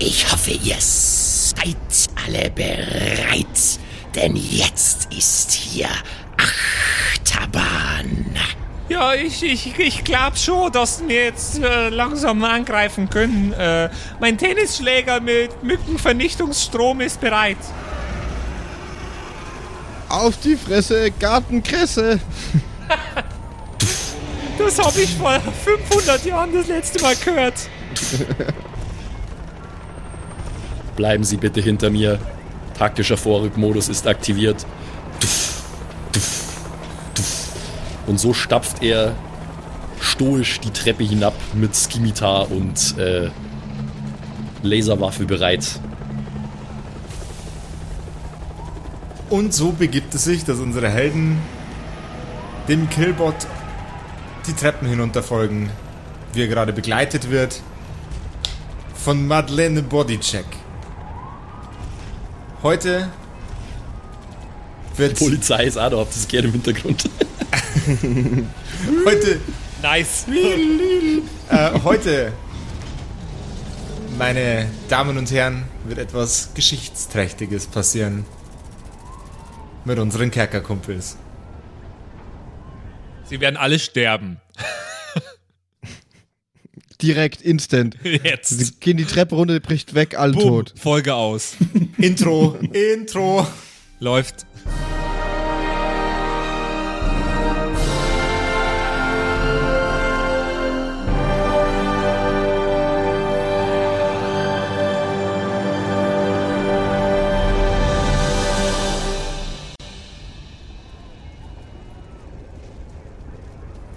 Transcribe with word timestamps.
Ich 0.00 0.30
hoffe, 0.30 0.52
ihr 0.52 0.76
seid 0.78 1.76
alle 2.24 2.50
bereit, 2.50 3.80
denn 4.14 4.36
jetzt 4.36 5.12
ist 5.12 5.50
hier 5.50 5.88
Achterbahn. 6.36 8.26
Ja, 8.88 9.14
ich, 9.14 9.42
ich, 9.42 9.76
ich 9.76 10.04
glaub 10.04 10.38
schon, 10.38 10.70
dass 10.70 11.02
wir 11.06 11.24
jetzt 11.24 11.58
äh, 11.58 11.88
langsam 11.88 12.44
angreifen 12.44 13.10
können. 13.10 13.52
Äh, 13.52 13.90
mein 14.20 14.38
Tennisschläger 14.38 15.20
mit 15.20 15.64
Mückenvernichtungsstrom 15.64 17.00
ist 17.00 17.20
bereit. 17.20 17.58
Auf 20.08 20.36
die 20.38 20.56
Fresse, 20.56 21.10
Gartenkresse. 21.10 22.20
Das 24.58 24.76
habe 24.76 25.00
ich 25.00 25.14
vor 25.14 25.40
500 25.64 26.24
Jahren 26.24 26.52
das 26.52 26.66
letzte 26.66 27.00
Mal 27.00 27.14
gehört. 27.14 27.54
Bleiben 30.98 31.22
Sie 31.22 31.36
bitte 31.36 31.60
hinter 31.60 31.90
mir. 31.90 32.18
Taktischer 32.76 33.16
Vorrückmodus 33.16 33.88
ist 33.88 34.08
aktiviert. 34.08 34.66
Tuff, 35.20 35.62
tuff, 36.10 36.44
tuff. 37.14 37.52
Und 38.08 38.18
so 38.18 38.34
stapft 38.34 38.82
er 38.82 39.14
stoisch 40.00 40.58
die 40.58 40.72
Treppe 40.72 41.04
hinab 41.04 41.34
mit 41.54 41.76
Skimitar 41.76 42.50
und 42.50 42.98
äh, 42.98 43.30
Laserwaffe 44.64 45.24
bereit. 45.24 45.78
Und 49.30 49.54
so 49.54 49.70
begibt 49.70 50.12
es 50.16 50.24
sich, 50.24 50.44
dass 50.44 50.58
unsere 50.58 50.90
Helden 50.90 51.38
dem 52.66 52.90
Killbot 52.90 53.46
die 54.48 54.52
Treppen 54.52 54.88
hinunterfolgen, 54.88 55.70
wie 56.32 56.40
er 56.42 56.48
gerade 56.48 56.72
begleitet 56.72 57.30
wird 57.30 57.62
von 58.96 59.28
Madeleine 59.28 59.84
Bodycheck. 59.84 60.44
Heute 62.62 63.08
wird 64.96 65.18
Polizei 65.18 65.64
ist 65.64 65.78
auch 65.78 65.90
da, 65.90 65.98
habt 65.98 66.10
ihr 66.10 66.14
das 66.14 66.28
gerne 66.28 66.48
im 66.48 66.54
Hintergrund. 66.54 67.04
heute 69.06 69.40
Nice. 69.80 70.26
äh, 71.50 71.70
heute 71.84 72.32
meine 74.18 74.68
Damen 74.88 75.16
und 75.16 75.30
Herren 75.30 75.64
wird 75.84 76.00
etwas 76.00 76.50
geschichtsträchtiges 76.54 77.66
passieren 77.66 78.26
mit 79.84 80.00
unseren 80.00 80.32
Kerkerkumpels. 80.32 81.16
Sie 83.26 83.40
werden 83.40 83.56
alle 83.56 83.78
sterben. 83.78 84.40
Direkt, 87.00 87.42
instant. 87.42 87.96
Jetzt. 88.02 88.48
Sie 88.48 88.72
gehen 88.80 88.96
die 88.96 89.04
Treppe 89.04 89.36
runter, 89.36 89.60
bricht 89.60 89.94
weg, 89.94 90.18
alle 90.18 90.32
Boom. 90.32 90.42
tot. 90.42 90.74
Folge 90.76 91.14
aus. 91.14 91.56
Intro, 91.98 92.58
Intro. 92.72 93.46
Läuft. 94.00 94.46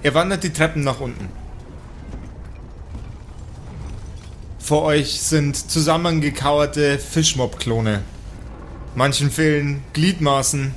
Ihr 0.04 0.16
wandert 0.16 0.44
die 0.44 0.50
Treppen 0.50 0.84
nach 0.84 1.00
unten. 1.00 1.41
Vor 4.64 4.84
euch 4.84 5.20
sind 5.20 5.72
zusammengekauerte 5.72 7.00
Fischmob-Klone. 7.00 8.04
Manchen 8.94 9.32
fehlen 9.32 9.84
Gliedmaßen, 9.94 10.76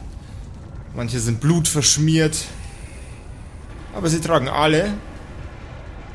manche 0.97 1.21
sind 1.21 1.41
blutverschmiert, 1.41 2.47
aber 3.95 4.09
sie 4.09 4.21
tragen 4.21 4.49
alle 4.49 4.95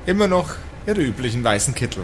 immer 0.07 0.27
noch 0.27 0.55
ihre 0.87 1.01
üblichen 1.01 1.43
weißen 1.43 1.75
Kittel. 1.75 2.03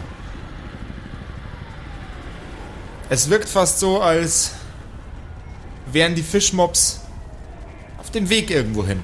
Es 3.08 3.28
wirkt 3.28 3.48
fast 3.48 3.80
so, 3.80 4.00
als 4.00 4.52
wären 5.90 6.14
die 6.14 6.22
Fischmobs 6.22 7.00
auf 7.98 8.10
dem 8.12 8.28
Weg 8.28 8.50
irgendwo 8.50 8.86
hin 8.86 9.00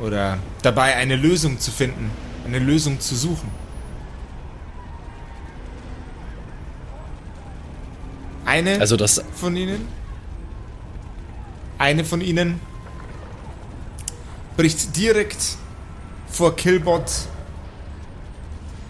oder 0.00 0.38
dabei 0.62 0.96
eine 0.96 1.14
Lösung 1.14 1.60
zu 1.60 1.70
finden, 1.70 2.10
eine 2.44 2.58
Lösung 2.58 2.98
zu 2.98 3.14
suchen. 3.14 3.59
Eine 8.50 8.80
Also 8.80 8.96
das 8.96 9.22
von 9.36 9.54
ihnen, 9.54 9.86
eine 11.78 12.04
von 12.04 12.20
ihnen 12.20 12.58
bricht 14.56 14.96
direkt 14.96 15.56
vor 16.28 16.56
Killbot 16.56 17.12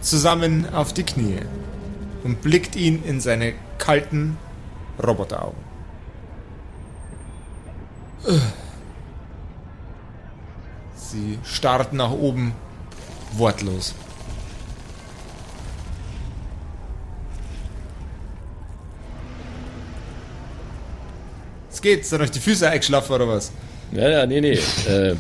zusammen 0.01 0.67
auf 0.73 0.95
die 0.95 1.03
Knie 1.03 1.41
und 2.25 2.41
blickt 2.41 2.75
ihn 2.75 3.03
in 3.05 3.21
seine 3.21 3.53
kalten 3.77 4.39
Roboteraugen. 4.99 5.61
Sie 10.95 11.39
starrt 11.45 11.93
nach 11.93 12.13
oben, 12.13 12.55
wortlos. 13.33 13.95
Es 21.81 21.83
geht, 21.83 22.05
sind 22.05 22.21
euch 22.21 22.31
die 22.31 22.41
Füße 22.41 22.69
eingeschlafen 22.69 23.11
oder 23.15 23.27
was? 23.27 23.53
Ja, 23.91 24.07
ja, 24.07 24.27
nee, 24.27 24.43
nee. 24.43 24.59
Äh, 24.87 25.15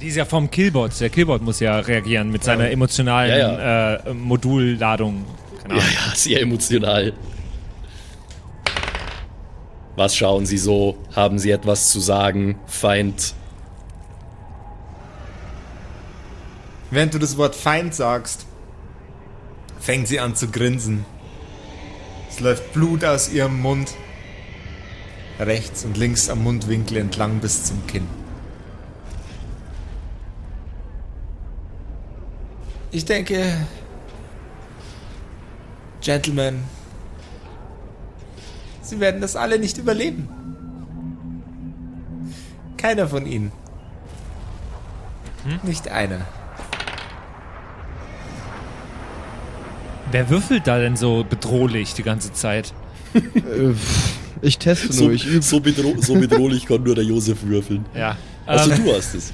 Die 0.00 0.06
ist 0.06 0.14
ja 0.14 0.24
vom 0.24 0.48
Killbot. 0.48 0.92
Der 1.00 1.10
Killbot 1.10 1.42
muss 1.42 1.58
ja 1.58 1.80
reagieren 1.80 2.30
mit 2.30 2.44
seiner 2.44 2.70
emotionalen 2.70 3.36
Ja, 3.36 3.94
Äh, 3.94 4.14
Modulladung. 4.14 5.24
Ja, 5.68 5.74
ja, 5.74 5.82
sehr 6.14 6.42
emotional. 6.42 7.12
Was 9.96 10.14
schauen 10.14 10.46
Sie 10.46 10.58
so? 10.58 10.96
Haben 11.12 11.40
Sie 11.40 11.50
etwas 11.50 11.90
zu 11.90 11.98
sagen? 11.98 12.54
Feind. 12.68 13.34
Während 16.92 17.14
du 17.14 17.18
das 17.18 17.36
Wort 17.36 17.56
Feind 17.56 17.96
sagst, 17.96 18.46
fängt 19.80 20.06
sie 20.06 20.20
an 20.20 20.36
zu 20.36 20.46
grinsen. 20.46 21.04
Es 22.30 22.38
läuft 22.38 22.72
Blut 22.72 23.04
aus 23.04 23.28
ihrem 23.32 23.60
Mund. 23.60 23.92
Rechts 25.46 25.84
und 25.84 25.96
links 25.96 26.30
am 26.30 26.42
Mundwinkel 26.44 26.98
entlang 26.98 27.40
bis 27.40 27.64
zum 27.64 27.86
Kinn. 27.86 28.06
Ich 32.90 33.04
denke, 33.04 33.66
Gentlemen, 36.00 36.62
Sie 38.82 39.00
werden 39.00 39.20
das 39.20 39.36
alle 39.36 39.58
nicht 39.58 39.78
überleben. 39.78 40.28
Keiner 42.76 43.08
von 43.08 43.26
Ihnen. 43.26 43.52
Nicht 45.62 45.88
einer. 45.88 46.20
Wer 50.10 50.28
würfelt 50.28 50.66
da 50.66 50.78
denn 50.78 50.96
so 50.96 51.24
bedrohlich 51.24 51.94
die 51.94 52.02
ganze 52.02 52.32
Zeit? 52.32 52.74
Ich 54.40 54.58
teste 54.58 54.92
So, 54.92 55.04
nur, 55.04 55.12
ich 55.12 55.26
übe. 55.26 55.42
so, 55.42 55.60
bedro 55.60 55.94
so 55.98 56.14
bedrohlich 56.14 56.66
kann 56.66 56.82
nur 56.82 56.94
der 56.94 57.04
Josef 57.04 57.38
würfeln. 57.42 57.84
Ja. 57.94 58.16
Also 58.46 58.72
Ähm, 58.72 58.84
du 58.84 58.94
hast 58.94 59.14
es. 59.14 59.32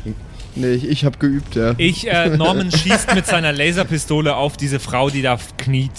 Nee, 0.55 0.73
ich, 0.73 0.89
ich 0.89 1.05
habe 1.05 1.19
geübt, 1.19 1.55
ja. 1.55 1.75
ich, 1.79 2.09
äh, 2.09 2.37
Norman 2.37 2.71
schießt 2.73 3.15
mit 3.15 3.27
seiner 3.27 3.53
Laserpistole 3.53 4.35
auf 4.35 4.57
diese 4.57 4.81
Frau, 4.81 5.09
die 5.09 5.23
da 5.23 5.39
kniet. 5.57 5.93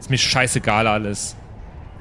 Ist 0.00 0.10
mir 0.10 0.18
scheißegal 0.18 0.86
alles. 0.86 1.36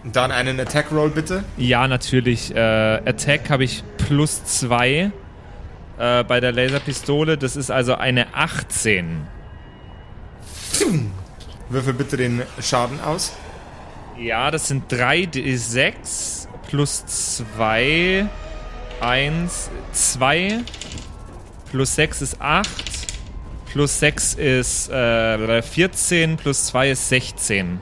Und 0.03 0.15
dann 0.15 0.31
einen 0.31 0.59
Attack 0.59 0.91
Roll 0.91 1.09
bitte. 1.09 1.44
Ja, 1.57 1.88
natürlich. 1.88 2.56
Äh, 2.56 2.59
Attack 2.59 3.50
habe 3.50 3.65
ich 3.65 3.83
plus 3.97 4.44
2 4.45 5.11
äh, 6.00 6.23
bei 6.23 6.39
der 6.39 6.53
Laserpistole. 6.53 7.38
Das 7.38 7.56
ist 7.56 7.69
also 7.69 7.95
eine 7.95 8.33
18. 8.33 9.27
Würfel 11.69 11.94
bitte 11.94 12.17
den 12.17 12.41
Schaden 12.61 13.00
aus. 13.01 13.33
Ja, 14.21 14.51
das 14.51 14.68
sind 14.68 14.92
3 14.92 15.21
D6 15.24 16.48
plus 16.68 17.06
2. 17.06 18.27
1, 19.00 19.69
2. 19.94 20.60
Plus 21.71 21.95
6 21.95 22.21
ist 22.21 22.42
8. 22.42 22.68
Plus 23.71 24.00
6 24.00 24.33
ist 24.33 24.89
äh, 24.89 25.62
14. 25.62 26.36
Plus 26.36 26.66
2 26.66 26.92
ist 26.92 27.10
16. 27.10 27.80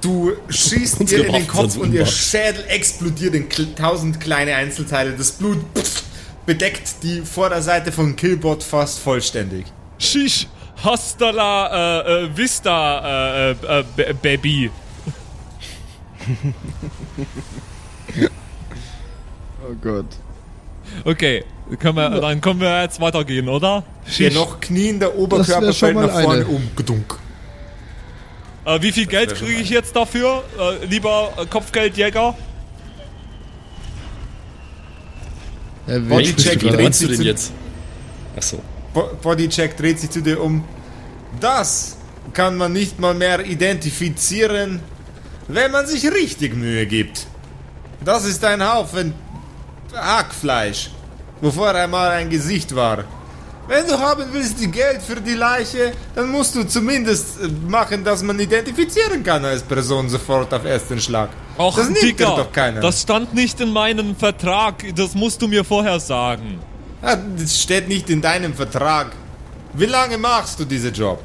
Du 0.00 0.32
schießt 0.48 1.00
Unsere 1.00 1.22
ihr 1.22 1.28
in 1.28 1.34
den 1.34 1.48
Kopf 1.48 1.76
und 1.76 1.92
ihr. 1.92 2.06
Schädel 2.06 2.64
explodiert 2.68 3.34
in 3.34 3.48
tausend 3.76 4.20
kleine 4.20 4.56
Einzelteile. 4.56 5.12
Das 5.12 5.32
Blut 5.32 5.58
pff, 5.76 6.02
bedeckt 6.44 7.02
die 7.02 7.22
Vorderseite 7.22 7.92
von 7.92 8.16
Killbot 8.16 8.62
fast 8.62 8.98
vollständig. 8.98 9.66
Shish! 9.98 10.48
Hasta 10.82 11.30
la 11.30 12.02
äh, 12.02 12.24
äh, 12.24 12.36
Vista, 12.36 13.50
äh, 13.50 13.50
äh, 13.52 13.84
äh, 13.96 14.14
Baby. 14.20 14.70
Oh 19.68 19.74
Gott. 19.82 20.06
Okay, 21.04 21.44
können 21.80 21.96
wir, 21.96 22.08
dann 22.20 22.40
können 22.40 22.60
wir 22.60 22.82
jetzt 22.82 23.00
weitergehen, 23.00 23.48
oder? 23.48 23.82
Der 24.18 24.32
noch 24.32 24.60
kniende 24.60 25.16
Oberkörper 25.16 25.66
wär 25.66 25.72
schon 25.72 25.94
fällt 25.94 26.06
nach 26.06 26.20
vorne 26.22 26.40
eine. 26.44 26.46
um. 26.46 26.70
Gedunk. 26.76 27.18
Äh, 28.64 28.82
wie 28.82 28.92
viel 28.92 29.06
Geld 29.06 29.30
wär 29.30 29.36
schon 29.36 29.46
kriege 29.48 29.60
ich 29.62 29.70
jetzt 29.70 29.96
dafür, 29.96 30.44
äh, 30.58 30.84
lieber 30.86 31.32
äh, 31.36 31.46
Kopfgeldjäger? 31.46 32.36
Er 35.88 36.00
Bodycheck 36.00 36.60
dreht 36.60 36.94
sich 36.94 37.08
denn 37.08 37.16
zu- 37.16 37.22
jetzt? 37.22 37.52
Achso. 38.36 38.60
Bo- 38.92 39.10
Bodycheck 39.22 39.76
dreht 39.76 39.98
sich 40.00 40.10
zu 40.10 40.20
dir 40.20 40.40
um. 40.40 40.64
Das 41.40 41.96
kann 42.32 42.56
man 42.56 42.72
nicht 42.72 42.98
mal 42.98 43.14
mehr 43.14 43.44
identifizieren, 43.44 44.80
wenn 45.48 45.70
man 45.70 45.86
sich 45.86 46.10
richtig 46.10 46.54
Mühe 46.54 46.86
gibt. 46.86 47.26
Das 48.04 48.24
ist 48.24 48.44
ein 48.44 48.62
Haufen 48.62 49.14
Hackfleisch, 49.94 50.90
wovor 51.40 51.74
einmal 51.74 52.10
ein 52.10 52.28
Gesicht 52.28 52.74
war. 52.74 53.04
Wenn 53.68 53.84
du 53.86 53.98
haben 53.98 54.24
willst 54.32 54.60
die 54.60 54.70
Geld 54.70 55.02
für 55.02 55.20
die 55.20 55.34
Leiche, 55.34 55.92
dann 56.14 56.30
musst 56.30 56.54
du 56.54 56.62
zumindest 56.64 57.40
äh, 57.40 57.48
machen, 57.68 58.04
dass 58.04 58.22
man 58.22 58.38
identifizieren 58.38 59.24
kann 59.24 59.44
als 59.44 59.62
Person 59.62 60.08
sofort 60.08 60.54
auf 60.54 60.64
ersten 60.64 61.00
Schlag. 61.00 61.30
Ach, 61.58 61.74
das 61.74 61.86
nimmt 61.86 62.02
Digga, 62.02 62.36
doch 62.36 62.52
keiner. 62.52 62.80
das 62.80 63.02
stand 63.02 63.34
nicht 63.34 63.60
in 63.60 63.72
meinem 63.72 64.14
Vertrag. 64.14 64.84
Das 64.94 65.14
musst 65.14 65.42
du 65.42 65.48
mir 65.48 65.64
vorher 65.64 65.98
sagen. 65.98 66.60
Ah, 67.02 67.16
das 67.16 67.60
steht 67.60 67.88
nicht 67.88 68.08
in 68.08 68.20
deinem 68.20 68.54
Vertrag. 68.54 69.08
Wie 69.72 69.86
lange 69.86 70.16
machst 70.16 70.60
du 70.60 70.64
diesen 70.64 70.92
Job? 70.92 71.20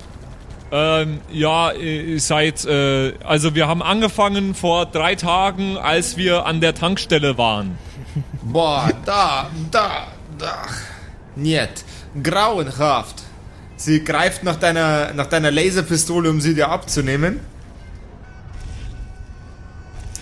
Ähm, 0.73 1.19
ja, 1.31 1.71
äh, 1.73 2.17
seit, 2.17 2.63
äh, 2.65 3.13
also 3.25 3.55
wir 3.55 3.67
haben 3.67 3.81
angefangen 3.83 4.55
vor 4.55 4.85
drei 4.85 5.15
Tagen, 5.15 5.77
als 5.77 6.15
wir 6.15 6.45
an 6.45 6.61
der 6.61 6.73
Tankstelle 6.75 7.37
waren. 7.37 7.77
Boah, 8.43 8.89
da, 9.05 9.49
da, 9.69 10.07
da. 10.37 10.63
Niet. 11.35 11.83
Grauenhaft. 12.23 13.23
Sie 13.75 14.03
greift 14.03 14.43
nach 14.43 14.57
deiner, 14.57 15.13
nach 15.13 15.27
deiner 15.27 15.51
Laserpistole, 15.51 16.29
um 16.29 16.39
sie 16.39 16.53
dir 16.55 16.69
abzunehmen. 16.69 17.39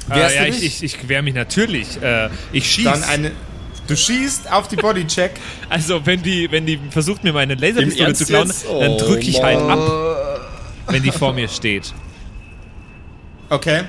Äh, 0.10 0.20
ja, 0.36 0.46
ich, 0.46 0.64
ich, 0.64 0.84
ich 0.84 1.08
wehr 1.10 1.22
mich 1.22 1.36
natürlich. 1.36 2.02
Äh, 2.02 2.30
ich 2.52 2.70
schieß. 2.72 2.86
Dann 2.86 3.04
eine. 3.04 3.32
Du 3.88 3.96
schießt 3.96 4.52
auf 4.52 4.68
die 4.68 4.76
Bodycheck. 4.76 5.32
also 5.68 6.06
wenn 6.06 6.22
die, 6.22 6.52
wenn 6.52 6.66
die 6.68 6.80
versucht 6.92 7.24
mir 7.24 7.34
meine 7.34 7.56
Laserpistole 7.56 8.14
zu 8.14 8.26
klauen, 8.26 8.48
jetzt? 8.48 8.66
dann 8.66 8.92
Oh, 8.92 8.98
drücke 9.00 9.28
ich 9.28 9.42
halt 9.42 9.60
Mann. 9.62 9.80
ab, 9.80 10.09
wenn 10.90 11.04
die 11.04 11.12
vor 11.12 11.34
mir 11.34 11.48
steht. 11.48 11.94
Okay. 13.50 13.84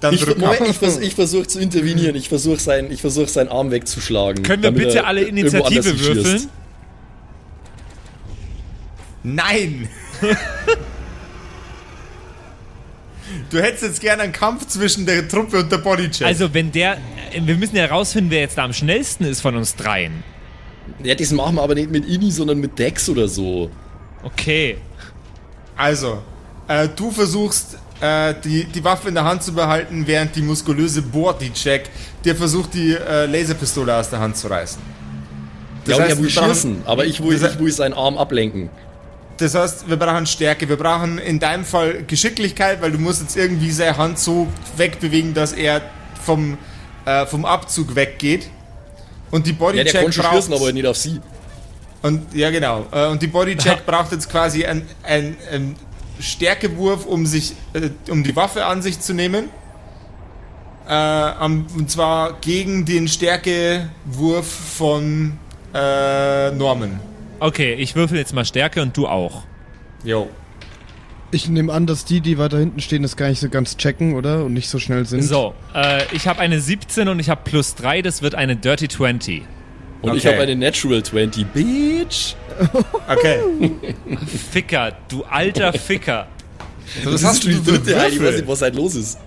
Dann 0.00 0.14
Ich, 0.14 0.26
Moment, 0.26 0.68
ich, 0.68 0.76
vers 0.76 0.98
ich 0.98 1.14
versuche 1.14 1.46
zu 1.46 1.60
intervenieren. 1.60 2.14
Ich 2.16 2.28
versuche 2.28 2.60
sein, 2.60 2.90
ich 2.90 3.00
versuch 3.00 3.28
seinen 3.28 3.48
Arm 3.48 3.70
wegzuschlagen. 3.70 4.42
Können 4.42 4.62
wir 4.62 4.70
bitte 4.70 5.06
alle 5.06 5.22
Initiative 5.22 5.98
würfeln? 5.98 6.50
Nein! 9.22 9.88
du 13.50 13.62
hättest 13.62 13.82
jetzt 13.84 14.00
gerne 14.00 14.24
einen 14.24 14.32
Kampf 14.32 14.66
zwischen 14.66 15.06
der 15.06 15.26
Truppe 15.26 15.60
und 15.60 15.72
der 15.72 15.78
Bodycheck. 15.78 16.26
Also 16.26 16.52
wenn 16.52 16.70
der, 16.70 16.98
wir 17.40 17.56
müssen 17.56 17.76
ja 17.76 17.86
rausfinden, 17.86 18.30
wer 18.30 18.40
jetzt 18.40 18.58
da 18.58 18.64
am 18.64 18.74
schnellsten 18.74 19.24
ist 19.24 19.40
von 19.40 19.56
uns 19.56 19.74
dreien. 19.76 20.22
Ja, 21.02 21.14
das 21.14 21.30
machen 21.32 21.54
wir 21.56 21.62
aber 21.62 21.74
nicht 21.74 21.90
mit 21.90 22.06
Ini, 22.06 22.30
sondern 22.30 22.58
mit 22.58 22.78
Dex 22.78 23.08
oder 23.08 23.26
so. 23.26 23.70
Okay. 24.22 24.76
Also, 25.76 26.22
äh, 26.68 26.88
du 26.88 27.10
versuchst 27.10 27.76
äh, 28.00 28.34
die, 28.44 28.64
die 28.64 28.82
Waffe 28.84 29.08
in 29.08 29.14
der 29.14 29.24
Hand 29.24 29.42
zu 29.42 29.52
behalten, 29.52 30.06
während 30.06 30.34
die 30.36 30.42
muskulöse 30.42 31.02
Bodycheck 31.02 31.90
dir 32.24 32.34
versucht, 32.36 32.74
die 32.74 32.92
äh, 32.94 33.26
Laserpistole 33.26 33.94
aus 33.96 34.10
der 34.10 34.20
Hand 34.20 34.36
zu 34.36 34.48
reißen. 34.48 34.80
ja, 35.86 35.90
Das 35.90 35.96
und 35.98 36.02
heißt, 36.04 36.10
er 36.16 36.22
will 36.22 36.30
schießen, 36.30 36.82
aber 36.86 37.04
ich 37.06 37.22
will, 37.22 37.34
ich 37.36 37.58
will 37.58 37.72
seinen 37.72 37.94
Arm 37.94 38.18
ablenken. 38.18 38.70
Das 39.36 39.54
heißt, 39.54 39.88
wir 39.88 39.96
brauchen 39.96 40.26
Stärke, 40.26 40.68
wir 40.68 40.76
brauchen 40.76 41.18
in 41.18 41.40
deinem 41.40 41.64
Fall 41.64 42.04
Geschicklichkeit, 42.06 42.80
weil 42.80 42.92
du 42.92 42.98
musst 42.98 43.20
jetzt 43.20 43.36
irgendwie 43.36 43.70
seine 43.72 43.96
Hand 43.96 44.18
so 44.18 44.46
wegbewegen, 44.76 45.34
dass 45.34 45.52
er 45.52 45.82
vom, 46.24 46.56
äh, 47.04 47.26
vom 47.26 47.44
Abzug 47.44 47.96
weggeht. 47.96 48.48
Und 49.32 49.46
die 49.46 49.50
Ja, 49.50 49.56
Bodycheck 49.56 49.90
der 49.92 50.02
konnte 50.02 50.12
schon 50.14 50.22
braucht... 50.24 50.36
schießen, 50.36 50.54
aber 50.54 50.72
nicht 50.72 50.86
auf 50.86 50.96
sie. 50.96 51.20
Und 52.02 52.32
ja, 52.32 52.50
genau. 52.50 52.86
Äh, 52.92 53.06
Und 53.08 53.20
die 53.22 53.26
Bodycheck 53.26 53.84
braucht 53.86 54.12
jetzt 54.12 54.30
quasi 54.30 54.64
einen 54.64 54.86
ein 55.02 55.36
Stärkewurf, 56.20 57.06
um 57.06 57.26
sich, 57.26 57.54
äh, 57.72 57.90
um 58.10 58.22
die 58.22 58.34
Waffe 58.36 58.66
an 58.66 58.82
sich 58.82 59.00
zu 59.00 59.14
nehmen. 59.14 59.48
Äh, 60.88 61.44
und 61.44 61.90
zwar 61.90 62.34
gegen 62.40 62.84
den 62.84 63.08
Stärkewurf 63.08 64.46
von 64.46 65.38
äh, 65.74 66.50
Norman. 66.52 67.00
Okay, 67.40 67.74
ich 67.74 67.94
würfel 67.94 68.18
jetzt 68.18 68.32
mal 68.34 68.44
Stärke 68.44 68.82
und 68.82 68.96
du 68.96 69.06
auch. 69.06 69.42
Jo. 70.04 70.28
Ich 71.30 71.48
nehme 71.48 71.72
an, 71.72 71.86
dass 71.86 72.04
die, 72.04 72.20
die 72.20 72.38
weiter 72.38 72.58
hinten 72.58 72.80
stehen, 72.80 73.02
das 73.02 73.16
gar 73.16 73.28
nicht 73.28 73.40
so 73.40 73.48
ganz 73.48 73.76
checken, 73.76 74.14
oder? 74.14 74.44
Und 74.44 74.52
nicht 74.52 74.68
so 74.68 74.78
schnell 74.78 75.04
sind. 75.04 75.22
So, 75.22 75.54
äh, 75.74 76.04
ich 76.12 76.28
habe 76.28 76.40
eine 76.40 76.60
17 76.60 77.08
und 77.08 77.18
ich 77.18 77.28
habe 77.28 77.40
plus 77.44 77.74
3, 77.74 78.02
das 78.02 78.22
wird 78.22 78.34
eine 78.36 78.54
Dirty 78.54 78.88
20. 78.88 79.42
Und 80.04 80.16
ich 80.16 80.26
Okay. 80.26 80.34
habe 80.34 80.42
eine 80.44 80.56
Natural 80.56 81.02
20. 81.02 81.46
Bitch! 81.52 82.34
Okay. 83.08 83.38
Ficker, 84.52 84.92
du 85.08 85.24
alter 85.24 85.72
Ficker. 85.72 86.28
Was 87.04 87.22
das 87.22 87.32
ist 87.34 87.42
schon 87.42 87.52
die 87.52 87.70
dritte 87.70 87.98
Heidi, 87.98 88.16
ich 88.16 88.22
weiß 88.22 88.36
nicht, 88.36 88.46
was 88.48 88.62
halt 88.62 88.74
los 88.76 88.94
ist. 88.94 89.18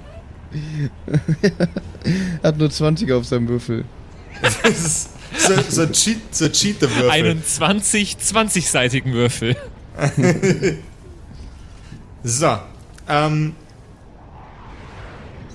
Er 2.42 2.44
hat 2.50 2.58
nur 2.58 2.70
20 2.70 3.12
auf 3.12 3.26
seinem 3.26 3.48
Würfel. 3.50 3.84
Das 4.42 4.56
ist 4.70 5.10
so, 5.38 5.54
so 5.68 5.82
ein 5.82 5.92
Cheat, 5.92 6.20
so 6.34 6.46
ein 6.46 6.52
Cheater-Würfel. 6.54 7.10
Einen 7.10 7.44
20, 7.44 8.16
20-seitigen 8.18 9.12
Würfel. 9.14 9.56
So. 12.24 12.58
Ähm, 13.10 13.56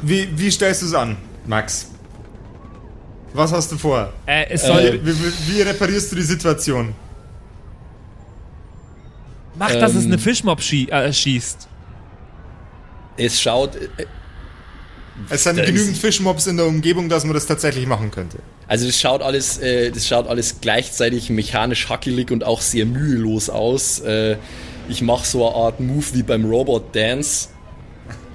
wie, 0.02 0.28
wie 0.36 0.50
stellst 0.50 0.82
du 0.82 0.86
es 0.86 0.94
an, 0.94 1.16
Max? 1.46 1.91
Was 3.34 3.52
hast 3.52 3.72
du 3.72 3.78
vor? 3.78 4.12
Äh, 4.26 4.46
es 4.50 4.62
soll. 4.66 5.00
Wie, 5.02 5.18
wie, 5.18 5.32
wie 5.56 5.62
reparierst 5.62 6.12
du 6.12 6.16
die 6.16 6.22
Situation? 6.22 6.94
mach, 9.54 9.70
dass 9.74 9.94
es 9.94 10.04
ähm, 10.04 10.12
eine 10.12 10.18
Fischmob 10.18 10.60
schie 10.62 10.88
äh, 10.88 11.12
schießt. 11.12 11.68
Es 13.16 13.40
schaut. 13.40 13.76
äh, 13.76 13.88
Es 15.28 15.44
sind 15.44 15.56
genügend 15.56 15.96
Fischmobs 15.96 16.46
in 16.46 16.56
der 16.56 16.66
Umgebung, 16.66 17.08
dass 17.08 17.24
man 17.24 17.34
das 17.34 17.46
tatsächlich 17.46 17.86
machen 17.86 18.10
könnte. 18.10 18.38
Also 18.66 18.86
das 18.86 18.98
schaut 18.98 19.22
alles, 19.22 19.58
äh, 19.58 19.90
das 19.90 20.08
schaut 20.08 20.26
alles 20.26 20.60
gleichzeitig 20.60 21.30
mechanisch 21.30 21.88
hackelig 21.88 22.30
und 22.30 22.44
auch 22.44 22.60
sehr 22.60 22.86
mühelos 22.86 23.50
aus. 23.50 24.00
Äh, 24.00 24.36
ich 24.88 25.02
mache 25.02 25.26
so 25.26 25.46
eine 25.46 25.56
Art 25.56 25.80
Move 25.80 26.06
wie 26.14 26.22
beim 26.22 26.44
Robot 26.44 26.94
Dance 26.94 27.48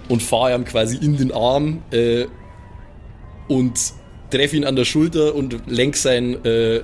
und 0.08 0.22
fahre 0.24 0.54
ihm 0.56 0.66
quasi 0.66 0.98
in 0.98 1.18
den 1.18 1.32
Arm 1.32 1.82
äh, 1.92 2.27
und 3.48 3.80
treffe 4.29 4.55
ihn 4.57 4.65
an 4.65 4.75
der 4.75 4.86
Schulter 4.86 5.36
und 5.36 5.55
lenk, 5.67 5.96
sein, 5.96 6.43
äh, 6.46 6.81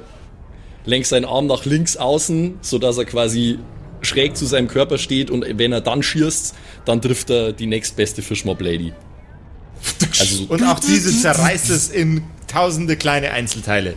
lenk 0.85 1.05
seinen 1.05 1.25
Arm 1.25 1.47
nach 1.47 1.65
links 1.65 1.97
außen, 1.97 2.55
sodass 2.61 2.97
er 2.97 3.05
quasi 3.05 3.59
schräg 4.01 4.35
zu 4.35 4.45
seinem 4.45 4.67
Körper 4.67 4.97
steht 4.97 5.31
und 5.31 5.45
wenn 5.57 5.71
er 5.71 5.81
dann 5.81 6.03
schießt, 6.03 6.53
dann 6.85 7.01
trifft 7.01 7.29
er 7.29 7.53
die 7.53 7.67
nächstbeste 7.67 8.21
Fischmob 8.21 8.59
Lady. 8.61 8.93
Also 10.19 10.35
so- 10.35 10.43
Und 10.49 10.63
auch 10.63 10.79
diese 10.79 11.17
zerreißt 11.21 11.69
es 11.69 11.89
in 11.89 12.23
tausende 12.47 12.95
kleine 12.97 13.31
Einzelteile. 13.31 13.95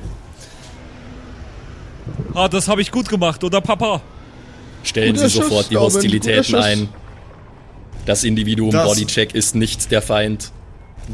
Ah, 2.34 2.48
das 2.48 2.68
habe 2.68 2.82
ich 2.82 2.90
gut 2.90 3.08
gemacht, 3.08 3.42
oder 3.44 3.60
Papa? 3.60 4.00
Stellen 4.82 5.14
Guter 5.14 5.28
Sie 5.28 5.36
sofort 5.36 5.50
Schuss, 5.62 5.68
die 5.68 5.74
Norman, 5.74 5.92
Hostilitäten 5.92 6.54
ein. 6.54 6.88
Das 8.04 8.22
Individuum 8.24 8.70
Das- 8.70 8.86
Bodycheck 8.86 9.34
ist 9.34 9.54
nicht 9.54 9.90
der 9.90 10.02
Feind. 10.02 10.52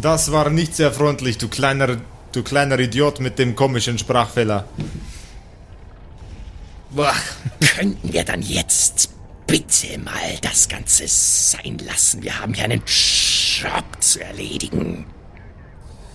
Das 0.01 0.33
war 0.33 0.51
nicht 0.51 0.75
sehr 0.77 0.91
freundlich, 0.93 1.39
du 1.39 1.49
kleiner, 1.49 1.97
du 2.33 2.43
kleiner 2.43 2.79
Idiot 2.79 3.21
mit 3.21 3.39
dem 3.39 3.55
komischen 3.55 3.99
Sprachfehler. 3.99 4.67
Boah, 6.91 7.15
könnten 7.75 8.13
wir 8.13 8.25
dann 8.25 8.43
jetzt 8.43 9.11
bitte 9.47 9.99
mal 9.99 10.13
das 10.43 10.69
Ganze 10.69 11.05
sein 11.07 11.79
lassen? 11.79 12.23
Wir 12.23 12.39
haben 12.39 12.55
hier 12.55 12.65
einen 12.65 12.83
Job 12.87 13.85
zu 14.01 14.23
erledigen. 14.23 15.07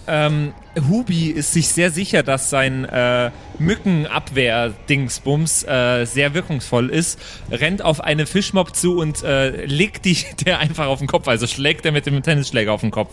Ähm, 0.09 0.53
Hubi 0.88 1.31
ist 1.31 1.51
sich 1.51 1.67
sehr 1.67 1.91
sicher, 1.91 2.24
dass 2.24 2.50
sein 2.50 2.86
äh, 2.86 3.29
Mückenabwehr-Dingsbums 3.59 5.63
äh, 5.63 6.05
sehr 6.05 6.33
wirkungsvoll 6.33 6.89
ist, 6.89 7.19
rennt 7.51 7.81
auf 7.81 8.00
eine 8.00 8.25
Fischmob 8.25 8.74
zu 8.74 8.97
und 8.97 9.21
äh, 9.24 9.65
legt 9.65 10.05
die 10.05 10.15
der 10.45 10.59
einfach 10.59 10.88
auf 10.88 11.00
den 11.00 11.07
Kopf, 11.07 11.27
also 11.27 11.45
schlägt 11.45 11.86
er 11.86 11.91
mit 11.91 12.05
dem 12.05 12.24
Tennisschläger 12.24 12.71
auf 12.71 12.79
den 12.81 12.91
Kopf. 12.91 13.12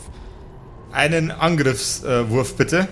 Einen 0.94 1.32
Angriffswurf 1.32 2.56
bitte. 2.56 2.86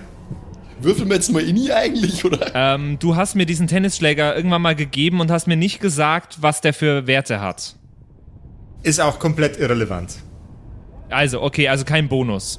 Würfeln 0.81 1.09
wir 1.09 1.15
jetzt 1.15 1.31
mal 1.31 1.43
in 1.43 1.57
ihr 1.57 1.77
eigentlich, 1.77 2.25
oder? 2.25 2.51
Ähm, 2.53 2.99
du 2.99 3.15
hast 3.15 3.37
mir 3.37 3.47
diesen 3.47 3.69
Tennisschläger 3.69 4.35
irgendwann 4.35 4.61
mal 4.61 4.75
gegeben 4.75 5.21
und 5.21 5.31
hast 5.31 5.47
mir 5.47 5.57
nicht 5.57 5.81
gesagt, 5.81 6.39
was 6.41 6.61
der 6.61 6.75
für 6.75 7.07
Werte 7.07 7.41
hat. 7.41 7.77
Ist 8.83 9.01
auch 9.01 9.21
komplett 9.21 9.57
irrelevant. 9.57 10.15
Also, 11.11 11.41
okay, 11.43 11.69
also 11.69 11.85
kein 11.85 12.09
Bonus. 12.09 12.59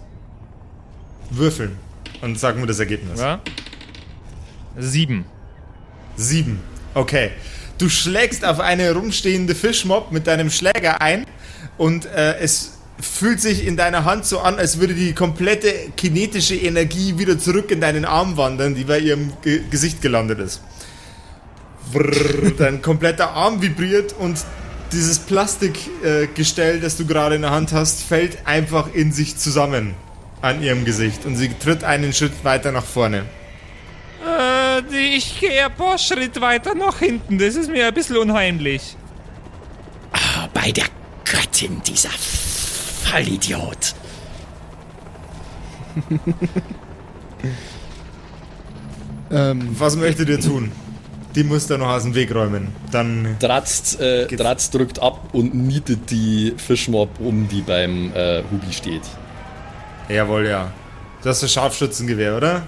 Würfeln. 1.30 1.78
Und 2.22 2.40
sag 2.40 2.56
mir 2.56 2.66
das 2.66 2.80
Ergebnis. 2.80 3.20
Ja? 3.20 3.42
Sieben. 4.78 5.26
Sieben. 6.16 6.62
Okay. 6.94 7.32
Du 7.80 7.90
schlägst 7.90 8.46
auf 8.46 8.62
eine 8.62 8.94
rumstehende 8.94 9.56
Fischmob 9.56 10.14
mit 10.14 10.28
deinem 10.28 10.50
Schläger 10.50 11.02
ein 11.02 11.26
und 11.78 12.06
äh, 12.06 12.38
es 12.38 12.73
fühlt 13.00 13.42
sich 13.42 13.66
in 13.66 13.76
deiner 13.76 14.06
Hand 14.06 14.26
so 14.26 14.40
an, 14.40 14.56
als 14.56 14.80
würde 14.80 14.94
die 14.94 15.14
komplette 15.14 15.74
kinetische 15.98 16.56
Energie 16.56 17.18
wieder 17.18 17.38
zurück 17.38 17.72
in 17.72 17.82
deinen 17.82 18.06
Arm 18.06 18.38
wandern, 18.38 18.76
die 18.76 18.84
bei 18.84 19.00
ihrem 19.00 19.34
Ge 19.42 19.62
Gesicht 19.70 20.02
gelandet 20.02 20.40
ist. 20.40 20.62
Brrr, 21.92 22.52
dein 22.58 22.82
kompletter 22.82 23.32
Arm 23.32 23.62
vibriert 23.62 24.14
und 24.18 24.38
dieses 24.92 25.20
Plastikgestell, 25.20 26.78
äh, 26.78 26.80
das 26.80 26.98
du 26.98 27.06
gerade 27.06 27.36
in 27.36 27.42
der 27.42 27.52
Hand 27.52 27.72
hast, 27.74 28.04
fällt 28.04 28.46
einfach 28.46 28.94
in 28.94 29.12
sich 29.12 29.38
zusammen 29.38 29.96
an 30.42 30.62
ihrem 30.62 30.86
Gesicht 30.86 31.26
und 31.26 31.36
sie 31.36 31.50
tritt 31.50 31.84
einen 31.84 32.14
Schritt 32.14 32.44
weiter 32.44 32.72
nach 32.72 32.86
vorne. 32.86 33.26
Äh, 34.26 35.16
ich 35.16 35.40
gehe 35.40 35.66
ein 35.66 35.74
paar 35.76 35.98
Schritt 35.98 36.40
weiter 36.40 36.76
nach 36.76 37.00
hinten. 37.00 37.38
Das 37.38 37.56
ist 37.56 37.70
mir 37.70 37.88
ein 37.88 37.94
bisschen 37.94 38.18
unheimlich. 38.18 38.96
Oh, 40.14 40.48
bei 40.54 40.72
der 40.72 40.86
Göttin 41.26 41.82
dieser 41.84 42.10
Vollidiot. 43.14 43.94
ähm, 49.32 49.76
Was 49.78 49.96
möchtet 49.96 50.30
ihr 50.30 50.40
tun? 50.40 50.72
Die 51.36 51.44
muss 51.44 51.68
da 51.68 51.78
noch 51.78 51.90
aus 51.90 52.02
dem 52.04 52.16
Weg 52.16 52.34
räumen. 52.34 52.70
Dann. 52.90 53.36
Dratz, 53.40 54.00
äh, 54.00 54.26
Dratz 54.26 54.72
drückt 54.72 55.00
ab 55.00 55.30
und 55.32 55.54
nietet 55.54 56.10
die 56.10 56.56
Fischmob 56.58 57.20
um, 57.20 57.48
die 57.48 57.62
beim 57.62 58.12
äh, 58.16 58.42
Hubi 58.52 58.74
steht. 58.74 59.04
Jawohl, 60.10 60.48
ja. 60.48 60.72
Du 61.22 61.30
hast 61.30 61.44
das 61.44 61.54
Scharfschützengewehr, 61.54 62.36
oder? 62.36 62.64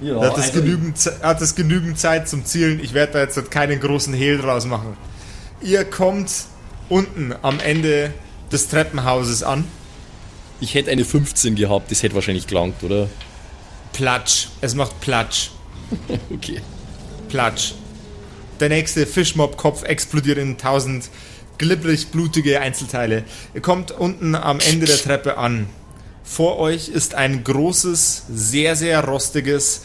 Ja, 0.00 0.20
hat, 0.20 0.36
das 0.36 0.48
also 0.48 0.62
genügend, 0.62 0.98
hat 1.22 1.40
das 1.40 1.54
genügend 1.54 1.96
Zeit 1.96 2.28
zum 2.28 2.44
Zielen. 2.44 2.80
Ich 2.80 2.92
werde 2.92 3.12
da 3.12 3.20
jetzt 3.20 3.50
keinen 3.52 3.78
großen 3.78 4.12
Hehl 4.12 4.38
draus 4.38 4.66
machen. 4.66 4.96
Ihr 5.62 5.84
kommt 5.84 6.32
unten 6.88 7.32
am 7.42 7.60
Ende 7.60 8.12
des 8.52 8.68
Treppenhauses 8.68 9.42
an. 9.42 9.64
Ich 10.60 10.74
hätte 10.74 10.90
eine 10.90 11.04
15 11.04 11.54
gehabt, 11.54 11.90
das 11.90 12.02
hätte 12.02 12.14
wahrscheinlich 12.14 12.46
gelangt, 12.46 12.82
oder? 12.82 13.08
Platsch. 13.92 14.48
Es 14.60 14.74
macht 14.74 15.00
Platsch. 15.00 15.50
okay. 16.32 16.60
Platsch. 17.28 17.74
Der 18.60 18.68
nächste 18.70 19.06
Fischmob-Kopf 19.06 19.82
explodiert 19.84 20.38
in 20.38 20.56
tausend 20.56 21.10
glibberig 21.58 22.08
blutige 22.08 22.60
Einzelteile. 22.60 23.24
Ihr 23.54 23.60
kommt 23.60 23.90
unten 23.90 24.34
am 24.34 24.60
Ende 24.60 24.86
der 24.86 24.98
Treppe 24.98 25.36
an. 25.36 25.66
Vor 26.24 26.58
euch 26.58 26.88
ist 26.88 27.14
ein 27.14 27.44
großes, 27.44 28.24
sehr, 28.28 28.76
sehr 28.76 29.04
rostiges, 29.04 29.82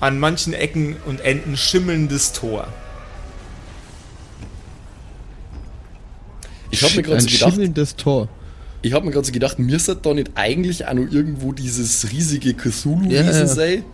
an 0.00 0.18
manchen 0.18 0.52
Ecken 0.52 0.96
und 1.06 1.20
Enden 1.20 1.56
schimmelndes 1.56 2.32
Tor. 2.32 2.68
Ich 6.74 6.82
habe 6.82 6.96
mir 6.96 7.02
gerade 7.02 7.20
so 7.20 7.28
gedacht. 7.28 7.52
Schimmelndes 7.52 7.96
Tor. 7.96 8.28
Ich 8.82 8.92
habe 8.92 9.06
mir 9.06 9.12
gerade 9.12 9.26
so 9.26 9.32
gedacht, 9.32 9.58
mir 9.58 9.78
sollte 9.78 10.02
da 10.02 10.14
nicht 10.14 10.32
eigentlich 10.34 10.86
auch 10.86 10.92
noch 10.92 11.10
irgendwo 11.10 11.52
dieses 11.52 12.10
riesige 12.12 12.52
Cthulhu-Wesen 12.54 13.10
ja, 13.10 13.32
ja. 13.32 13.46
sein? 13.46 13.84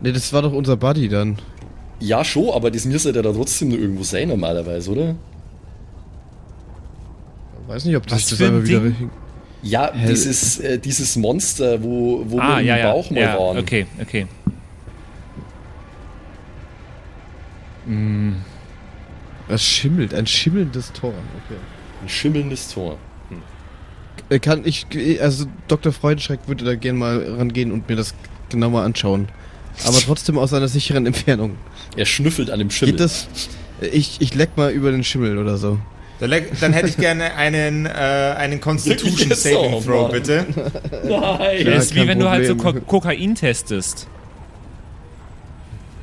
Ne, 0.00 0.12
das 0.12 0.32
war 0.32 0.42
doch 0.42 0.52
unser 0.52 0.76
Buddy 0.76 1.08
dann. 1.08 1.38
Ja, 1.98 2.24
schon, 2.24 2.50
aber 2.50 2.70
das 2.70 2.84
müsste 2.84 3.10
ja 3.10 3.22
da 3.22 3.32
trotzdem 3.32 3.70
nur 3.70 3.78
irgendwo 3.78 4.04
sein 4.04 4.28
normalerweise, 4.28 4.90
oder? 4.90 5.14
Weiß 7.66 7.84
nicht, 7.84 7.96
ob 7.96 8.06
das, 8.06 8.28
das 8.28 8.40
einfach 8.40 8.62
wieder. 8.62 8.92
Ja, 9.62 9.92
Hell. 9.92 10.10
dieses, 10.10 10.60
äh, 10.60 10.78
dieses 10.78 11.16
Monster, 11.16 11.82
wo, 11.82 12.22
wo 12.28 12.38
ah, 12.38 12.58
wir 12.58 12.64
ja, 12.64 12.76
im 12.76 12.82
Bauch 12.92 13.10
mal 13.10 13.20
ja, 13.20 13.38
waren. 13.38 13.58
Okay, 13.58 13.86
okay. 14.00 14.26
Mm. 17.86 18.34
Es 19.48 19.62
schimmelt, 19.64 20.12
ein 20.14 20.26
schimmelndes 20.26 20.92
Tor. 20.92 21.10
Okay. 21.10 21.58
Ein 22.02 22.08
schimmelndes 22.08 22.72
Tor. 22.72 22.98
Hm. 23.28 23.42
Äh, 24.28 24.38
kann 24.38 24.62
ich, 24.64 24.86
also 25.20 25.46
Dr. 25.68 25.92
Freudenschreck 25.92 26.40
würde 26.46 26.64
da 26.64 26.74
gerne 26.74 26.98
mal 26.98 27.34
rangehen 27.38 27.72
und 27.72 27.88
mir 27.88 27.96
das 27.96 28.14
genauer 28.50 28.82
anschauen. 28.82 29.28
Aber 29.84 29.98
trotzdem 29.98 30.38
aus 30.38 30.52
einer 30.52 30.68
sicheren 30.68 31.06
Entfernung. 31.06 31.56
Er 31.96 32.06
schnüffelt 32.06 32.50
an 32.50 32.58
dem 32.58 32.70
Schimmel. 32.70 32.92
Geht 32.92 33.00
das? 33.00 33.28
Ich, 33.80 34.16
ich 34.20 34.34
leck 34.34 34.56
mal 34.56 34.72
über 34.72 34.90
den 34.90 35.04
Schimmel 35.04 35.38
oder 35.38 35.58
so. 35.58 35.78
Dann 36.18 36.72
hätte 36.72 36.88
ich 36.88 36.96
gerne 36.96 37.34
einen, 37.34 37.84
äh, 37.84 37.88
einen 37.90 38.60
Constitution 38.60 39.30
Saving 39.32 39.84
Throw, 39.84 40.10
bitte. 40.10 40.46
Nein. 41.04 41.66
Das 41.66 41.86
ist 41.86 41.94
wie 41.94 42.06
wenn 42.06 42.18
Problem. 42.18 42.20
du 42.20 42.30
halt 42.30 42.46
so 42.46 42.56
Ko 42.56 42.72
Kokain 42.72 43.34
testest. 43.34 44.08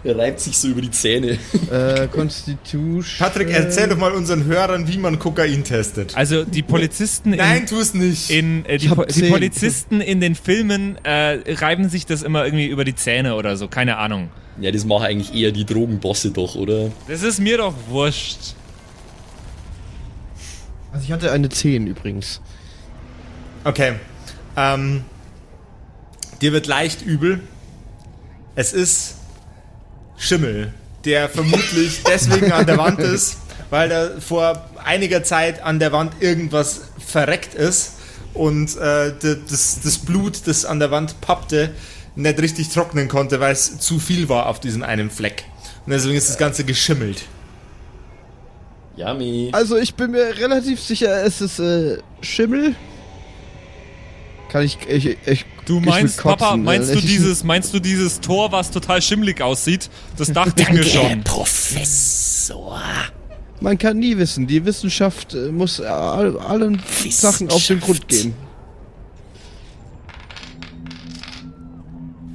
Er 0.06 0.18
reibt 0.18 0.42
sich 0.42 0.58
so 0.58 0.68
über 0.68 0.82
die 0.82 0.92
Zähne. 0.92 1.38
Äh, 1.72 2.08
Constitution. 2.08 3.06
Patrick, 3.18 3.50
erzähl 3.50 3.88
doch 3.88 3.98
mal 3.98 4.12
unseren 4.12 4.44
Hörern, 4.44 4.88
wie 4.88 4.98
man 4.98 5.18
Kokain 5.18 5.64
testet. 5.64 6.16
Also 6.16 6.44
die 6.44 6.62
Polizisten. 6.62 7.32
Nein, 7.32 7.62
in, 7.62 7.68
tu 7.68 7.80
es 7.80 7.94
nicht. 7.94 8.30
In, 8.30 8.66
äh, 8.66 8.78
die, 8.78 8.90
po 8.90 9.06
die, 9.06 9.30
Polizisten 9.30 10.02
in 10.02 10.20
den 10.20 10.36
Filmen 10.36 10.98
äh, 11.04 11.40
reiben 11.54 11.90
sich 11.90 12.06
das 12.06 12.22
immer 12.22 12.44
irgendwie 12.44 12.68
über 12.68 12.84
die 12.84 12.96
Zähne 12.96 13.36
oder 13.36 13.56
so, 13.56 13.68
keine 13.68 13.98
Ahnung. 13.98 14.30
Ja, 14.60 14.72
das 14.72 14.86
machen 14.86 15.06
eigentlich 15.06 15.34
eher 15.34 15.52
die 15.52 15.66
Drogenbosse 15.66 16.32
doch, 16.32 16.56
oder? 16.56 16.92
Das 17.08 17.24
ist 17.24 17.40
mir 17.40 17.58
doch 17.58 17.74
wurscht. 17.88 18.56
Also 20.92 21.06
ich 21.06 21.12
hatte 21.12 21.32
eine 21.32 21.50
10 21.50 21.88
übrigens. 21.88 22.42
Okay. 23.64 23.94
Ähm, 24.56 25.06
dir 26.42 26.52
wird 26.52 26.68
leicht 26.68 27.02
übel. 27.02 27.40
Es 28.56 28.74
ist 28.74 29.16
Schimmel, 30.24 30.74
der 31.04 31.28
vermutlich 31.28 32.02
deswegen 32.08 32.52
an 32.52 32.66
der 32.66 32.78
Wand 32.78 33.00
ist, 33.00 33.38
weil 33.70 33.90
da 33.90 34.12
vor 34.20 34.70
einiger 34.84 35.24
Zeit 35.24 35.62
an 35.62 35.80
der 35.80 35.92
Wand 35.92 36.14
irgendwas 36.22 36.82
verreckt 37.06 37.54
ist 37.56 37.94
und 38.34 38.78
äh, 38.78 39.14
das, 39.20 39.82
das 39.84 39.98
Blut, 40.00 40.42
das 40.46 40.64
an 40.66 40.80
der 40.80 40.92
Wand 40.92 41.20
pappte, 41.20 41.72
nicht 42.16 42.40
richtig 42.40 42.70
trocknen 42.70 43.10
konnte, 43.10 43.40
weil 43.40 43.52
es 43.52 43.80
zu 43.80 44.00
viel 44.00 44.30
war 44.30 44.48
auf 44.48 44.60
diesem 44.60 44.84
einen 44.84 45.10
Fleck. 45.10 45.44
Und 45.86 45.92
deswegen 45.92 46.16
ist 46.16 46.30
das 46.30 46.38
Ganze 46.38 46.64
geschimmelt. 46.64 47.24
Yummy. 48.96 49.50
Also 49.52 49.76
ich 49.76 49.96
bin 49.96 50.12
mir 50.12 50.38
relativ 50.38 50.80
sicher, 50.80 51.24
es 51.26 51.42
ist 51.42 51.60
äh, 51.60 51.98
Schimmel. 52.22 52.76
Kann 54.54 54.66
ich, 54.66 54.78
ich, 54.88 55.18
ich 55.26 55.46
Du 55.66 55.80
meinst, 55.80 56.20
kotzen, 56.20 56.38
Papa, 56.38 56.58
meinst 56.58 56.94
du 56.94 57.02
dieses, 57.02 57.44
meinst 57.44 57.74
du 57.74 57.80
dieses 57.80 58.22
Tor, 58.22 58.52
was 58.52 58.70
total 58.70 59.02
schimmelig 59.02 59.42
aussieht? 59.42 59.90
Das 60.16 60.32
dachte 60.32 60.62
ich 60.62 60.70
mir 60.70 60.84
schon. 60.84 61.24
Professor. 61.24 62.80
Man 63.62 63.80
kann 63.80 63.98
nie 63.98 64.16
wissen. 64.16 64.46
Die 64.46 64.64
Wissenschaft 64.64 65.34
äh, 65.34 65.52
muss 65.52 65.82
all, 65.82 66.38
allen 66.38 66.80
Wissenschaft. 66.80 67.40
Sachen 67.40 67.50
auf 67.50 67.66
den 67.66 67.80
Grund 67.80 68.08
gehen. 68.08 68.36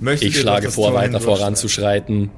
Möchtet 0.00 0.30
ich 0.30 0.40
schlage 0.40 0.72
vor, 0.72 0.94
weiter 0.94 1.20
voranzuschreiten. 1.20 2.32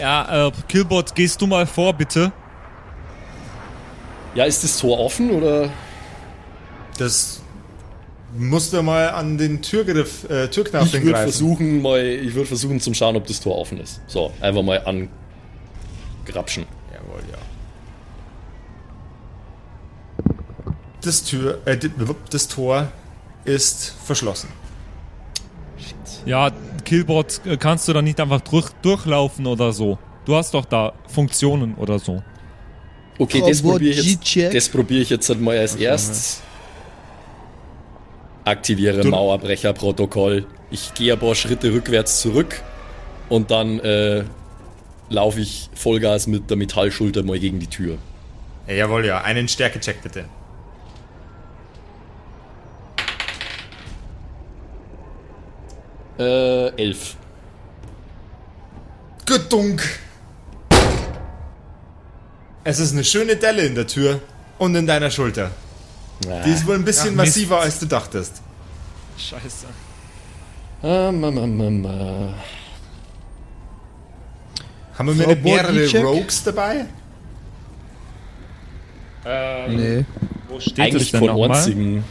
Ja, 0.00 0.46
äh, 0.46 0.52
Killbot, 0.68 1.14
gehst 1.14 1.42
du 1.42 1.46
mal 1.46 1.66
vor, 1.66 1.92
bitte? 1.92 2.32
Ja, 4.34 4.44
ist 4.44 4.64
das 4.64 4.78
Tor 4.78 4.98
offen 4.98 5.32
oder? 5.32 5.68
Das 6.96 7.43
musst 8.36 8.72
du 8.72 8.82
mal 8.82 9.10
an 9.10 9.38
den 9.38 9.62
Türgriff, 9.62 10.28
äh, 10.28 10.48
Türknopf 10.48 10.92
ich 10.94 11.02
würde 11.02 11.18
versuchen, 11.18 11.82
mal, 11.82 12.04
ich 12.04 12.34
würde 12.34 12.46
versuchen 12.46 12.80
zum 12.80 12.94
schauen, 12.94 13.16
ob 13.16 13.26
das 13.26 13.40
Tor 13.40 13.56
offen 13.58 13.78
ist. 13.80 14.00
So, 14.06 14.32
einfach 14.40 14.62
mal 14.62 14.82
angrapschen. 16.24 16.66
Jawohl, 16.92 17.22
ja. 17.30 17.38
Das 21.00 21.24
Tür, 21.24 21.60
äh, 21.64 21.78
das 22.30 22.48
Tor 22.48 22.88
ist 23.44 23.94
verschlossen. 24.04 24.48
Ja, 26.26 26.50
Killbot, 26.84 27.40
äh, 27.44 27.56
kannst 27.56 27.86
du 27.88 27.92
da 27.92 28.00
nicht 28.00 28.18
einfach 28.20 28.40
durch, 28.40 28.70
durchlaufen 28.82 29.46
oder 29.46 29.72
so? 29.72 29.98
Du 30.24 30.34
hast 30.34 30.54
doch 30.54 30.64
da 30.64 30.94
Funktionen 31.06 31.74
oder 31.74 31.98
so. 31.98 32.22
Okay, 33.18 33.42
das 33.46 33.62
probiere 33.62 34.00
ich, 34.00 34.34
jetzt, 34.34 34.72
probier 34.72 35.02
ich 35.02 35.10
jetzt 35.10 35.28
mal 35.38 35.56
als 35.56 35.76
erstes. 35.76 36.40
Aktiviere 38.44 39.00
du 39.00 39.08
Mauerbrecherprotokoll. 39.08 40.46
Ich 40.70 40.92
gehe 40.94 41.14
ein 41.14 41.18
paar 41.18 41.34
Schritte 41.34 41.72
rückwärts 41.72 42.20
zurück 42.20 42.62
und 43.28 43.50
dann 43.50 43.80
äh, 43.80 44.24
laufe 45.08 45.40
ich 45.40 45.70
Vollgas 45.74 46.26
mit 46.26 46.50
der 46.50 46.56
Metallschulter 46.56 47.22
mal 47.22 47.38
gegen 47.38 47.58
die 47.58 47.68
Tür. 47.68 47.98
Ja, 48.66 48.74
jawohl, 48.74 49.06
ja. 49.06 49.22
Einen 49.22 49.48
Stärkecheck 49.48 50.02
bitte. 50.02 50.26
Äh, 56.18 56.68
elf. 56.80 57.16
Gedunk. 59.26 59.82
Es 62.62 62.78
ist 62.78 62.92
eine 62.92 63.04
schöne 63.04 63.36
Delle 63.36 63.62
in 63.62 63.74
der 63.74 63.86
Tür 63.86 64.20
und 64.58 64.74
in 64.74 64.86
deiner 64.86 65.10
Schulter. 65.10 65.50
Die 66.20 66.50
ist 66.50 66.66
wohl 66.66 66.76
ein 66.76 66.84
bisschen 66.84 67.10
Ach, 67.12 67.24
massiver, 67.24 67.60
als 67.60 67.78
du 67.78 67.86
dachtest. 67.86 68.40
Scheiße. 69.18 69.66
Ähm, 70.82 71.24
ähm, 71.24 71.38
ähm, 71.38 71.60
ähm, 71.60 71.84
äh, 71.84 71.88
Haben 74.98 75.18
wir 75.18 75.24
Frau 75.24 75.34
mehrere 75.34 75.72
Bordicek? 75.72 76.04
Rogues 76.04 76.44
dabei? 76.44 76.86
Nee. 79.68 80.04
Wo 80.48 80.60
steht 80.60 80.78
eigentlich 80.80 81.04
es 81.04 81.10
denn 81.12 81.20
von 81.20 81.28
nochmal? 81.28 81.50
Orzigen. 81.50 82.04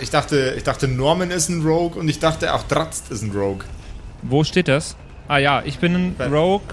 Ich 0.00 0.10
dachte, 0.10 0.54
ich, 0.56 0.62
dachte, 0.62 0.86
Norman 0.88 1.30
ist 1.30 1.48
ein 1.48 1.62
Rogue 1.62 1.98
und 1.98 2.08
ich 2.08 2.18
dachte 2.18 2.54
auch 2.54 2.62
Dratzt 2.64 3.10
ist 3.10 3.22
ein 3.22 3.30
Rogue. 3.30 3.64
Wo 4.22 4.44
steht 4.44 4.68
das? 4.68 4.96
Ah 5.26 5.38
ja, 5.38 5.62
ich 5.64 5.78
bin 5.78 5.94
ein 5.94 6.32
Rogue. 6.32 6.66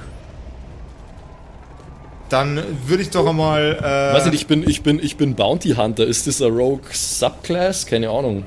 Dann 2.29 2.61
würde 2.85 3.01
ich 3.03 3.09
doch 3.09 3.27
einmal. 3.27 3.77
Äh, 3.79 4.13
Weiß 4.15 4.25
nicht, 4.25 4.35
ich 4.35 4.47
bin, 4.47 4.67
ich 4.69 4.83
bin, 4.83 4.99
ich 5.03 5.17
bin 5.17 5.35
Bounty 5.35 5.71
Hunter. 5.71 6.05
Ist 6.05 6.27
das 6.27 6.41
ein 6.41 6.51
Rogue 6.51 6.81
Subclass? 6.91 7.85
Keine 7.85 8.09
Ahnung. 8.09 8.45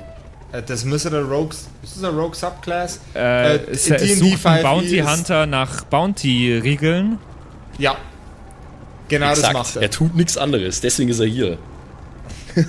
äh, 0.53 0.61
das 0.63 0.85
müsste 0.85 1.09
der 1.09 1.23
Rogue. 1.23 1.49
Ist 1.83 1.97
das 1.97 2.03
ein 2.03 2.15
Rogue 2.17 2.33
Subclass? 2.35 2.99
Äh, 3.13 3.55
Äh, 3.57 3.59
es 3.71 3.83
D&D 3.85 4.13
sucht 4.15 4.45
ein 4.45 4.59
5e 4.59 4.61
Bounty 4.63 4.99
ist- 4.99 5.09
Hunter 5.17 5.45
nach 5.45 5.83
Bounty-Regeln. 5.83 7.17
Ja. 7.77 7.95
Genau 9.09 9.29
das 9.29 9.39
Exakt. 9.39 9.53
macht 9.55 9.75
er. 9.75 9.81
Er 9.81 9.91
tut 9.91 10.15
nichts 10.15 10.37
anderes. 10.37 10.79
Deswegen 10.79 11.09
ist 11.09 11.19
er 11.19 11.25
hier. 11.27 11.57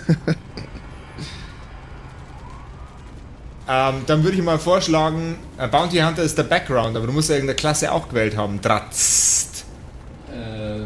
Ähm, 3.67 4.03
dann 4.07 4.23
würde 4.23 4.37
ich 4.37 4.43
mal 4.43 4.59
vorschlagen, 4.59 5.37
äh, 5.57 5.67
Bounty 5.69 5.99
Hunter 5.99 6.23
ist 6.23 6.37
der 6.37 6.43
Background, 6.43 6.97
aber 6.97 7.07
du 7.07 7.13
musst 7.13 7.31
ja 7.31 7.37
irgendeine 7.37 7.57
Klasse 7.57 7.91
auch 7.93 8.09
gewählt 8.11 8.37
haben. 8.37 8.61
Dratzt. 8.61 9.65
Äh, 10.31 10.81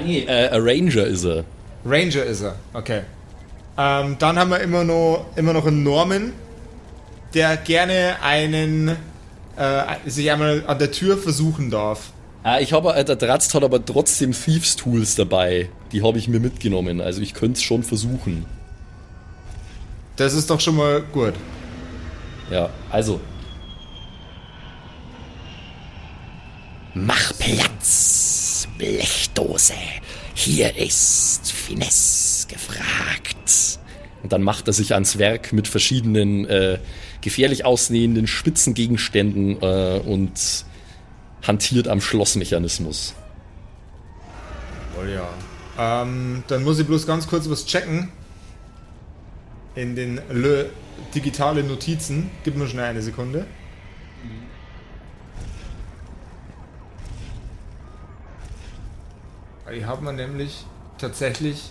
äh, 0.00 0.48
ein 0.48 0.62
Ranger 0.62 1.04
ist 1.04 1.24
er. 1.24 1.44
Ranger 1.84 2.24
ist 2.24 2.42
er, 2.42 2.56
okay. 2.72 3.02
Ähm, 3.78 4.16
dann 4.18 4.38
haben 4.38 4.50
wir 4.50 4.60
immer 4.60 4.84
noch, 4.84 5.26
immer 5.36 5.52
noch 5.52 5.66
einen 5.66 5.82
Norman, 5.82 6.32
der 7.34 7.56
gerne 7.58 8.16
einen, 8.22 8.96
äh, 9.56 9.82
sich 10.06 10.30
einmal 10.30 10.64
an 10.66 10.78
der 10.78 10.90
Tür 10.90 11.18
versuchen 11.18 11.70
darf. 11.70 12.12
Ah, 12.42 12.60
ich 12.60 12.72
habe, 12.72 12.94
äh, 12.94 13.04
der 13.04 13.16
Dratzt 13.16 13.54
hat 13.54 13.64
aber 13.64 13.84
trotzdem 13.84 14.32
Thieves 14.32 14.76
Tools 14.76 15.16
dabei. 15.16 15.68
Die 15.92 16.02
habe 16.02 16.18
ich 16.18 16.28
mir 16.28 16.40
mitgenommen. 16.40 17.00
Also 17.00 17.20
ich 17.20 17.34
könnte 17.34 17.58
es 17.58 17.62
schon 17.62 17.82
versuchen. 17.82 18.46
Das 20.16 20.32
ist 20.32 20.48
doch 20.48 20.60
schon 20.60 20.76
mal 20.76 21.02
gut. 21.12 21.34
Ja, 22.50 22.70
also. 22.90 23.20
Mach 26.94 27.32
Platz, 27.38 28.45
Blechdose. 28.78 29.74
Hier 30.34 30.76
ist 30.76 31.52
Finesse 31.52 32.46
gefragt. 32.48 33.78
Und 34.22 34.32
dann 34.32 34.42
macht 34.42 34.66
er 34.66 34.72
sich 34.72 34.94
ans 34.94 35.18
Werk 35.18 35.52
mit 35.52 35.68
verschiedenen 35.68 36.46
äh, 36.46 36.78
gefährlich 37.20 37.64
aussehenden 37.64 38.26
Spitzengegenständen 38.26 39.62
äh, 39.62 40.00
und 40.04 40.64
hantiert 41.42 41.88
am 41.88 42.00
Schlossmechanismus. 42.00 43.14
Oh 45.00 45.04
ja. 45.04 45.28
Ähm, 45.78 46.42
dann 46.48 46.64
muss 46.64 46.78
ich 46.78 46.86
bloß 46.86 47.06
ganz 47.06 47.26
kurz 47.26 47.48
was 47.48 47.66
checken. 47.66 48.10
In 49.74 49.94
den 49.94 50.20
Le 50.30 50.70
digitale 51.14 51.62
Notizen. 51.62 52.30
Gib 52.44 52.56
mir 52.56 52.66
schnell 52.66 52.86
eine 52.86 53.02
Sekunde. 53.02 53.46
Die 59.74 59.84
hat 59.84 60.00
man 60.00 60.16
nämlich 60.16 60.64
tatsächlich. 60.96 61.70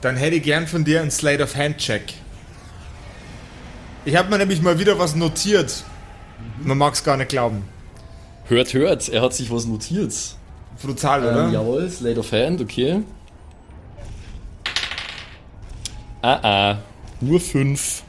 Dann 0.00 0.16
hätte 0.16 0.36
ich 0.36 0.42
gern 0.44 0.66
von 0.66 0.84
dir 0.84 1.02
einen 1.02 1.10
Slate 1.10 1.42
of 1.42 1.54
Hand 1.56 1.78
Check. 1.78 2.14
Ich 4.04 4.16
habe 4.16 4.30
mir 4.30 4.38
nämlich 4.38 4.62
mal 4.62 4.78
wieder 4.78 4.98
was 4.98 5.14
notiert. 5.14 5.84
Man 6.62 6.78
mag 6.78 6.94
es 6.94 7.04
gar 7.04 7.16
nicht 7.16 7.28
glauben. 7.28 7.64
Hört, 8.46 8.72
hört, 8.72 9.08
er 9.08 9.22
hat 9.22 9.34
sich 9.34 9.50
was 9.50 9.66
notiert. 9.66 10.14
Brutal, 10.80 11.20
oder? 11.22 11.44
Ähm, 11.46 11.52
jawohl, 11.52 11.90
Slate 11.90 12.20
of 12.20 12.32
Hand, 12.32 12.60
okay. 12.60 13.02
Ah, 16.22 16.40
ah. 16.42 16.78
Nur 17.20 17.40
fünf. 17.40 18.02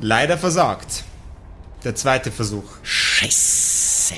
Leider 0.00 0.38
versagt. 0.38 1.04
Der 1.84 1.94
zweite 1.94 2.30
Versuch. 2.32 2.64
Scheiße. 2.82 4.14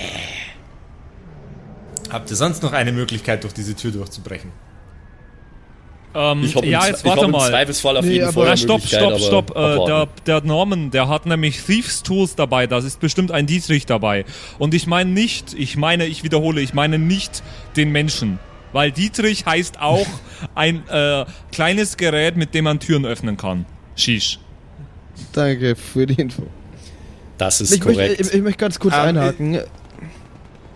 Habt 2.10 2.30
ihr 2.30 2.36
sonst 2.36 2.62
noch 2.62 2.72
eine 2.72 2.92
Möglichkeit, 2.92 3.44
durch 3.44 3.54
diese 3.54 3.74
Tür 3.76 3.90
durchzubrechen? 3.92 4.50
Ähm, 6.12 6.42
Ich 6.42 6.56
habe 6.56 6.66
ja, 6.66 6.86
jetzt 6.86 7.00
ich 7.00 7.04
warte 7.04 7.20
hab 7.20 7.26
im 7.26 7.30
mal. 7.32 7.48
Zweifelsfall 7.48 7.96
auf 7.98 8.04
Nee, 8.04 8.12
jeden 8.14 8.24
aber- 8.24 8.32
Fall 8.32 8.46
Ja, 8.48 8.56
stopp, 8.56 8.82
stopp, 8.82 9.20
stopp. 9.20 9.50
Äh, 9.56 9.84
der, 9.86 10.08
der 10.26 10.40
Norman, 10.40 10.90
der 10.90 11.08
hat 11.08 11.24
nämlich 11.26 11.62
Thieves 11.62 12.02
Tools 12.02 12.34
dabei. 12.34 12.66
Das 12.66 12.84
ist 12.84 12.98
bestimmt 12.98 13.30
ein 13.30 13.46
Dietrich 13.46 13.86
dabei. 13.86 14.24
Und 14.58 14.74
ich 14.74 14.86
meine 14.88 15.10
nicht, 15.10 15.54
ich 15.54 15.76
meine, 15.76 16.06
ich 16.06 16.24
wiederhole, 16.24 16.60
ich 16.62 16.74
meine 16.74 16.98
nicht 16.98 17.42
den 17.76 17.92
Menschen. 17.92 18.40
Weil 18.72 18.92
Dietrich 18.92 19.46
heißt 19.46 19.80
auch 19.80 20.06
ein 20.54 20.88
äh, 20.88 21.24
kleines 21.52 21.96
Gerät, 21.96 22.36
mit 22.36 22.54
dem 22.54 22.64
man 22.64 22.78
Türen 22.80 23.04
öffnen 23.04 23.36
kann. 23.36 23.66
Shish. 23.96 24.38
Danke 25.32 25.76
für 25.76 26.06
die 26.06 26.20
Info. 26.20 26.44
Das 27.36 27.60
ist 27.60 27.72
Ich 27.72 27.84
möchte, 27.84 28.02
korrekt. 28.02 28.20
ich, 28.20 28.34
ich 28.34 28.42
möchte 28.42 28.58
ganz 28.58 28.78
kurz 28.78 28.94
Ähm, 28.94 29.00
einhaken. 29.00 29.60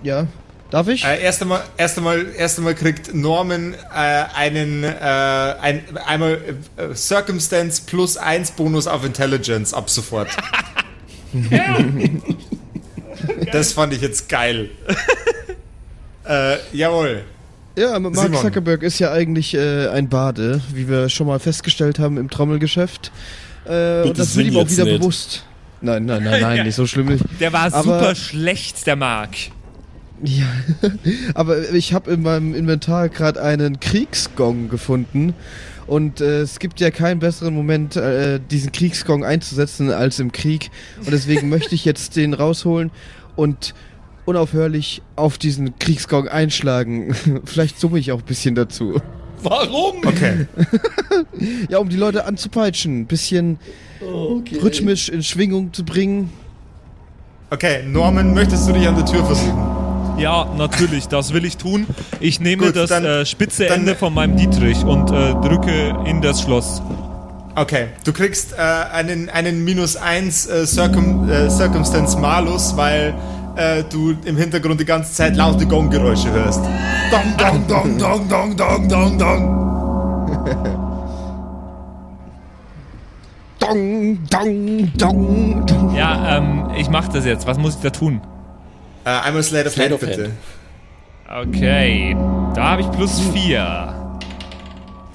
Ja, 0.02 0.26
darf 0.70 0.88
ich? 0.88 1.04
Äh, 1.04 1.22
erst, 1.22 1.40
einmal, 1.42 1.62
erst, 1.76 1.96
einmal, 1.98 2.26
erst 2.36 2.58
einmal 2.58 2.74
kriegt 2.74 3.14
Norman 3.14 3.74
äh, 3.74 4.24
einen 4.34 4.84
äh, 4.84 4.88
ein, 4.90 5.82
einmal 6.06 6.40
äh, 6.76 6.94
Circumstance 6.94 7.82
plus 7.86 8.16
1 8.16 8.52
Bonus 8.52 8.86
auf 8.86 9.04
Intelligence 9.04 9.72
ab 9.72 9.88
sofort. 9.88 10.28
das 13.52 13.72
fand 13.72 13.92
ich 13.94 14.00
jetzt 14.02 14.28
geil. 14.28 14.70
äh, 16.28 16.56
jawohl. 16.72 17.24
Ja, 17.76 17.98
Mark 17.98 18.16
Simon. 18.16 18.40
Zuckerberg 18.40 18.82
ist 18.82 18.98
ja 19.00 19.12
eigentlich 19.12 19.54
äh, 19.54 19.88
ein 19.88 20.08
Bade, 20.08 20.60
wie 20.72 20.88
wir 20.88 21.08
schon 21.08 21.26
mal 21.26 21.38
festgestellt 21.40 21.98
haben 21.98 22.18
im 22.18 22.30
Trommelgeschäft. 22.30 23.10
Äh, 23.66 24.02
und 24.02 24.18
das 24.18 24.36
wird 24.36 24.48
ihm 24.48 24.56
auch 24.56 24.68
wieder 24.70 24.84
nicht. 24.84 25.00
bewusst. 25.00 25.44
Nein, 25.80 26.04
nein, 26.06 26.22
nein, 26.22 26.40
nein, 26.40 26.56
Ja. 26.58 26.64
nicht 26.64 26.76
so 26.76 26.86
schlimm. 26.86 27.06
Nicht. 27.06 27.24
Der 27.40 27.52
war 27.52 27.64
Aber- 27.64 27.82
super 27.82 28.14
schlecht, 28.14 28.86
der 28.86 28.96
Mark. 28.96 29.30
Ja, 30.22 30.46
aber 31.34 31.70
ich 31.72 31.92
habe 31.92 32.12
in 32.12 32.22
meinem 32.22 32.54
Inventar 32.54 33.08
gerade 33.08 33.42
einen 33.42 33.80
Kriegsgong 33.80 34.68
gefunden. 34.68 35.34
Und 35.86 36.20
äh, 36.22 36.40
es 36.40 36.60
gibt 36.60 36.80
ja 36.80 36.90
keinen 36.90 37.18
besseren 37.18 37.52
Moment, 37.54 37.96
äh, 37.96 38.40
diesen 38.50 38.72
Kriegsgong 38.72 39.24
einzusetzen 39.24 39.90
als 39.90 40.20
im 40.20 40.32
Krieg. 40.32 40.70
Und 40.98 41.10
deswegen 41.10 41.48
möchte 41.50 41.74
ich 41.74 41.84
jetzt 41.84 42.16
den 42.16 42.32
rausholen 42.32 42.90
und 43.36 43.74
unaufhörlich 44.24 45.02
auf 45.16 45.38
diesen 45.38 45.78
Kriegsgong 45.78 46.28
einschlagen. 46.28 47.14
Vielleicht 47.44 47.78
summe 47.80 47.98
ich 47.98 48.12
auch 48.12 48.18
ein 48.20 48.24
bisschen 48.24 48.54
dazu. 48.54 49.00
Warum? 49.42 49.96
Okay. 50.06 50.46
Ja, 51.68 51.78
um 51.78 51.88
die 51.88 51.96
Leute 51.96 52.24
anzupeitschen, 52.26 53.00
ein 53.02 53.06
bisschen 53.06 53.58
Okay. 54.00 54.58
rhythmisch 54.62 55.08
in 55.08 55.22
Schwingung 55.22 55.72
zu 55.72 55.84
bringen. 55.84 56.30
Okay, 57.50 57.82
Norman, 57.86 58.34
möchtest 58.34 58.68
du 58.68 58.72
dich 58.72 58.86
an 58.86 58.96
der 58.96 59.04
Tür 59.04 59.24
versuchen? 59.24 59.56
Ja, 60.18 60.48
natürlich, 60.56 61.08
das 61.08 61.32
will 61.32 61.44
ich 61.44 61.56
tun. 61.56 61.86
Ich 62.20 62.40
nehme 62.40 62.66
Gut, 62.66 62.76
das 62.76 62.90
dann- 62.90 63.04
äh, 63.04 63.26
spitze 63.26 63.66
dann- 63.66 63.80
Ende 63.80 63.94
von 63.96 64.14
meinem 64.14 64.36
Dietrich 64.36 64.84
und 64.84 65.10
äh, 65.10 65.34
drücke 65.46 65.96
in 66.06 66.20
das 66.22 66.40
Schloss. 66.42 66.80
Okay, 67.56 67.88
du 68.04 68.12
kriegst 68.12 68.52
äh, 68.52 68.56
einen, 68.56 69.28
einen 69.28 69.64
minus 69.64 69.96
1 69.96 70.46
äh, 70.46 70.66
Circum, 70.66 71.28
äh, 71.28 71.50
Circumstance 71.50 72.16
Malus, 72.18 72.76
weil 72.76 73.14
äh, 73.56 73.84
du 73.84 74.14
im 74.24 74.36
Hintergrund 74.36 74.80
die 74.80 74.84
ganze 74.84 75.12
Zeit 75.12 75.36
laute 75.36 75.66
Gonggeräusche 75.66 76.30
hörst. 76.30 76.60
Dong, 77.10 77.36
dong, 77.38 77.66
dong, 77.68 77.98
dong, 77.98 78.28
dong, 78.28 78.56
dong, 78.56 78.88
dong, 78.88 79.18
dong. 79.18 79.60
Dong, 83.60 84.18
dong, 84.28 84.92
dong, 84.98 85.66
dong. 85.66 85.94
Ja, 85.96 86.36
ähm, 86.36 86.68
ich 86.76 86.90
mach 86.90 87.08
das 87.08 87.24
jetzt. 87.24 87.46
Was 87.46 87.56
muss 87.56 87.76
ich 87.76 87.80
da 87.80 87.88
tun? 87.88 88.20
Äh, 89.04 89.08
einmal 89.10 89.42
Slate 89.42 89.68
of 89.68 89.72
Slate 89.72 89.92
Hand, 89.92 90.02
of 90.02 90.08
bitte. 90.08 90.32
Hand. 91.26 91.48
Okay, 91.48 92.14
da 92.54 92.64
habe 92.70 92.82
ich 92.82 92.90
plus 92.90 93.20
4. 93.32 94.20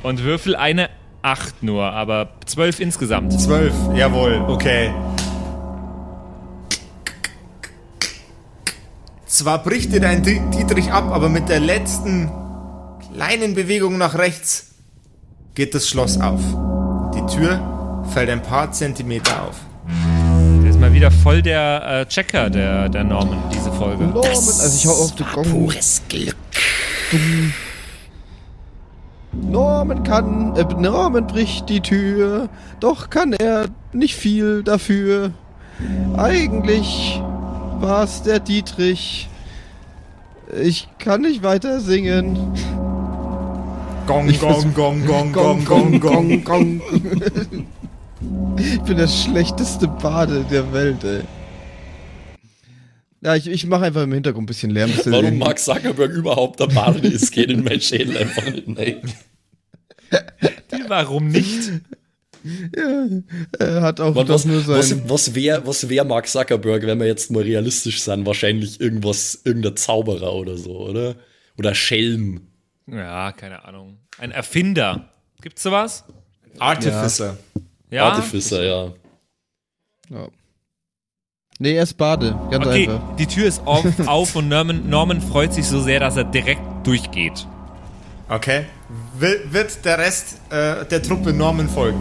Und 0.02 0.24
würfel 0.24 0.56
eine 0.56 0.90
8 1.22 1.62
nur, 1.62 1.86
aber 1.92 2.30
12 2.46 2.80
insgesamt. 2.80 3.40
12, 3.40 3.74
jawohl, 3.94 4.42
okay. 4.48 4.92
Zwar 9.30 9.64
bricht 9.64 9.94
dir 9.94 10.02
dein 10.02 10.24
Di- 10.24 10.42
Dietrich 10.54 10.92
ab, 10.92 11.12
aber 11.12 11.30
mit 11.30 11.48
der 11.50 11.60
letzten 11.60 12.30
kleinen 13.14 13.54
Bewegung 13.56 13.98
nach 13.98 14.16
rechts 14.18 14.72
geht 15.56 15.74
das 15.76 15.88
Schloss 15.88 16.20
auf. 16.20 16.42
Die 17.16 17.26
Tür 17.36 18.04
fällt 18.14 18.30
ein 18.30 18.42
paar 18.42 18.72
Zentimeter 18.72 19.44
auf. 19.44 19.56
Der 20.64 20.70
ist 20.70 20.80
mal 20.80 20.94
wieder 20.94 21.12
voll 21.12 21.42
der 21.42 22.02
äh, 22.02 22.06
Checker, 22.08 22.50
der, 22.50 22.90
der 22.90 23.04
Norman, 23.04 23.38
diese 23.54 23.72
Folge. 23.72 24.04
Norman, 24.04 24.24
also 24.26 24.76
ich 24.76 24.86
hau 24.88 24.92
auf 24.92 25.16
den 25.16 25.26
war 25.26 25.34
Gong. 25.34 25.52
pures 25.52 26.02
Glück. 26.10 26.36
Norman 29.32 30.04
kann, 30.04 30.56
äh, 30.56 30.64
Norman 30.80 31.28
bricht 31.28 31.70
die 31.70 31.82
Tür, 31.82 32.50
doch 32.80 33.10
kann 33.10 33.34
er 33.34 33.66
nicht 33.94 34.16
viel 34.16 34.64
dafür. 34.64 35.32
Eigentlich 36.18 37.22
war's 37.82 38.24
der 38.24 38.40
Dietrich. 38.40 39.28
Ich 40.62 40.88
kann 40.98 41.22
nicht 41.22 41.44
weiter 41.44 41.80
singen. 41.80 42.36
Gong, 44.08 44.28
gong, 44.40 44.74
gong, 44.74 45.06
gong, 45.06 45.34
gong, 45.34 45.66
gong, 45.66 46.00
gong. 46.00 46.44
gong. 46.44 46.82
ich 48.58 48.82
bin 48.82 48.98
der 48.98 49.08
schlechteste 49.08 49.88
Bade 49.88 50.46
der 50.50 50.74
Welt, 50.74 51.04
ey. 51.04 51.22
Ja, 53.22 53.36
ich, 53.36 53.48
ich 53.48 53.66
mache 53.68 53.86
einfach 53.86 54.04
im 54.04 54.14
Hintergrund 54.14 54.44
ein 54.44 54.48
bisschen 54.48 54.72
Lärm. 54.72 54.92
bis 54.92 55.04
der 55.04 55.14
Warum 55.14 55.38
Mark 55.38 55.60
Zuckerberg 55.60 56.12
überhaupt 56.12 56.60
der 56.60 56.68
Bade 56.68 57.08
ist, 57.08 57.32
geht 57.32 57.52
in 57.52 57.64
mein 57.64 57.82
Schädel 57.82 58.18
einfach 58.18 58.46
nicht. 58.46 59.02
Warum 60.88 61.28
nicht? 61.28 61.72
Er 63.58 63.82
hat 63.82 64.00
auch 64.00 64.16
Was, 64.16 64.46
nur 64.46 64.62
sein... 64.62 64.78
was, 64.78 65.10
was 65.10 65.36
wäre 65.36 65.66
was 65.66 65.90
wär 65.90 66.06
Mark 66.06 66.28
Zuckerberg, 66.28 66.84
wenn 66.86 67.00
wir 67.00 67.08
jetzt 67.08 67.32
mal 67.32 67.44
realistisch 67.44 68.02
sind? 68.02 68.26
Wahrscheinlich 68.26 68.80
irgendwas, 68.80 69.42
irgendein 69.44 69.76
Zauberer 69.76 70.34
oder 70.34 70.58
so, 70.58 70.78
oder? 70.78 71.16
Oder 71.58 71.76
Schelm. 71.76 72.48
Ja, 72.88 73.32
keine 73.34 73.66
Ahnung. 73.66 73.98
Ein 74.18 74.32
Erfinder. 74.32 75.10
Gibt's 75.42 75.64
sowas? 75.64 76.06
Artificer. 76.58 77.38
Ja. 77.90 78.10
Artificer, 78.10 78.64
ja. 78.64 78.94
Ja. 80.10 80.28
Nee, 81.62 81.74
er 81.76 81.84
ist 81.84 81.96
Bade, 81.96 82.38
ganz 82.52 82.66
Okay, 82.66 82.88
einfach. 82.88 83.16
die 83.18 83.26
Tür 83.26 83.46
ist 83.46 83.62
auf, 83.66 83.86
auf 84.08 84.36
und 84.36 84.48
Norman, 84.48 84.90
Norman 84.90 85.22
freut 85.22 85.54
sich 85.54 85.68
so 85.68 85.82
sehr, 85.82 86.00
dass 86.00 86.16
er 86.16 86.24
direkt 86.24 86.62
durchgeht. 86.84 87.46
Okay. 88.30 88.66
Will, 89.18 89.42
wird 89.52 89.84
der 89.84 89.98
Rest 89.98 90.38
äh, 90.52 90.86
der 90.86 91.04
Truppe 91.04 91.34
Norman 91.34 91.68
folgen? 91.68 92.00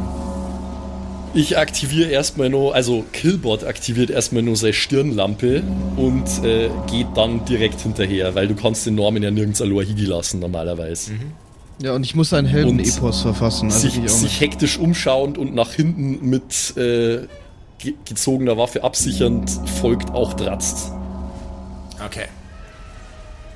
Ich 1.34 1.58
aktiviere 1.58 2.10
erstmal 2.10 2.48
nur, 2.48 2.74
also 2.74 3.04
Killbot 3.12 3.64
aktiviert 3.64 4.10
erstmal 4.10 4.42
nur 4.42 4.56
seine 4.56 4.72
Stirnlampe 4.72 5.62
und 5.96 6.26
äh, 6.42 6.70
geht 6.90 7.08
dann 7.14 7.44
direkt 7.44 7.80
hinterher, 7.80 8.34
weil 8.34 8.48
du 8.48 8.54
kannst 8.54 8.86
den 8.86 8.94
Norman 8.94 9.22
ja 9.22 9.30
nirgends 9.30 9.60
allein 9.60 9.86
hingehen 9.86 10.06
lassen 10.06 10.40
normalerweise. 10.40 11.12
Ja, 11.80 11.92
und 11.92 12.04
ich 12.04 12.14
muss 12.16 12.32
einen 12.32 12.48
Helden-Epos 12.48 13.22
verfassen. 13.22 13.66
Also 13.66 13.80
sich, 13.80 13.98
ich 13.98 14.10
auch 14.10 14.14
sich 14.14 14.40
hektisch 14.40 14.78
umschauend 14.78 15.38
und 15.38 15.54
nach 15.54 15.72
hinten 15.72 16.28
mit 16.28 16.76
äh, 16.76 17.26
ge 17.78 17.94
gezogener 18.04 18.56
Waffe 18.56 18.82
absichernd 18.82 19.50
folgt 19.80 20.10
auch 20.10 20.32
Dratzt. 20.32 20.90
Okay. 22.04 22.26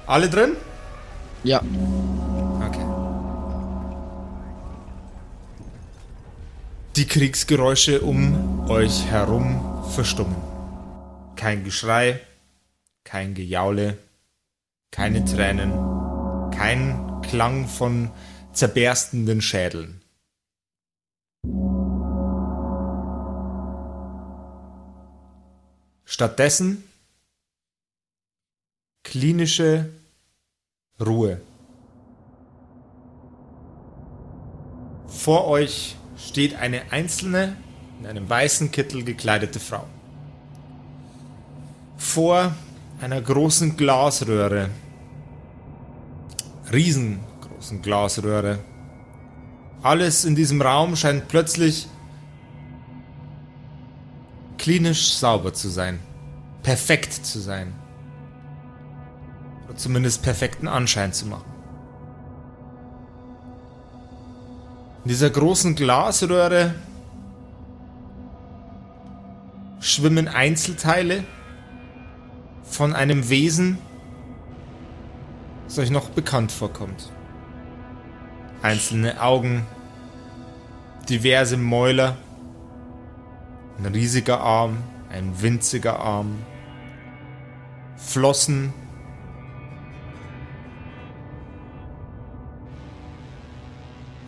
Alle 0.07 0.29
drin? 0.29 0.53
Ja. 1.43 1.63
Okay. 2.69 3.02
Die 6.97 7.07
Kriegsgeräusche 7.07 8.03
um 8.03 8.69
euch 8.69 9.07
herum 9.07 9.83
verstummen. 9.95 10.37
Kein 11.37 11.65
Geschrei, 11.65 12.21
kein 13.03 13.33
Gejaule, 13.33 13.97
keine 14.91 15.25
Tränen, 15.25 15.73
kein 16.51 17.23
Klang 17.23 17.67
von 17.67 18.11
zerberstenden 18.53 19.41
Schädeln. 19.41 20.03
Stattdessen 26.05 26.85
klinische 29.03 29.89
Ruhe. 31.01 31.41
Vor 35.07 35.47
euch 35.47 35.97
steht 36.29 36.57
eine 36.57 36.91
einzelne, 36.91 37.57
in 38.01 38.07
einem 38.07 38.29
weißen 38.29 38.71
Kittel 38.71 39.05
gekleidete 39.05 39.61
Frau. 39.61 39.87
Vor 41.97 42.55
einer 43.01 43.21
großen 43.21 43.77
Glasröhre, 43.77 44.71
riesengroßen 46.73 47.83
Glasröhre. 47.83 48.59
Alles 49.83 50.25
in 50.25 50.35
diesem 50.35 50.63
Raum 50.63 50.97
scheint 50.97 51.29
plötzlich 51.29 51.89
klinisch 54.59 55.15
sauber 55.15 55.53
zu 55.53 55.69
sein, 55.69 55.99
perfekt 56.63 57.13
zu 57.13 57.41
sein. 57.41 57.73
Oder 59.65 59.77
zumindest 59.77 60.23
perfekten 60.23 60.69
Anschein 60.69 61.13
zu 61.13 61.27
machen. 61.27 61.52
In 65.05 65.09
dieser 65.09 65.31
großen 65.31 65.75
Glasröhre 65.75 66.75
schwimmen 69.81 70.29
Einzelteile 70.29 71.25
von 72.62 72.95
einem 72.95 73.29
Wesen, 73.29 73.79
das 75.67 75.81
euch 75.81 75.91
noch 75.91 76.11
bekannt 76.11 76.53
vorkommt. 76.53 77.11
Einzelne 78.62 79.21
Augen, 79.21 79.67
diverse 81.09 81.57
Mäuler, 81.57 82.17
ein 83.79 83.87
riesiger 83.87 84.41
Arm, 84.41 84.79
ein 85.11 85.43
winziger 85.43 85.99
Arm, 85.99 86.38
Flossen, 87.97 88.73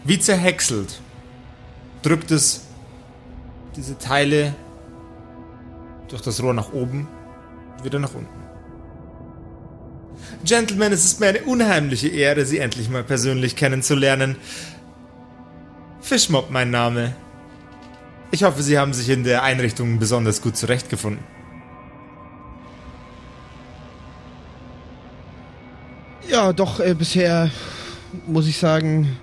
Wie 0.05 0.19
zerhäckselt 0.19 1.01
drückt 2.03 2.31
es 2.31 2.67
diese 3.75 3.99
Teile 3.99 4.55
durch 6.09 6.21
das 6.21 6.43
Rohr 6.43 6.55
nach 6.55 6.73
oben 6.73 7.09
und 7.79 7.85
wieder 7.85 7.99
nach 7.99 8.15
unten. 8.15 8.45
Gentlemen, 10.45 10.93
es 10.93 11.05
ist 11.05 11.21
mir 11.21 11.29
eine 11.29 11.43
unheimliche 11.43 12.09
Ehre, 12.09 12.45
Sie 12.45 12.59
endlich 12.59 12.91
mal 12.91 13.03
persönlich 13.03 13.57
kennenzulernen. 13.57 14.37
Fischmob 16.03 16.51
mein 16.51 16.71
Name. 16.71 17.17
Ich 18.31 18.45
hoffe, 18.45 18.63
Sie 18.63 18.79
haben 18.79 18.93
sich 18.93 19.09
in 19.09 19.25
der 19.25 19.43
Einrichtung 19.43 19.99
besonders 19.99 20.43
gut 20.43 20.57
zurechtgefunden. 20.57 21.25
Ja, 26.29 26.53
doch, 26.53 26.81
äh, 26.81 26.95
bisher 26.95 27.51
muss 28.27 28.47
ich 28.47 28.59
sagen. 28.59 29.17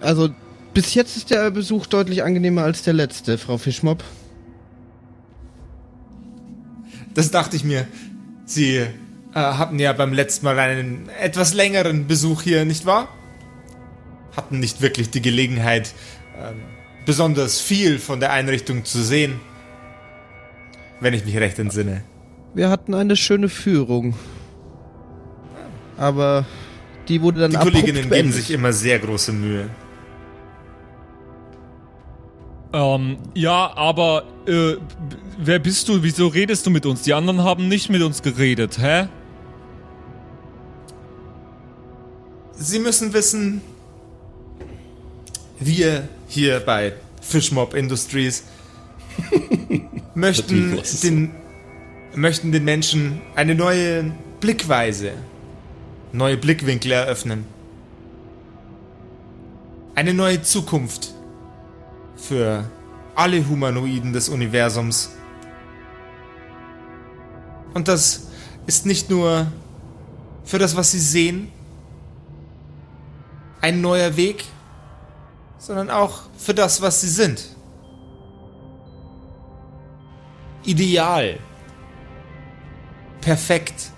Also, 0.00 0.30
bis 0.74 0.94
jetzt 0.94 1.16
ist 1.16 1.30
der 1.30 1.50
Besuch 1.50 1.86
deutlich 1.86 2.22
angenehmer 2.22 2.62
als 2.62 2.82
der 2.82 2.94
letzte, 2.94 3.38
Frau 3.38 3.58
Fischmob. 3.58 4.02
Das 7.14 7.30
dachte 7.30 7.56
ich 7.56 7.64
mir. 7.64 7.86
Sie 8.44 8.76
äh, 8.76 8.86
hatten 9.34 9.78
ja 9.78 9.92
beim 9.92 10.12
letzten 10.12 10.46
Mal 10.46 10.58
einen 10.58 11.08
etwas 11.20 11.54
längeren 11.54 12.06
Besuch 12.06 12.42
hier, 12.42 12.64
nicht 12.64 12.86
wahr? 12.86 13.08
Hatten 14.36 14.60
nicht 14.60 14.80
wirklich 14.80 15.10
die 15.10 15.22
Gelegenheit, 15.22 15.92
ähm, 16.38 16.62
besonders 17.04 17.60
viel 17.60 17.98
von 17.98 18.20
der 18.20 18.32
Einrichtung 18.32 18.84
zu 18.84 19.02
sehen. 19.02 19.40
Wenn 21.00 21.14
ich 21.14 21.24
mich 21.24 21.36
recht 21.36 21.58
entsinne. 21.58 22.02
Wir 22.54 22.68
hatten 22.68 22.94
eine 22.94 23.16
schöne 23.16 23.48
Führung. 23.48 24.14
Aber 25.96 26.46
die 27.08 27.22
wurde 27.22 27.40
dann 27.40 27.50
Die 27.50 27.56
Kolleginnen 27.56 28.10
geben 28.10 28.32
sich 28.32 28.50
immer 28.50 28.72
sehr 28.72 28.98
große 28.98 29.32
Mühe. 29.32 29.68
Ähm, 32.72 33.18
ja, 33.34 33.72
aber, 33.76 34.24
äh, 34.46 34.76
wer 35.38 35.58
bist 35.58 35.88
du? 35.88 36.02
Wieso 36.02 36.28
redest 36.28 36.66
du 36.66 36.70
mit 36.70 36.86
uns? 36.86 37.02
Die 37.02 37.14
anderen 37.14 37.42
haben 37.42 37.68
nicht 37.68 37.90
mit 37.90 38.02
uns 38.02 38.22
geredet, 38.22 38.78
hä? 38.78 39.08
Sie 42.54 42.78
müssen 42.78 43.12
wissen, 43.12 43.62
wir 45.58 46.08
hier 46.28 46.60
bei 46.60 46.92
Fishmob 47.20 47.74
Industries 47.74 48.44
möchten 50.14 50.80
den, 51.02 51.30
möchten 52.14 52.52
den 52.52 52.64
Menschen 52.64 53.20
eine 53.34 53.54
neue 53.54 54.12
Blickweise, 54.40 55.12
neue 56.12 56.36
Blickwinkel 56.36 56.92
eröffnen. 56.92 57.44
Eine 59.94 60.14
neue 60.14 60.42
Zukunft 60.42 61.14
für 62.20 62.64
alle 63.14 63.46
Humanoiden 63.48 64.12
des 64.12 64.28
Universums. 64.28 65.10
Und 67.74 67.88
das 67.88 68.28
ist 68.66 68.86
nicht 68.86 69.10
nur 69.10 69.46
für 70.44 70.58
das, 70.58 70.76
was 70.76 70.90
sie 70.90 70.98
sehen, 70.98 71.52
ein 73.60 73.80
neuer 73.80 74.16
Weg, 74.16 74.44
sondern 75.58 75.90
auch 75.90 76.22
für 76.38 76.54
das, 76.54 76.80
was 76.80 77.00
sie 77.00 77.08
sind. 77.08 77.44
Ideal. 80.64 81.38
Perfekt. 83.20 83.90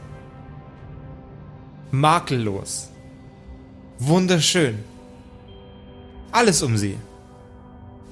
Makellos. 1.91 2.89
Wunderschön. 3.99 4.83
Alles 6.33 6.63
um 6.63 6.77
sie. 6.77 6.97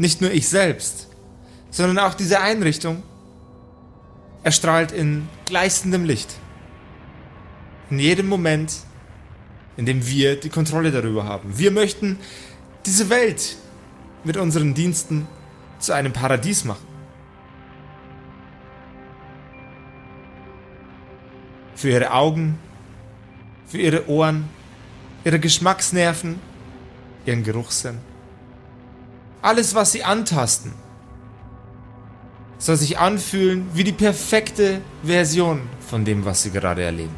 Nicht 0.01 0.23
nur 0.23 0.31
ich 0.31 0.49
selbst, 0.49 1.09
sondern 1.71 1.99
auch 1.99 2.15
diese 2.15 2.41
Einrichtung 2.41 3.03
erstrahlt 4.43 4.93
in 4.93 5.29
gleißendem 5.45 6.07
Licht. 6.07 6.37
In 7.91 7.99
jedem 7.99 8.27
Moment, 8.27 8.77
in 9.77 9.85
dem 9.85 10.07
wir 10.07 10.41
die 10.41 10.49
Kontrolle 10.49 10.91
darüber 10.91 11.25
haben. 11.25 11.59
Wir 11.59 11.71
möchten 11.71 12.19
diese 12.87 13.11
Welt 13.11 13.59
mit 14.25 14.39
unseren 14.39 14.73
Diensten 14.73 15.29
zu 15.79 15.93
einem 15.93 16.15
Paradies 16.15 16.65
machen. 16.65 16.87
Für 21.75 21.91
ihre 21.91 22.11
Augen, 22.11 22.59
für 23.67 23.77
ihre 23.77 24.09
Ohren, 24.09 24.49
ihre 25.27 25.39
Geschmacksnerven, 25.39 26.41
ihren 27.27 27.45
Geruchssinn. 27.45 28.10
Alles, 29.43 29.75
was 29.75 29.93
sie 29.93 30.05
antasten, 30.05 30.73
soll 32.59 32.77
sich 32.77 32.99
anfühlen 32.99 33.69
wie 33.73 33.85
die 33.85 33.93
perfekte 33.93 34.83
Version 35.03 35.63
von 35.81 36.05
dem, 36.05 36.25
was 36.25 36.43
sie 36.43 36.51
gerade 36.51 36.83
erleben. 36.83 37.15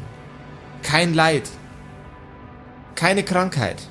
Kein 0.81 1.13
Leid, 1.13 1.49
keine 2.95 3.23
Krankheit. 3.23 3.87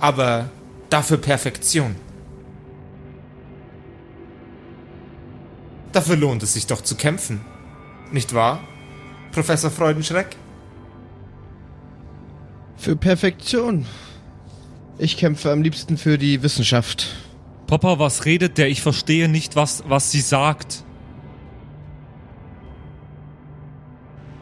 Aber 0.00 0.48
dafür 0.88 1.18
Perfektion. 1.18 1.96
Dafür 5.92 6.16
lohnt 6.16 6.42
es 6.42 6.54
sich 6.54 6.66
doch 6.66 6.82
zu 6.82 6.96
kämpfen. 6.96 7.44
Nicht 8.12 8.32
wahr, 8.32 8.60
Professor 9.32 9.70
Freudenschreck? 9.70 10.36
Für 12.76 12.96
Perfektion. 12.96 13.86
Ich 14.98 15.16
kämpfe 15.16 15.52
am 15.52 15.62
liebsten 15.62 15.96
für 15.96 16.18
die 16.18 16.42
Wissenschaft. 16.42 17.14
Papa, 17.66 17.98
was 17.98 18.24
redet 18.24 18.58
der? 18.58 18.68
Ich 18.68 18.82
verstehe 18.82 19.28
nicht, 19.28 19.54
was, 19.56 19.84
was 19.88 20.10
sie 20.10 20.20
sagt. 20.20 20.84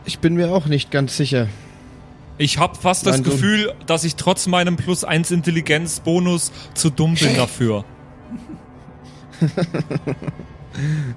Ich 0.04 0.20
bin 0.20 0.34
mir 0.34 0.50
auch 0.52 0.66
nicht 0.66 0.90
ganz 0.90 1.16
sicher. 1.16 1.48
Ich 2.38 2.58
habe 2.58 2.76
fast 2.76 3.06
das 3.06 3.16
Mein 3.16 3.24
Sohn. 3.24 3.32
Gefühl, 3.32 3.72
dass 3.86 4.04
ich 4.04 4.14
trotz 4.16 4.46
meinem 4.46 4.76
plus 4.76 5.04
1 5.04 5.30
Intelligenzbonus 5.30 6.52
zu 6.74 6.90
dumm 6.90 7.14
bin 7.14 7.34
dafür. 7.36 7.84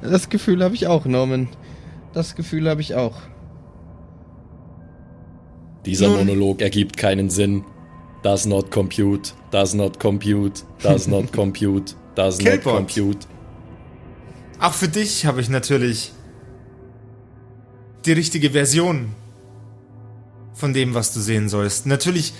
Das 0.01 0.29
Gefühl 0.29 0.63
habe 0.63 0.75
ich 0.75 0.87
auch, 0.87 1.05
Norman. 1.05 1.47
Das 2.13 2.35
Gefühl 2.35 2.67
habe 2.69 2.81
ich 2.81 2.95
auch. 2.95 3.15
Dieser 5.85 6.07
Nun- 6.07 6.17
Monolog 6.19 6.61
ergibt 6.61 6.97
keinen 6.97 7.29
Sinn. 7.29 7.63
Does 8.21 8.45
not 8.45 8.69
compute, 8.69 9.33
does 9.51 9.73
not 9.73 9.99
compute, 9.99 10.63
does 10.81 11.07
not 11.07 11.31
compute, 11.33 11.95
does 12.15 12.39
not 12.41 12.63
compute. 12.63 13.27
Auch 14.59 14.73
für 14.73 14.89
dich 14.89 15.25
habe 15.25 15.39
ich 15.39 15.49
natürlich 15.49 16.11
die 18.05 18.11
richtige 18.11 18.51
Version 18.51 19.13
von 20.53 20.73
dem, 20.73 20.93
was 20.93 21.13
du 21.13 21.21
sehen 21.21 21.47
sollst. 21.47 21.85
Natürlich 21.85 22.33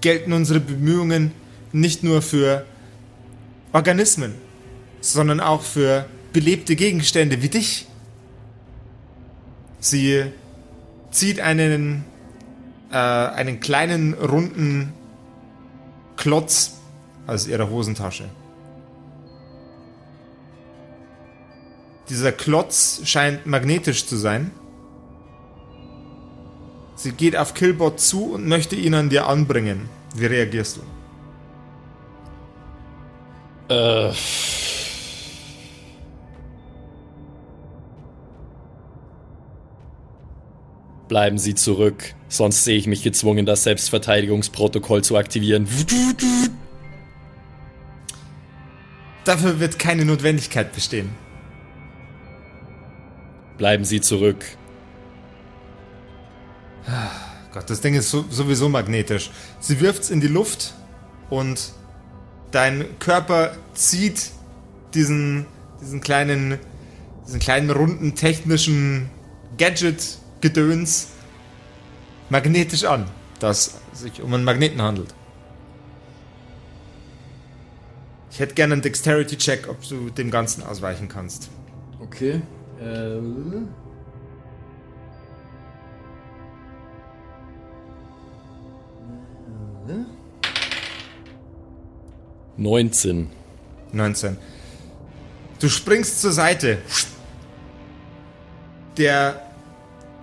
gelten 0.00 0.32
unsere 0.32 0.60
Bemühungen 0.60 1.32
nicht 1.72 2.04
nur 2.04 2.22
für 2.22 2.64
Organismen, 3.72 4.34
sondern 5.00 5.40
auch 5.40 5.62
für 5.62 6.06
belebte 6.32 6.76
Gegenstände 6.76 7.42
wie 7.42 7.48
dich. 7.48 7.86
Sie 9.80 10.24
zieht 11.10 11.40
einen, 11.40 12.04
äh, 12.92 12.96
einen 12.96 13.58
kleinen 13.58 14.14
runden 14.14 14.92
Klotz 16.24 16.78
aus 17.26 17.46
ihrer 17.46 17.68
Hosentasche. 17.68 18.30
Dieser 22.08 22.32
Klotz 22.32 23.02
scheint 23.04 23.44
magnetisch 23.44 24.06
zu 24.06 24.16
sein. 24.16 24.50
Sie 26.96 27.12
geht 27.12 27.36
auf 27.36 27.52
Killbot 27.52 28.00
zu 28.00 28.32
und 28.32 28.48
möchte 28.48 28.74
ihn 28.74 28.94
an 28.94 29.10
dir 29.10 29.26
anbringen. 29.26 29.90
Wie 30.14 30.24
reagierst 30.24 30.78
du? 33.68 33.74
Äh. 33.74 34.14
Bleiben 41.08 41.38
Sie 41.38 41.54
zurück, 41.54 42.14
sonst 42.28 42.64
sehe 42.64 42.78
ich 42.78 42.86
mich 42.86 43.02
gezwungen, 43.02 43.44
das 43.44 43.64
Selbstverteidigungsprotokoll 43.64 45.04
zu 45.04 45.16
aktivieren. 45.16 45.68
Dafür 49.24 49.60
wird 49.60 49.78
keine 49.78 50.04
Notwendigkeit 50.04 50.72
bestehen. 50.72 51.10
Bleiben 53.58 53.84
Sie 53.84 54.00
zurück. 54.00 54.44
Gott, 57.52 57.70
das 57.70 57.80
Ding 57.80 57.94
ist 57.94 58.10
so, 58.10 58.24
sowieso 58.30 58.68
magnetisch. 58.68 59.30
Sie 59.60 59.80
wirft's 59.80 60.10
in 60.10 60.20
die 60.20 60.26
Luft 60.26 60.74
und 61.30 61.72
dein 62.50 62.98
Körper 62.98 63.56
zieht 63.74 64.30
diesen, 64.92 65.46
diesen 65.80 66.00
kleinen, 66.00 66.58
diesen 67.26 67.40
kleinen 67.40 67.70
runden 67.70 68.14
technischen 68.14 69.08
Gadget-Gedöns 70.44 71.08
magnetisch 72.28 72.84
an, 72.84 73.06
das 73.40 73.78
sich 73.92 74.20
um 74.22 74.34
einen 74.34 74.44
Magneten 74.44 74.80
handelt. 74.82 75.14
Ich 78.30 78.40
hätte 78.40 78.54
gerne 78.54 78.74
einen 78.74 78.82
Dexterity-Check, 78.82 79.68
ob 79.68 79.88
du 79.88 80.10
dem 80.10 80.30
Ganzen 80.30 80.62
ausweichen 80.62 81.08
kannst. 81.08 81.48
Okay. 82.00 82.42
Äh. 82.80 83.20
19. 92.56 93.30
19. 93.92 94.36
Du 95.60 95.68
springst 95.68 96.20
zur 96.20 96.32
Seite. 96.32 96.78
Der 98.96 99.43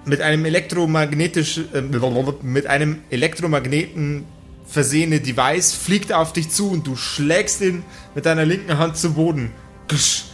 mit 0.05 0.21
einem 0.21 0.45
elektromagnetisch 0.45 1.61
äh, 1.73 1.81
mit 1.81 2.67
einem 2.67 2.99
Elektromagneten 3.09 4.25
versehene 4.65 5.19
Device 5.19 5.73
fliegt 5.73 6.13
auf 6.13 6.33
dich 6.33 6.49
zu 6.49 6.71
und 6.71 6.87
du 6.87 6.95
schlägst 6.95 7.61
ihn 7.61 7.83
mit 8.15 8.25
deiner 8.25 8.45
linken 8.45 8.77
Hand 8.77 8.97
zu 8.97 9.13
Boden. 9.13 9.51
Ksch. 9.87 10.25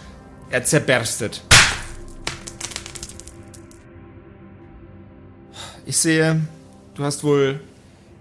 Er 0.50 0.64
zerberstet. 0.64 1.44
Ich 5.86 5.98
sehe, 5.98 6.42
du 6.96 7.04
hast 7.04 7.24
wohl 7.24 7.60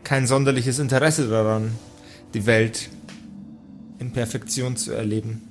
kein 0.02 0.26
sonderliches 0.26 0.78
Interesse 0.78 1.28
daran, 1.28 1.72
die 2.34 2.46
Welt 2.46 2.90
in 3.98 4.12
Perfektion 4.12 4.76
zu 4.76 4.92
erleben. 4.92 5.42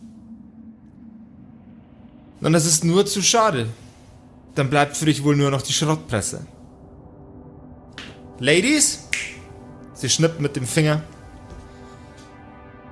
Und 2.41 2.53
das 2.53 2.65
ist 2.65 2.83
nur 2.83 3.05
zu 3.05 3.21
schade. 3.21 3.67
Dann 4.55 4.69
bleibt 4.69 4.97
für 4.97 5.05
dich 5.05 5.23
wohl 5.23 5.35
nur 5.35 5.51
noch 5.51 5.61
die 5.61 5.73
Schrottpresse. 5.73 6.45
Ladies? 8.39 9.07
Sie 9.93 10.09
schnippt 10.09 10.41
mit 10.41 10.55
dem 10.55 10.65
Finger. 10.65 11.03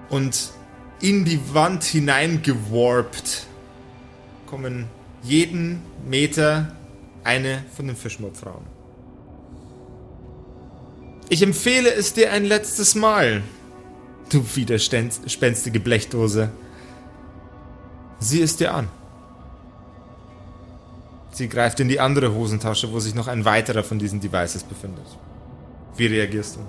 Und 0.09 0.51
in 1.01 1.25
die 1.25 1.39
Wand 1.53 1.83
hineingewarpt 1.83 3.47
kommen 4.45 4.87
jeden 5.23 5.81
Meter 6.05 6.75
eine 7.23 7.63
von 7.75 7.87
den 7.87 7.95
Fischmordfrauen. 7.95 8.65
Ich 11.29 11.41
empfehle 11.41 11.93
es 11.93 12.13
dir 12.13 12.31
ein 12.31 12.45
letztes 12.45 12.95
Mal, 12.95 13.41
du 14.29 14.45
widerspenstige 14.55 15.79
Blechdose. 15.79 16.51
Sieh 18.19 18.41
es 18.41 18.55
dir 18.55 18.73
an. 18.73 18.87
Sie 21.33 21.49
greift 21.49 21.79
in 21.79 21.87
die 21.87 21.99
andere 21.99 22.35
Hosentasche, 22.35 22.93
wo 22.93 22.99
sich 22.99 23.15
noch 23.15 23.27
ein 23.27 23.43
weiterer 23.43 23.83
von 23.83 23.97
diesen 23.97 24.19
Devices 24.19 24.63
befindet. 24.63 25.05
Wie 25.97 26.05
reagierst 26.05 26.57
du? 26.57 26.59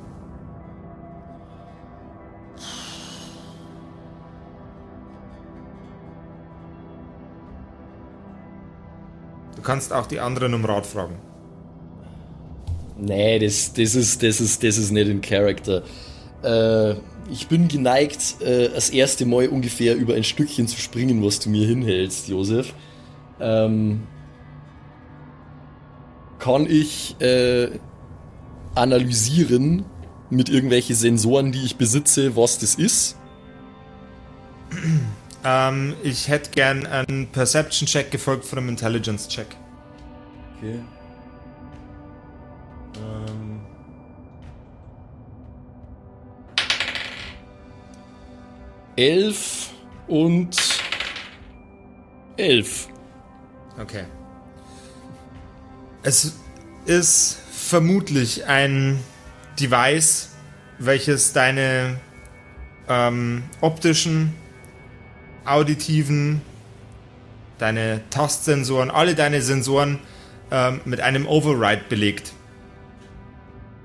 Du 9.56 9.62
kannst 9.62 9.92
auch 9.92 10.06
die 10.06 10.18
anderen 10.18 10.54
um 10.54 10.64
Rat 10.64 10.86
fragen. 10.86 11.16
Nee, 12.98 13.38
das, 13.38 13.74
das, 13.74 13.94
ist, 13.94 14.22
das, 14.22 14.40
ist, 14.40 14.62
das 14.62 14.78
ist 14.78 14.90
nicht 14.90 15.08
in 15.08 15.20
Character. 15.20 15.82
Äh, 16.42 16.94
ich 17.30 17.48
bin 17.48 17.68
geneigt, 17.68 18.40
äh, 18.40 18.70
das 18.70 18.88
erste 18.88 19.26
Mal 19.26 19.48
ungefähr 19.48 19.94
über 19.94 20.14
ein 20.14 20.24
Stückchen 20.24 20.68
zu 20.68 20.80
springen, 20.80 21.22
was 21.22 21.38
du 21.38 21.50
mir 21.50 21.66
hinhältst, 21.66 22.28
Josef. 22.28 22.72
Ähm, 23.40 24.06
kann 26.44 26.66
ich 26.68 27.18
äh, 27.22 27.70
analysieren 28.74 29.86
mit 30.28 30.50
irgendwelchen 30.50 30.94
Sensoren, 30.94 31.52
die 31.52 31.64
ich 31.64 31.76
besitze, 31.76 32.36
was 32.36 32.58
das 32.58 32.74
ist? 32.74 33.16
Ähm, 35.46 35.92
ich 36.02 36.28
hätte 36.28 36.52
gern 36.52 36.86
einen 36.86 37.26
Perception-Check 37.26 38.10
gefolgt 38.10 38.46
von 38.46 38.60
einem 38.60 38.70
Intelligence-Check. 38.70 39.48
Okay. 40.56 40.80
Ähm. 42.96 43.60
Elf 48.96 49.70
und 50.08 50.56
elf. 52.38 52.88
Okay. 53.78 54.04
Es 56.06 56.34
ist 56.84 57.38
vermutlich 57.50 58.44
ein 58.44 59.02
Device, 59.58 60.28
welches 60.78 61.32
deine 61.32 61.98
ähm, 62.90 63.44
optischen, 63.62 64.34
auditiven, 65.46 66.42
deine 67.56 68.02
Tastsensoren, 68.10 68.90
alle 68.90 69.14
deine 69.14 69.40
Sensoren 69.40 69.98
ähm, 70.50 70.82
mit 70.84 71.00
einem 71.00 71.26
Override 71.26 71.84
belegt. 71.88 72.34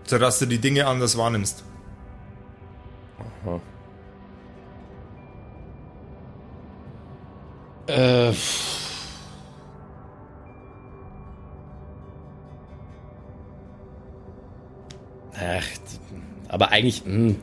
Sodass 0.04 0.40
du 0.40 0.46
die 0.46 0.58
Dinge 0.58 0.88
anders 0.88 1.18
wahrnimmst. 1.18 1.64
Äh. 7.88 8.34
Ach, 15.39 15.65
aber 16.47 16.71
eigentlich, 16.71 17.04
mh, 17.06 17.36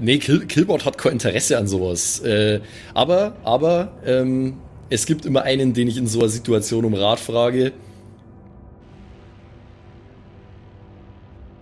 nee, 0.00 0.18
Kill, 0.18 0.46
Killbot 0.46 0.84
hat 0.84 0.98
kein 0.98 1.12
Interesse 1.12 1.58
an 1.58 1.68
sowas. 1.68 2.20
Äh, 2.20 2.60
aber, 2.94 3.36
aber, 3.44 3.92
ähm, 4.04 4.54
es 4.90 5.06
gibt 5.06 5.24
immer 5.24 5.42
einen, 5.42 5.72
den 5.72 5.88
ich 5.88 5.96
in 5.96 6.06
so 6.06 6.20
einer 6.20 6.28
Situation 6.28 6.84
um 6.84 6.94
Rat 6.94 7.20
frage. 7.20 7.72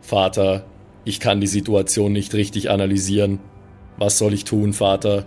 Vater, 0.00 0.64
ich 1.04 1.20
kann 1.20 1.40
die 1.40 1.46
Situation 1.46 2.12
nicht 2.12 2.34
richtig 2.34 2.70
analysieren. 2.70 3.38
Was 3.96 4.18
soll 4.18 4.34
ich 4.34 4.44
tun, 4.44 4.72
Vater? 4.72 5.24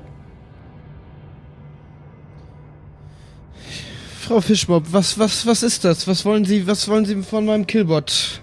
Frau 4.20 4.42
Fischmob, 4.42 4.86
was, 4.92 5.20
was, 5.20 5.46
was 5.46 5.64
ist 5.64 5.86
das? 5.86 6.08
Was 6.08 6.26
wollen 6.26 6.46
Sie, 6.46 6.68
was 6.68 6.88
wollen 6.88 7.06
Sie 7.06 7.22
von 7.24 7.46
meinem 7.46 7.68
Killbot? 7.68 8.42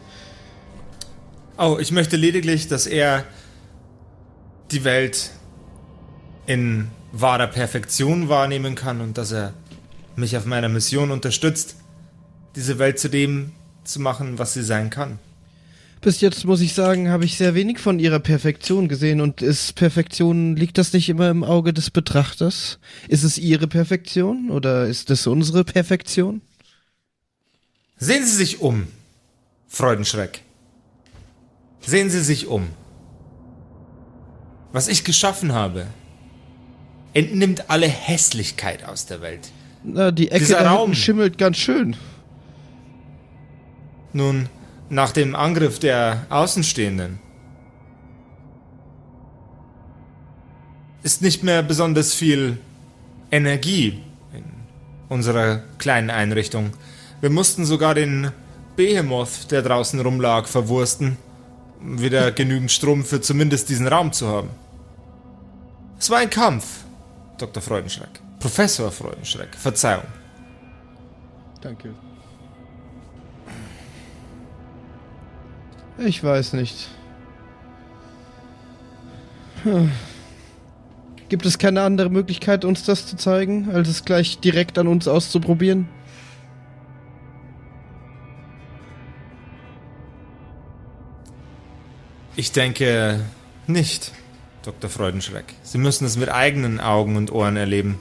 Oh, 1.64 1.79
ich 1.81 1.92
möchte 1.92 2.16
lediglich, 2.16 2.66
dass 2.66 2.88
er 2.88 3.25
die 4.72 4.83
Welt 4.83 5.31
in 6.44 6.88
wahrer 7.12 7.46
Perfektion 7.46 8.29
wahrnehmen 8.29 8.75
kann 8.75 9.01
und 9.01 9.16
dass 9.16 9.31
er 9.31 9.55
mich 10.16 10.37
auf 10.37 10.44
meiner 10.44 10.68
Mission 10.68 11.12
unterstützt, 11.12 11.77
diese 12.57 12.81
Welt 12.81 12.98
zu 12.98 13.09
dem 13.09 13.53
zu 13.85 14.01
machen, 14.01 14.40
was 14.40 14.55
sie 14.55 14.64
sein 14.64 14.90
kann. 14.90 15.20
Bis 16.01 16.20
jetzt 16.20 16.44
muss 16.46 16.61
ich 16.61 16.75
sagen, 16.75 17.11
habe 17.11 17.25
ich 17.25 17.37
sehr 17.37 17.55
wenig 17.55 17.79
von 17.79 18.01
ihrer 18.01 18.18
Perfektion 18.18 18.88
gesehen 18.88 19.20
und 19.20 19.40
ist 19.40 19.77
Perfektion, 19.77 20.57
liegt 20.57 20.79
das 20.79 20.92
nicht 20.92 21.09
immer 21.09 21.31
im 21.31 21.44
Auge 21.44 21.72
des 21.72 21.92
Betrachters? 21.92 22.81
Ist 23.07 23.22
es 23.22 23.38
ihre 23.38 23.68
Perfektion 23.68 24.51
oder 24.51 24.88
ist 24.88 25.11
es 25.11 25.29
unsere 25.29 25.62
Perfektion? 25.62 26.40
Sehen 27.98 28.27
Sie 28.27 28.35
sich 28.35 28.61
um, 28.61 28.88
Freudenschreck. 29.68 30.42
Sehen 31.85 32.11
Sie 32.11 32.21
sich 32.23 32.47
um. 32.47 32.68
Was 34.73 34.88
ich 34.88 35.05
geschaffen 35.05 35.53
habe, 35.53 35.87
entnimmt 37.12 37.68
alle 37.68 37.88
Hässlichkeit 37.88 38.85
aus 38.85 39.07
der 39.07 39.21
Welt. 39.21 39.51
Na, 39.85 40.11
die 40.11 40.31
Ecke 40.31 40.40
Dieser 40.40 40.64
Raum. 40.66 40.95
schimmelt 40.95 41.38
ganz 41.38 41.57
schön. 41.59 41.97
Nun, 44.12 44.49
nach 44.88 45.12
dem 45.12 45.35
Angriff 45.35 45.79
der 45.79 46.27
Außenstehenden 46.31 47.18
ist 51.03 51.23
nicht 51.23 51.42
mehr 51.42 51.62
besonders 51.62 52.14
viel 52.14 52.59
Energie 53.31 54.01
in 54.33 54.45
unserer 55.09 55.62
kleinen 55.79 56.11
Einrichtung. 56.11 56.71
Wir 57.21 57.31
mussten 57.31 57.64
sogar 57.64 57.95
den 57.95 58.31
Behemoth, 58.77 59.51
der 59.51 59.62
draußen 59.62 60.01
rumlag, 60.01 60.47
verwursten, 60.47 61.16
wieder 61.85 62.33
genügend 62.33 62.71
Strom 62.71 63.05
für 63.05 63.21
zumindest 63.21 63.68
diesen 63.68 63.87
Raum 63.87 64.12
zu 64.12 64.29
haben. 64.29 64.51
Es 65.99 66.11
war 66.11 66.18
ein 66.18 66.31
Kampf, 66.31 66.85
Dr. 67.38 67.62
Freudenschreck. 67.62 68.21
Professor 68.38 68.90
Freudenschreck, 68.90 69.55
Verzeihung. 69.55 70.05
Danke. 71.61 71.95
Ich 75.99 76.25
weiß 76.25 76.55
nicht. 76.55 76.88
Gibt 81.29 81.47
es 81.47 81.59
keine 81.59 81.83
andere 81.83 82.11
Möglichkeit, 82.11 82.64
uns 82.64 82.85
das 82.85 83.07
zu 83.07 83.16
zeigen, 83.16 83.71
als 83.73 83.88
es 83.88 84.05
gleich 84.05 84.40
direkt 84.40 84.79
an 84.79 84.88
uns 84.88 85.07
auszuprobieren? 85.07 85.88
Ich 92.35 92.53
denke 92.53 93.21
nicht, 93.66 94.12
Dr. 94.62 94.88
Freudenschreck. 94.88 95.45
Sie 95.62 95.79
müssen 95.79 96.07
es 96.07 96.16
mit 96.16 96.31
eigenen 96.31 96.81
Augen 96.81 97.16
und 97.16 97.31
Ohren 97.31 97.57
erleben. 97.57 97.99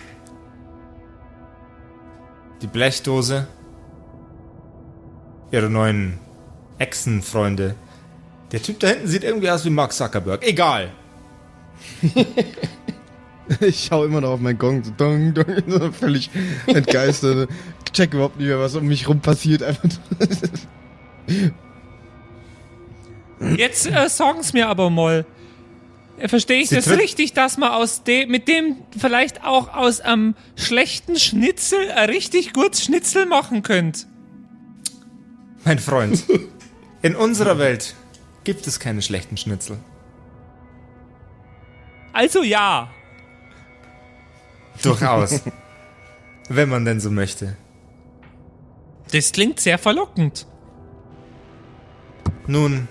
Die 2.62 2.68
Blechdose, 2.68 3.48
ihre 5.52 5.70
neuen 5.70 6.20
Echsenfreunde. 6.78 7.76
Der 8.52 8.62
Typ 8.62 8.80
da 8.80 8.88
hinten 8.88 9.08
sieht 9.08 9.24
irgendwie 9.24 9.50
aus 9.50 9.66
wie 9.66 9.70
Mark 9.70 9.94
Zuckerberg. 9.94 10.44
Egal. 10.44 10.92
Ich 13.60 13.90
schau 13.90 14.06
immer 14.06 14.22
noch 14.22 14.30
auf 14.30 14.40
meinen 14.40 14.58
Gong, 14.58 14.82
so 14.82 14.92
dong, 14.96 15.34
dong, 15.34 15.46
so 15.68 15.92
völlig 15.92 16.30
entgeistert. 16.68 17.50
Check 17.92 18.14
überhaupt 18.14 18.38
nicht 18.38 18.48
mehr, 18.48 18.60
was 18.60 18.76
um 18.76 18.86
mich 18.86 19.10
rum 19.10 19.20
passiert. 19.20 19.62
Einfach 19.62 19.90
Jetzt 23.58 23.88
äh, 23.88 24.10
sagen's 24.10 24.54
mir 24.54 24.68
aber 24.68 24.90
mal. 24.90 25.26
Äh, 26.18 26.28
Verstehe 26.28 26.62
ich 26.62 26.70
Sie 26.70 26.76
das 26.76 26.90
richtig, 26.90 27.34
dass 27.34 27.58
man 27.58 27.72
aus 27.72 28.04
dem, 28.04 28.30
mit 28.30 28.48
dem 28.48 28.78
vielleicht 28.98 29.44
auch 29.44 29.74
aus 29.74 30.00
einem 30.00 30.36
schlechten 30.56 31.18
Schnitzel 31.18 31.92
ein 31.92 32.10
richtig 32.10 32.54
gutes 32.54 32.84
Schnitzel 32.84 33.26
machen 33.26 33.64
könnt? 33.64 34.08
Mein 35.64 35.80
Freund, 35.80 36.24
in 37.02 37.16
unserer 37.16 37.58
Welt 37.58 37.96
gibt 38.44 38.68
es 38.68 38.80
keine 38.80 39.02
schlechten 39.02 39.38
Schnitzel. 39.38 39.78
Also 42.14 42.44
ja. 42.44 42.90
Durchaus. 44.82 45.42
Wenn 46.50 46.70
man 46.70 46.86
denn 46.86 47.00
so 47.00 47.10
möchte. 47.12 47.56
Das 49.12 49.32
klingt 49.32 49.60
sehr 49.60 49.78
verlockend. 49.78 50.48
Nun, 52.48 52.88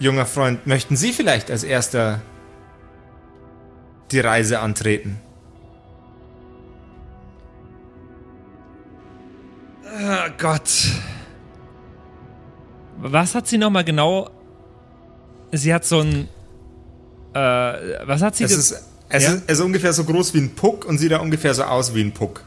junger 0.00 0.26
Freund, 0.26 0.66
möchten 0.66 0.96
Sie 0.96 1.12
vielleicht 1.12 1.50
als 1.50 1.64
erster 1.64 2.20
die 4.10 4.20
Reise 4.20 4.60
antreten? 4.60 5.20
Oh 9.84 10.30
Gott. 10.38 10.70
Was 12.98 13.34
hat 13.34 13.46
sie 13.46 13.58
nochmal 13.58 13.84
genau? 13.84 14.30
Sie 15.52 15.72
hat 15.72 15.84
so 15.84 16.00
ein. 16.00 16.28
Äh, 17.34 17.38
was 18.06 18.22
hat 18.22 18.36
sie 18.36 18.44
Es 18.44 18.52
ist, 18.52 18.84
es, 19.08 19.22
Ja? 19.24 19.32
ist, 19.34 19.42
es 19.46 19.58
ist 19.58 19.64
ungefähr 19.64 19.92
so 19.92 20.04
groß 20.04 20.34
wie 20.34 20.38
ein 20.38 20.54
Puck 20.54 20.84
und 20.84 20.98
sieht 20.98 21.12
da 21.12 21.18
ungefähr 21.18 21.54
so 21.54 21.64
aus 21.64 21.94
wie 21.94 22.02
ein 22.02 22.12
Puck. 22.12 22.42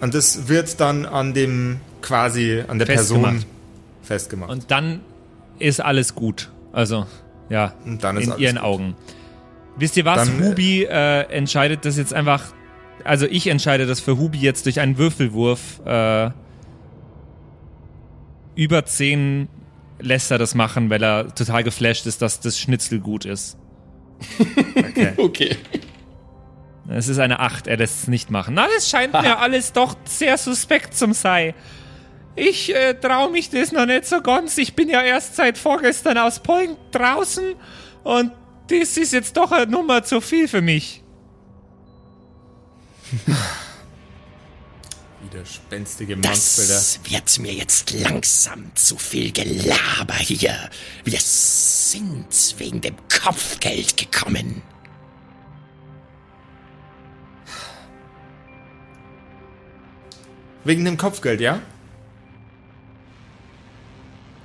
Und 0.00 0.14
das 0.14 0.48
wird 0.48 0.80
dann 0.80 1.06
an 1.06 1.34
dem 1.34 1.80
quasi 2.02 2.62
an 2.66 2.78
der 2.78 2.86
Person 2.86 3.22
Festgemacht. 3.22 3.46
Festgemacht. 4.08 4.50
Und 4.50 4.70
dann 4.70 5.00
ist 5.58 5.80
alles 5.80 6.14
gut. 6.14 6.50
Also, 6.72 7.06
ja. 7.48 7.74
Und 7.84 8.02
dann 8.02 8.16
ist 8.16 8.24
in 8.24 8.30
alles 8.32 8.42
ihren 8.42 8.56
gut. 8.56 8.64
Augen. 8.64 8.96
Wisst 9.76 9.96
ihr 9.96 10.04
was? 10.04 10.26
Dann, 10.28 10.42
äh, 10.42 10.46
Ruby 10.48 10.82
äh, 10.84 11.20
entscheidet 11.30 11.84
das 11.84 11.96
jetzt 11.96 12.12
einfach 12.12 12.52
Also 13.04 13.26
ich 13.26 13.46
entscheide 13.46 13.86
das 13.86 14.00
für 14.00 14.18
Hubi 14.18 14.38
jetzt 14.38 14.66
durch 14.66 14.80
einen 14.80 14.98
Würfelwurf. 14.98 15.80
Äh, 15.86 16.30
über 18.56 18.84
10 18.84 19.48
lässt 20.00 20.30
er 20.32 20.38
das 20.38 20.54
machen, 20.56 20.90
weil 20.90 21.02
er 21.02 21.32
total 21.34 21.62
geflasht 21.62 22.06
ist, 22.06 22.22
dass 22.22 22.40
das 22.40 22.58
Schnitzel 22.58 22.98
gut 23.00 23.24
ist. 23.24 23.56
Okay. 24.76 25.12
Okay. 25.16 25.56
Es 26.90 27.06
ist 27.08 27.18
eine 27.18 27.38
8, 27.40 27.66
er 27.66 27.76
lässt 27.76 28.02
es 28.04 28.08
nicht 28.08 28.30
machen. 28.30 28.54
Na, 28.54 28.66
das 28.74 28.88
scheint 28.88 29.12
mir 29.22 29.38
alles 29.38 29.72
doch 29.72 29.94
sehr 30.04 30.38
suspekt 30.38 30.94
zum 30.94 31.12
sei. 31.12 31.54
Ich 32.38 32.72
äh, 32.72 32.94
traue 32.94 33.30
mich 33.30 33.50
das 33.50 33.72
noch 33.72 33.84
nicht 33.86 34.06
so 34.06 34.20
ganz. 34.22 34.56
Ich 34.58 34.74
bin 34.74 34.88
ja 34.88 35.02
erst 35.02 35.34
seit 35.34 35.58
vorgestern 35.58 36.18
aus 36.18 36.38
Polen 36.38 36.76
draußen 36.92 37.56
und 38.04 38.30
das 38.68 38.96
ist 38.96 39.12
jetzt 39.12 39.36
doch 39.36 39.50
eine 39.50 39.66
Nummer 39.66 40.04
zu 40.04 40.20
viel 40.20 40.46
für 40.46 40.62
mich. 40.62 41.02
Widerspenstige 45.20 46.14
Monster. 46.14 46.62
Das 46.62 47.00
wird 47.04 47.38
mir 47.40 47.54
jetzt 47.54 47.90
langsam 47.92 48.70
zu 48.76 48.96
viel 48.96 49.32
Gelaber 49.32 50.14
hier. 50.14 50.70
Wir 51.04 51.18
sind 51.18 52.54
wegen 52.58 52.80
dem 52.80 52.94
Kopfgeld 53.08 53.96
gekommen. 53.96 54.62
Wegen 60.64 60.84
dem 60.84 60.96
Kopfgeld, 60.98 61.40
ja? 61.40 61.60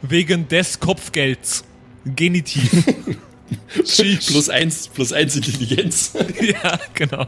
Wegen 0.03 0.47
des 0.49 0.79
Kopfgelds. 0.79 1.63
Genitiv. 2.05 2.71
Plus 3.67 4.49
eins, 4.49 4.87
plus 4.87 5.13
eins 5.13 5.35
Intelligenz. 5.35 6.13
ja, 6.41 6.79
genau. 6.93 7.25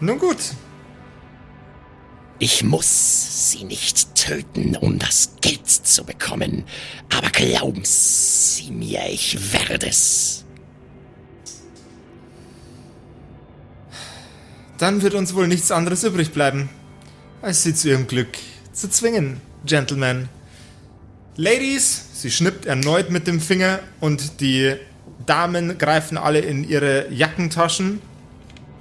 Nun 0.00 0.18
gut. 0.18 0.36
Ich 2.38 2.62
muss 2.62 3.50
sie 3.50 3.64
nicht 3.64 4.14
töten, 4.14 4.76
um 4.76 4.98
das 4.98 5.36
Geld 5.40 5.68
zu 5.68 6.04
bekommen. 6.04 6.64
Aber 7.14 7.30
glauben 7.30 7.82
Sie 7.84 8.70
mir, 8.70 9.08
ich 9.08 9.52
werde 9.52 9.88
es. 9.88 10.44
Dann 14.78 15.00
wird 15.02 15.14
uns 15.14 15.34
wohl 15.34 15.48
nichts 15.48 15.70
anderes 15.70 16.04
übrig 16.04 16.32
bleiben, 16.32 16.68
als 17.42 17.62
sie 17.62 17.74
zu 17.74 17.90
ihrem 17.90 18.06
Glück 18.06 18.28
zu 18.72 18.88
zwingen, 18.90 19.40
Gentlemen. 19.64 20.28
Ladies, 21.36 22.04
sie 22.14 22.30
schnippt 22.30 22.66
erneut 22.66 23.10
mit 23.10 23.26
dem 23.26 23.40
Finger 23.40 23.80
und 24.00 24.40
die 24.40 24.74
Damen 25.26 25.78
greifen 25.78 26.16
alle 26.18 26.40
in 26.40 26.68
ihre 26.68 27.12
Jackentaschen 27.12 28.00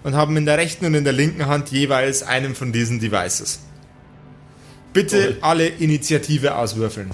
und 0.03 0.16
haben 0.16 0.38
in 0.38 0.45
der 0.45 0.58
rechten 0.58 0.86
und 0.86 0.93
in 0.93 1.03
der 1.03 1.14
linken 1.14 1.47
Hand 1.47 1.72
jeweils 1.72 2.24
einen 2.24 2.56
von 2.56 2.72
diesen 2.72 2.99
Devices. 2.99 3.60
Bitte 4.93 5.24
Toll. 5.24 5.38
alle 5.41 5.68
Initiative 5.68 6.56
auswürfeln. 6.56 7.12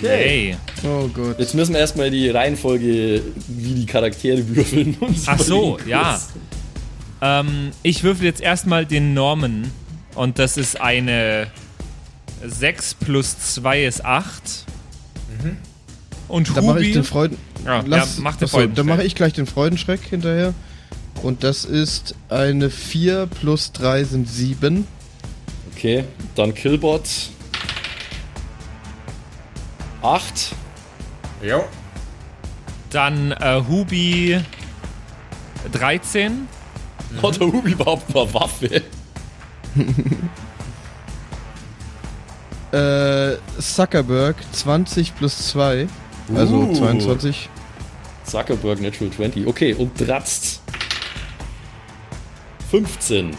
Hey. 0.00 0.56
Oh 0.84 1.08
Gott. 1.08 1.38
Jetzt 1.38 1.54
müssen 1.54 1.72
wir 1.72 1.80
erstmal 1.80 2.10
die 2.10 2.28
Reihenfolge, 2.30 3.22
wie 3.46 3.74
die 3.74 3.86
Charaktere 3.86 4.46
würfeln. 4.48 4.96
uns 5.00 5.22
Ach 5.26 5.38
so, 5.38 5.78
ja. 5.86 6.20
Ähm, 7.20 7.70
ich 7.82 8.02
würfel 8.02 8.26
jetzt 8.26 8.40
erstmal 8.40 8.84
den 8.86 9.14
Norman. 9.14 9.70
Und 10.18 10.40
das 10.40 10.56
ist 10.56 10.80
eine 10.80 11.46
6 12.44 12.94
plus 12.94 13.38
2 13.54 13.84
ist 13.84 14.04
8. 14.04 14.64
Und 16.26 16.56
Dann 16.56 16.66
mache 16.66 16.80
ich 16.80 16.86
Hubi. 16.86 16.92
den 16.92 17.04
Freuden. 17.04 17.38
Ja, 17.64 17.84
Lass, 17.86 18.16
ja, 18.16 18.22
mach 18.24 18.34
den 18.34 18.46
achso, 18.46 18.66
Dann 18.66 18.86
mache 18.86 19.04
ich 19.04 19.14
gleich 19.14 19.34
den 19.34 19.46
Freudenschreck 19.46 20.00
hinterher. 20.02 20.54
Und 21.22 21.44
das 21.44 21.64
ist 21.64 22.16
eine 22.30 22.68
4 22.68 23.26
plus 23.26 23.70
3 23.70 24.02
sind 24.02 24.28
7. 24.28 24.88
Okay, 25.72 26.02
dann 26.34 26.52
Killbot. 26.52 27.08
8. 30.02 30.54
Jo. 31.44 31.64
Dann 32.90 33.30
äh, 33.30 33.62
Hubi 33.68 34.40
13. 35.70 36.48
Hat 37.22 37.40
der 37.40 37.46
Hubi 37.46 37.70
überhaupt 37.70 38.12
mal 38.12 38.34
Waffe? 38.34 38.82
Äh, 42.70 43.36
Zuckerberg 43.58 44.36
20 44.52 45.16
plus 45.16 45.48
2. 45.48 45.88
Also 46.34 46.56
Uh. 46.56 46.74
22. 46.74 47.48
Zuckerberg 48.24 48.80
Natural 48.82 49.10
20. 49.10 49.46
Okay, 49.46 49.72
und 49.72 49.98
Dratzt. 49.98 50.60
15. 52.70 53.34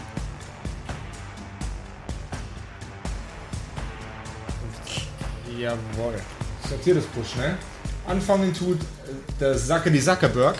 Jawohl. 5.59 6.15
Sortier 6.67 6.95
das 6.95 7.05
bloß 7.05 7.31
schnell. 7.31 7.57
Anfangen 8.07 8.53
tut 8.53 8.79
äh, 8.81 8.85
der 9.39 9.55
Sackety 9.57 9.99
Zuckerberg. 10.01 10.57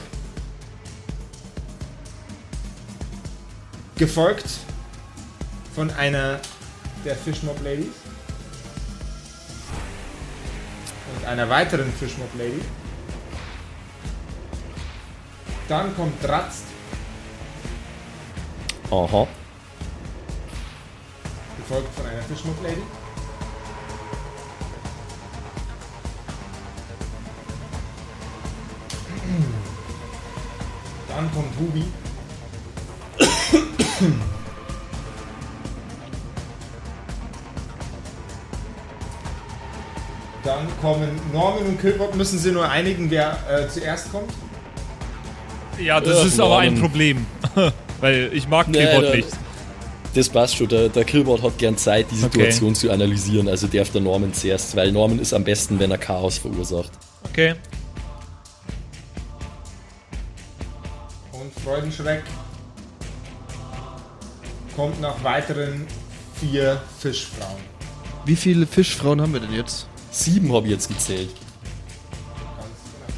Gefolgt 3.97 4.45
von 5.75 5.91
einer 5.91 6.39
der 7.05 7.15
Fishmob 7.15 7.61
Ladies. 7.63 7.93
Und 11.15 11.25
einer 11.27 11.49
weiteren 11.49 11.91
Fishmob 11.93 12.29
Lady. 12.37 12.61
Dann 15.67 15.95
kommt 15.95 16.23
Dratzt, 16.23 16.63
Aha. 18.89 19.27
gefolgt 21.57 21.93
von 21.93 22.05
einer 22.07 22.23
Fishmob 22.23 22.55
Lady. 22.63 22.81
Dann 31.07 31.31
kommt 31.31 31.59
Hubi. 31.59 31.85
Dann 40.49 40.67
kommen 40.81 41.09
Norman 41.31 41.63
und 41.63 41.79
Kilbot. 41.79 42.15
Müssen 42.15 42.39
sie 42.39 42.51
nur 42.51 42.67
einigen, 42.67 43.07
wer 43.11 43.37
äh, 43.47 43.67
zuerst 43.67 44.11
kommt? 44.11 44.31
Ja, 45.79 46.01
das 46.01 46.21
Ach, 46.21 46.25
ist 46.25 46.39
aber 46.39 46.57
ein 46.57 46.73
Norman. 46.73 46.89
Problem. 46.89 47.25
Weil 48.01 48.31
ich 48.33 48.47
mag 48.47 48.67
Nee, 48.67 48.83
da- 48.83 49.15
nicht. 49.15 49.27
Das 50.15 50.27
passt 50.27 50.55
schon. 50.55 50.67
Der, 50.67 50.89
der 50.89 51.03
Killbot 51.05 51.43
hat 51.43 51.55
gern 51.59 51.77
Zeit, 51.77 52.07
die 52.09 52.15
Situation 52.15 52.73
zu 52.73 52.89
analysieren. 52.89 53.47
Also 53.47 53.67
darf 53.67 53.91
der 53.91 54.01
Norman 54.01 54.33
zuerst, 54.33 54.75
weil 54.75 54.91
Norman 54.91 55.19
ist 55.19 55.33
am 55.35 55.43
besten, 55.43 55.77
wenn 55.77 55.91
er 55.91 55.99
Chaos 55.99 56.39
verursacht. 56.39 56.89
Okay. 57.29 57.53
Und 61.31 61.53
Freudenschreck 61.63 62.23
kommt 64.75 64.99
nach 64.99 65.23
weiteren 65.23 65.85
vier 66.39 66.81
Fischfrauen. 66.99 67.57
Wie 68.25 68.35
viele 68.35 68.65
Fischfrauen 68.65 69.21
haben 69.21 69.33
wir 69.33 69.41
denn 69.41 69.53
jetzt? 69.53 69.85
Sieben 70.11 70.53
habe 70.53 70.65
ich 70.67 70.73
jetzt 70.73 70.87
gezählt. 70.87 71.29
Ganz 72.57 72.79
genau. 72.91 73.13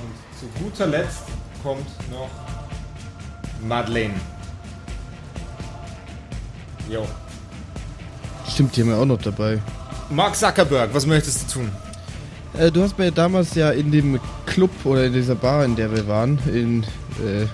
Und 0.00 0.14
zu 0.38 0.62
guter 0.62 0.86
Letzt 0.86 1.22
kommt 1.62 1.86
noch 2.10 2.30
Madeleine. 3.66 4.14
Jo. 6.88 7.06
Stimmt, 8.48 8.76
die 8.76 8.82
haben 8.82 8.88
wir 8.88 8.96
auch 8.98 9.06
noch 9.06 9.20
dabei. 9.20 9.58
Mark 10.10 10.34
Zuckerberg, 10.34 10.92
was 10.92 11.06
möchtest 11.06 11.44
du 11.44 11.60
tun? 11.60 11.70
Äh, 12.58 12.70
du 12.72 12.82
hast 12.82 12.98
mir 12.98 13.12
damals 13.12 13.54
ja 13.54 13.70
in 13.70 13.92
dem 13.92 14.18
Club 14.44 14.70
oder 14.84 15.04
in 15.04 15.12
dieser 15.12 15.36
Bar, 15.36 15.64
in 15.64 15.76
der 15.76 15.94
wir 15.94 16.08
waren, 16.08 16.38
in, 16.52 16.82
äh, 17.24 17.46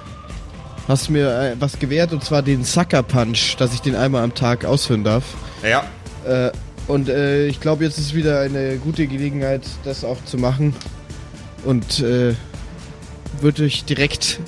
hast 0.88 1.10
mir 1.10 1.28
äh, 1.28 1.56
was 1.58 1.78
gewährt 1.78 2.12
und 2.12 2.22
zwar 2.24 2.42
den 2.42 2.64
Sucker 2.64 3.02
Punch, 3.02 3.56
dass 3.58 3.74
ich 3.74 3.80
den 3.80 3.96
einmal 3.96 4.22
am 4.22 4.34
Tag 4.34 4.64
ausführen 4.64 5.04
darf. 5.04 5.24
Ja. 5.62 5.84
Äh, 6.26 6.52
und 6.86 7.08
äh, 7.08 7.46
ich 7.46 7.60
glaube, 7.60 7.84
jetzt 7.84 7.98
ist 7.98 8.14
wieder 8.14 8.40
eine 8.40 8.76
gute 8.76 9.06
Gelegenheit, 9.06 9.62
das 9.84 10.04
auch 10.04 10.24
zu 10.24 10.38
machen. 10.38 10.74
Und 11.64 12.00
äh, 12.00 12.34
würde 13.40 13.64
ich 13.64 13.84
direkt 13.84 14.38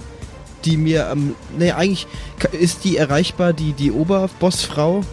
die 0.64 0.76
mir 0.76 1.08
am. 1.08 1.34
Ne, 1.58 1.74
eigentlich 1.74 2.06
ist 2.52 2.84
die 2.84 2.96
erreichbar, 2.96 3.52
die, 3.52 3.72
die 3.72 3.92
Oberbossfrau. 3.92 5.04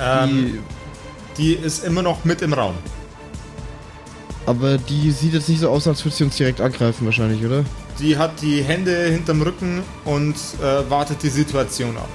Ähm, 0.00 0.60
Die, 1.36 1.42
die 1.42 1.52
ist 1.54 1.84
immer 1.84 2.02
noch 2.02 2.24
mit 2.24 2.42
im 2.42 2.52
Raum. 2.52 2.74
Aber 4.48 4.78
die 4.78 5.10
sieht 5.10 5.34
jetzt 5.34 5.48
nicht 5.48 5.60
so 5.60 5.68
aus, 5.68 5.86
als 5.86 6.04
würde 6.04 6.16
sie 6.16 6.24
uns 6.24 6.36
direkt 6.36 6.60
angreifen, 6.60 7.04
wahrscheinlich, 7.04 7.44
oder? 7.44 7.64
Die 7.98 8.16
hat 8.16 8.40
die 8.40 8.62
Hände 8.62 8.96
hinterm 9.10 9.42
Rücken 9.42 9.82
und 10.04 10.34
äh, 10.62 10.90
wartet 10.90 11.22
die 11.22 11.28
Situation 11.28 11.96
ab. 11.96 12.08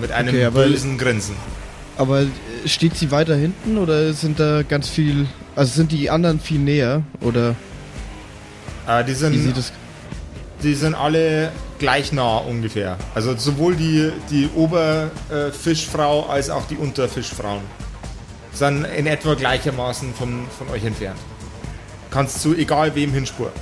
Mit 0.00 0.12
einem 0.12 0.28
Okay, 0.34 0.44
aber- 0.44 0.64
bösen 0.64 0.96
Grinsen. 0.98 1.34
Aber 1.96 2.20
äh, 2.22 2.26
steht 2.66 2.96
sie 2.96 3.10
weiter 3.10 3.34
hinten 3.34 3.76
oder 3.78 4.12
sind 4.12 4.38
da 4.38 4.62
ganz 4.62 4.88
viel 4.88 5.26
Also 5.56 5.72
sind 5.74 5.90
die 5.90 6.08
anderen 6.10 6.38
viel 6.38 6.60
näher 6.60 7.02
oder 7.20 7.56
Äh, 8.86 9.02
die, 9.04 9.10
wie 9.10 9.14
sind, 9.14 9.34
sieht 9.42 9.56
es? 9.56 9.72
die 10.62 10.74
sind 10.74 10.94
alle 10.94 11.50
gleich 11.80 12.12
nah 12.12 12.36
ungefähr. 12.38 12.96
Also 13.16 13.34
sowohl 13.36 13.74
die, 13.74 14.12
die 14.30 14.48
Oberfischfrau 14.54 16.26
als 16.26 16.50
auch 16.50 16.66
die 16.68 16.76
Unterfischfrauen 16.76 17.62
sind 18.52 18.84
in 18.84 19.06
etwa 19.06 19.34
gleichermaßen 19.34 20.14
von, 20.14 20.44
von 20.56 20.68
euch 20.70 20.84
entfernt. 20.84 21.18
Kannst 22.10 22.40
zu 22.40 22.54
egal 22.54 22.94
wem 22.94 23.12
hinspurten. 23.12 23.60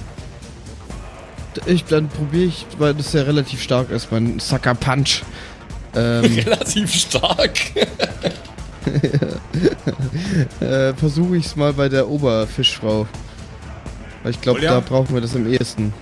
Ich 1.64 1.84
dann 1.84 2.08
probiere 2.08 2.44
ich, 2.44 2.66
weil 2.78 2.94
das 2.94 3.12
ja 3.12 3.22
relativ 3.22 3.62
stark 3.62 3.90
ist, 3.90 4.12
mein 4.12 4.38
Sucker 4.38 4.74
Punch. 4.74 5.22
Ähm, 5.94 6.24
Relativ 6.44 6.92
stark. 6.92 7.58
äh, 10.60 10.92
Versuche 10.94 11.36
ich 11.36 11.46
es 11.46 11.56
mal 11.56 11.72
bei 11.72 11.88
der 11.88 12.08
Oberfischfrau. 12.08 13.06
Weil 14.22 14.30
ich 14.32 14.40
glaube, 14.40 14.60
da 14.60 14.80
brauchen 14.80 15.14
wir 15.14 15.20
das 15.20 15.34
am 15.34 15.50
ehesten. 15.50 15.92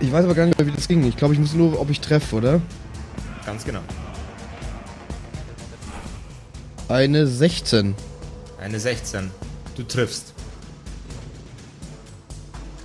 Ich 0.00 0.12
weiß 0.12 0.24
aber 0.24 0.34
gar 0.34 0.46
nicht 0.46 0.58
mehr, 0.58 0.66
wie 0.66 0.72
das 0.72 0.88
ging. 0.88 1.04
Ich 1.06 1.16
glaube, 1.16 1.34
ich 1.34 1.40
muss 1.40 1.54
nur, 1.54 1.80
ob 1.80 1.90
ich 1.90 2.00
treffe, 2.00 2.36
oder? 2.36 2.60
Ganz 3.44 3.64
genau. 3.64 3.80
Eine 6.88 7.26
16. 7.26 7.94
Eine 8.60 8.80
16. 8.80 9.30
Du 9.76 9.82
triffst. 9.82 10.32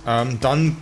Ähm, 0.06 0.38
dann, 0.40 0.76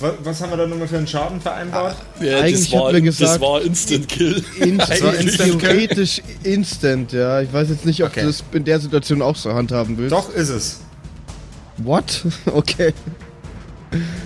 wa- 0.00 0.14
was 0.24 0.40
haben 0.40 0.50
wir 0.50 0.56
da 0.56 0.66
nochmal 0.66 0.88
für 0.88 0.98
einen 0.98 1.06
Schaden 1.06 1.40
vereinbart? 1.40 1.96
Ja, 2.20 2.40
Eigentlich 2.40 2.68
das, 2.70 2.72
war, 2.72 2.86
hat 2.92 3.00
mir 3.00 3.06
das 3.10 3.18
gesagt- 3.18 3.40
war 3.40 3.62
Instant 3.62 4.08
Kill. 4.08 4.44
Inst 4.58 4.88
war 5.02 5.14
instant 5.14 5.60
theoretisch 5.60 6.22
instant, 6.42 7.12
ja. 7.12 7.40
Ich 7.42 7.52
weiß 7.52 7.68
jetzt 7.70 7.86
nicht, 7.86 8.02
ob 8.02 8.10
Okay. 8.10 8.22
du 8.22 8.26
das 8.26 8.42
in 8.52 8.64
der 8.64 8.80
Situation 8.80 9.22
auch 9.22 9.36
so 9.36 9.54
handhaben 9.54 9.96
willst. 9.98 10.12
Doch, 10.12 10.34
ist 10.34 10.48
es. 10.48 10.80
What? 11.78 12.22
Okay. 12.46 12.92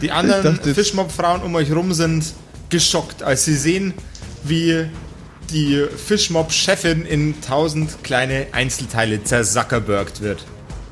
Die 0.01 0.11
anderen 0.11 0.57
Fischmob-Frauen 0.57 1.43
um 1.43 1.55
euch 1.55 1.71
rum 1.71 1.93
sind 1.93 2.25
geschockt, 2.71 3.23
als 3.23 3.45
sie 3.45 3.55
sehen, 3.55 3.93
wie 4.43 4.87
die 5.53 5.85
Fischmob-Chefin 6.07 7.05
in 7.05 7.39
tausend 7.43 8.03
kleine 8.03 8.47
Einzelteile 8.53 9.23
zersackerbergt 9.23 10.23
wird. 10.23 10.45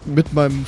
Mit 0.05 0.35
meinem 0.35 0.67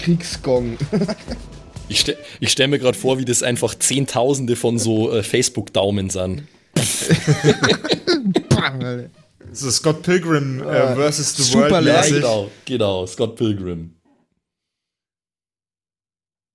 Kriegsgong. 0.00 0.76
Ich, 1.90 2.00
ste 2.00 2.16
ich 2.38 2.52
stelle 2.52 2.68
mir 2.68 2.78
gerade 2.78 2.96
vor, 2.96 3.18
wie 3.18 3.24
das 3.24 3.42
einfach 3.42 3.74
Zehntausende 3.74 4.54
von 4.54 4.78
so 4.78 5.12
äh, 5.12 5.24
Facebook-Daumen 5.24 6.08
sind. 6.08 6.44
So 9.52 9.68
Scott 9.70 10.02
Pilgrim 10.02 10.62
äh, 10.62 10.94
versus 10.94 11.34
the 11.34 11.42
super 11.42 11.70
World 11.70 11.86
mäßig. 11.86 12.14
genau, 12.16 12.50
genau, 12.66 13.06
Scott 13.06 13.34
Pilgrim. 13.34 13.96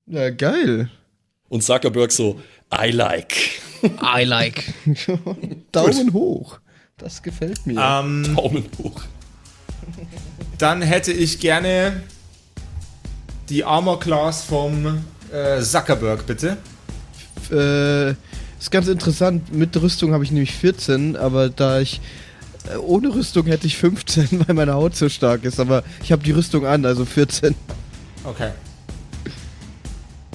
Ja, 0.08 0.30
geil. 0.30 0.90
Und 1.50 1.62
Zuckerberg 1.62 2.14
so, 2.14 2.40
I 2.72 2.92
like. 2.92 3.36
I 3.84 4.24
like. 4.24 4.64
Daumen 5.74 6.14
hoch. 6.14 6.60
Das 6.98 7.22
gefällt 7.22 7.66
mir. 7.66 7.82
Ähm, 7.82 8.34
Daumen 8.34 8.66
hoch. 8.78 9.02
dann 10.58 10.82
hätte 10.82 11.12
ich 11.12 11.40
gerne 11.40 12.02
die 13.50 13.66
Armor 13.66 14.00
Class 14.00 14.44
vom 14.44 15.04
äh, 15.32 15.62
Zuckerberg, 15.62 16.26
bitte. 16.26 16.58
äh, 17.52 18.12
ist 18.60 18.72
ganz 18.72 18.88
interessant. 18.88 19.54
Mit 19.54 19.76
Rüstung 19.80 20.14
habe 20.14 20.24
ich 20.24 20.32
nämlich 20.32 20.54
14, 20.54 21.16
aber 21.16 21.50
da 21.50 21.80
ich 21.80 22.02
äh, 22.72 22.78
ohne 22.78 23.14
Rüstung 23.14 23.46
hätte 23.46 23.68
ich 23.68 23.78
15, 23.78 24.28
weil 24.48 24.56
meine 24.56 24.74
Haut 24.74 24.96
so 24.96 25.10
stark 25.10 25.44
ist. 25.44 25.60
Aber 25.60 25.84
ich 26.04 26.12
habe 26.12 26.24
die 26.24 26.32
Rüstung 26.32 26.66
an, 26.66 26.86
also 26.86 27.06
14. 27.06 27.56
Okay. 28.24 28.52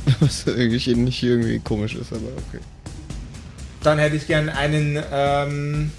Was 0.20 0.46
irgendwie 0.46 0.94
nicht 0.94 1.22
irgendwie 1.22 1.58
komisch 1.60 1.94
ist, 1.94 2.12
aber 2.12 2.28
okay. 2.48 2.62
Dann 3.82 3.98
hätte 3.98 4.16
ich 4.16 4.26
gern 4.26 4.48
einen, 4.48 5.02
ähm, 5.10 5.90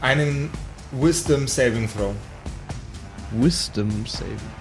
einen 0.00 0.50
Wisdom 0.92 1.48
Saving 1.48 1.88
Throw. 1.88 2.14
Wisdom 3.32 3.90
Saving. 4.06 4.55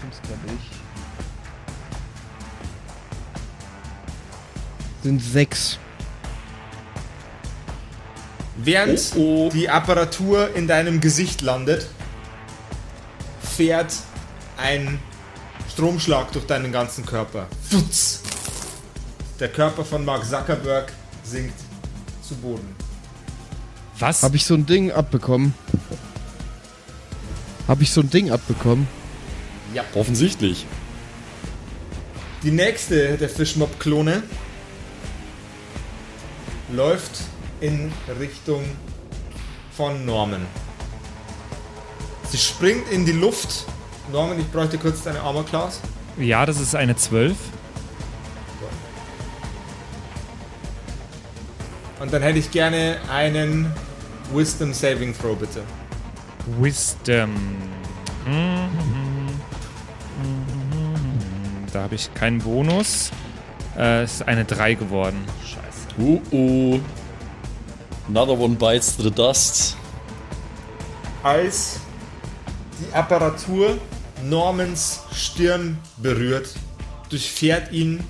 Find's 0.00 0.20
nicht. 0.46 0.72
Sind 5.02 5.22
sechs. 5.22 5.78
Während 8.56 9.00
Oh, 9.14 9.46
oh. 9.46 9.50
die 9.52 9.68
Apparatur 9.68 10.52
in 10.56 10.66
deinem 10.66 11.00
Gesicht 11.00 11.42
landet, 11.42 11.86
fährt 13.40 13.94
ein 14.56 14.98
Stromschlag 15.72 16.32
durch 16.32 16.46
deinen 16.46 16.72
ganzen 16.72 17.06
Körper. 17.06 17.46
Futz! 17.70 18.22
Der 19.38 19.48
Körper 19.48 19.84
von 19.84 20.04
Mark 20.04 20.24
Zuckerberg 20.24 20.92
sinkt 21.22 21.67
zu 22.28 22.34
Boden. 22.36 22.76
Was? 23.98 24.22
Hab 24.22 24.34
ich 24.34 24.44
so 24.44 24.54
ein 24.54 24.66
Ding 24.66 24.92
abbekommen? 24.92 25.54
Hab 27.66 27.80
ich 27.80 27.90
so 27.90 28.00
ein 28.00 28.10
Ding 28.10 28.30
abbekommen? 28.30 28.86
Offensichtlich. 29.94 30.66
Die 32.42 32.50
nächste 32.50 33.16
der 33.16 33.28
Fischmob-Klone 33.28 34.22
läuft 36.72 37.20
in 37.60 37.92
Richtung 38.20 38.62
von 39.76 40.04
Norman. 40.04 40.46
Sie 42.30 42.38
springt 42.38 42.88
in 42.90 43.04
die 43.04 43.12
Luft. 43.12 43.64
Norman, 44.12 44.38
ich 44.38 44.46
bräuchte 44.46 44.78
kurz 44.78 45.02
deine 45.02 45.20
Armor 45.20 45.44
Class. 45.44 45.80
Ja, 46.18 46.46
das 46.46 46.60
ist 46.60 46.74
eine 46.74 46.94
12. 46.94 47.36
Und 52.00 52.12
dann 52.12 52.22
hätte 52.22 52.38
ich 52.38 52.50
gerne 52.50 52.98
einen 53.10 53.72
Wisdom 54.32 54.72
Saving 54.72 55.16
Throw, 55.16 55.36
bitte. 55.36 55.62
Wisdom. 56.60 57.34
Mhm. 58.26 58.68
Da 61.72 61.82
habe 61.82 61.94
ich 61.94 62.12
keinen 62.14 62.38
Bonus. 62.38 63.10
Äh, 63.76 64.02
es 64.02 64.14
ist 64.14 64.22
eine 64.28 64.44
3 64.44 64.74
geworden. 64.74 65.24
Scheiße. 65.44 65.88
Oh, 66.00 66.20
oh. 66.30 66.80
Another 68.08 68.38
one 68.38 68.54
bites 68.54 68.96
the 68.96 69.10
dust. 69.10 69.76
Als 71.22 71.80
die 72.80 72.94
Apparatur 72.94 73.78
Normans 74.24 75.00
Stirn 75.12 75.78
berührt, 75.98 76.48
durchfährt 77.10 77.72
ihn 77.72 78.02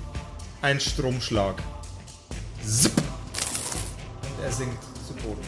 ein 0.61 0.79
Stromschlag. 0.79 1.61
Zipp. 2.65 3.08
Er 4.49 4.55
sinkt 4.55 4.83
zu 5.07 5.13
Boden. 5.13 5.41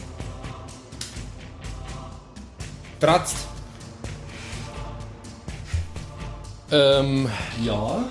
Bratzt. 3.00 3.36
Ähm, 6.70 7.28
ja. 7.64 8.04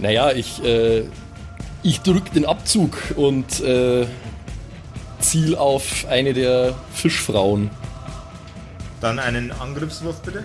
Naja, 0.00 0.32
ich, 0.32 0.64
äh, 0.64 1.04
ich 1.84 2.00
drück 2.00 2.32
den 2.32 2.44
Abzug 2.44 2.96
und 3.14 3.60
äh, 3.60 4.08
ziel 5.20 5.54
auf 5.54 6.04
eine 6.10 6.32
der 6.32 6.74
Fischfrauen. 6.92 7.70
Dann 9.00 9.20
einen 9.20 9.52
Angriffswurf, 9.52 10.20
bitte. 10.22 10.42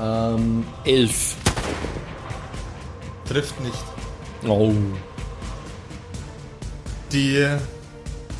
Ähm, 0.00 0.66
elf. 0.84 1.36
Trifft 3.26 3.60
nicht. 3.60 3.84
Oh. 4.46 4.72
Die 7.12 7.46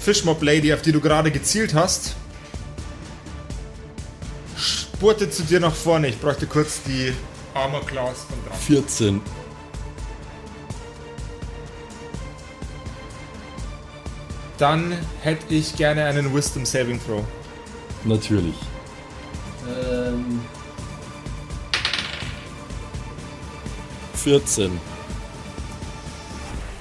Fishmob 0.00 0.42
Lady, 0.42 0.72
auf 0.72 0.82
die 0.82 0.92
du 0.92 1.00
gerade 1.00 1.30
gezielt 1.30 1.74
hast, 1.74 2.14
spurte 4.56 5.30
zu 5.30 5.42
dir 5.42 5.60
nach 5.60 5.74
vorne. 5.74 6.08
Ich 6.08 6.18
bräuchte 6.18 6.46
kurz 6.46 6.82
die 6.82 7.12
Armor 7.54 7.84
Class 7.84 8.24
von 8.28 8.38
dran. 8.46 8.58
14. 8.58 9.20
Dann 14.58 14.92
hätte 15.22 15.54
ich 15.54 15.76
gerne 15.76 16.04
einen 16.04 16.34
Wisdom 16.34 16.66
Saving 16.66 17.00
Throw. 17.04 17.24
Natürlich. 18.04 18.54
14. 24.22 24.80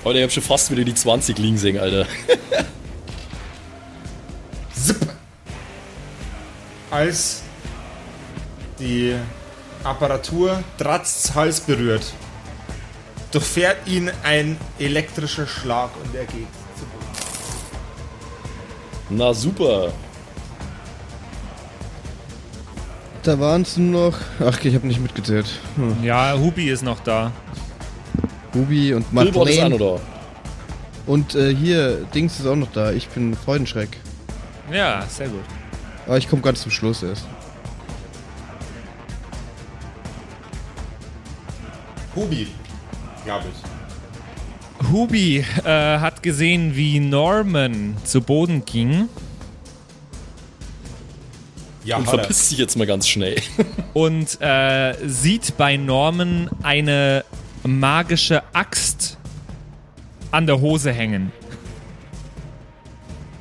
Alter, 0.04 0.18
ich 0.20 0.24
hab 0.24 0.32
schon 0.32 0.44
fast 0.44 0.72
wieder 0.72 0.84
die 0.84 0.94
20 0.94 1.38
liegen 1.38 1.58
sehen, 1.58 1.78
Alter. 1.78 2.06
Zip. 4.74 4.98
Als 6.90 7.44
die 8.80 9.16
Apparatur 9.84 10.64
Dratz 10.78 11.32
Hals 11.36 11.62
berührt, 11.62 12.14
durchfährt 13.32 13.88
ihn 13.88 14.12
ein 14.24 14.58
elektrischer 14.80 15.48
Schlag 15.48 15.92
und 16.04 16.16
er 16.16 16.26
geht 16.26 16.48
zu 16.78 16.86
Boden. 16.86 17.08
Na 19.10 19.34
super. 19.34 19.94
Da 23.24 23.40
waren 23.40 23.64
es 23.64 23.78
nur 23.78 24.12
noch. 24.12 24.18
Ach, 24.40 24.64
ich 24.64 24.74
habe 24.76 24.88
nicht 24.88 25.02
mitgezählt. 25.02 25.46
Hm. 25.76 26.04
Ja, 26.04 26.38
Hubi 26.38 26.70
ist 26.70 26.84
noch 26.84 27.02
da. 27.02 27.32
Ruby 28.56 28.94
und 28.94 29.02
ist 29.02 29.14
Madeleine. 29.14 29.78
da. 29.78 30.00
Und 31.06 31.36
äh, 31.36 31.54
hier, 31.54 32.06
Dings 32.14 32.40
ist 32.40 32.46
auch 32.46 32.56
noch 32.56 32.72
da. 32.72 32.92
Ich 32.92 33.08
bin 33.10 33.36
Freudenschreck. 33.36 33.90
Ja, 34.72 35.06
sehr 35.08 35.28
gut. 35.28 35.44
Aber 36.06 36.18
ich 36.18 36.30
komme 36.30 36.42
ganz 36.42 36.62
zum 36.62 36.72
Schluss 36.72 37.04
erst. 37.04 37.26
Hubi, 42.16 42.48
glaube 43.26 43.46
ich. 43.52 44.90
Hubi 44.92 45.46
äh, 45.66 46.00
hat 46.00 46.24
gesehen, 46.24 46.76
wie 46.76 47.00
Norman 47.00 47.98
zu 48.04 48.22
Boden 48.22 48.64
ging 48.66 49.10
Ja, 51.86 51.98
Und 51.98 52.06
er. 52.08 52.10
verpisst 52.10 52.50
sich 52.50 52.58
jetzt 52.58 52.76
mal 52.78 52.86
ganz 52.88 53.08
schnell. 53.08 53.38
und 53.94 54.40
äh, 54.42 54.96
sieht 55.08 55.56
bei 55.58 55.78
Norman 55.78 56.50
eine 56.62 57.24
magische 57.64 58.44
Axt 58.54 59.18
an 60.32 60.46
der 60.46 60.60
Hose 60.62 60.92
hängen. 60.92 61.32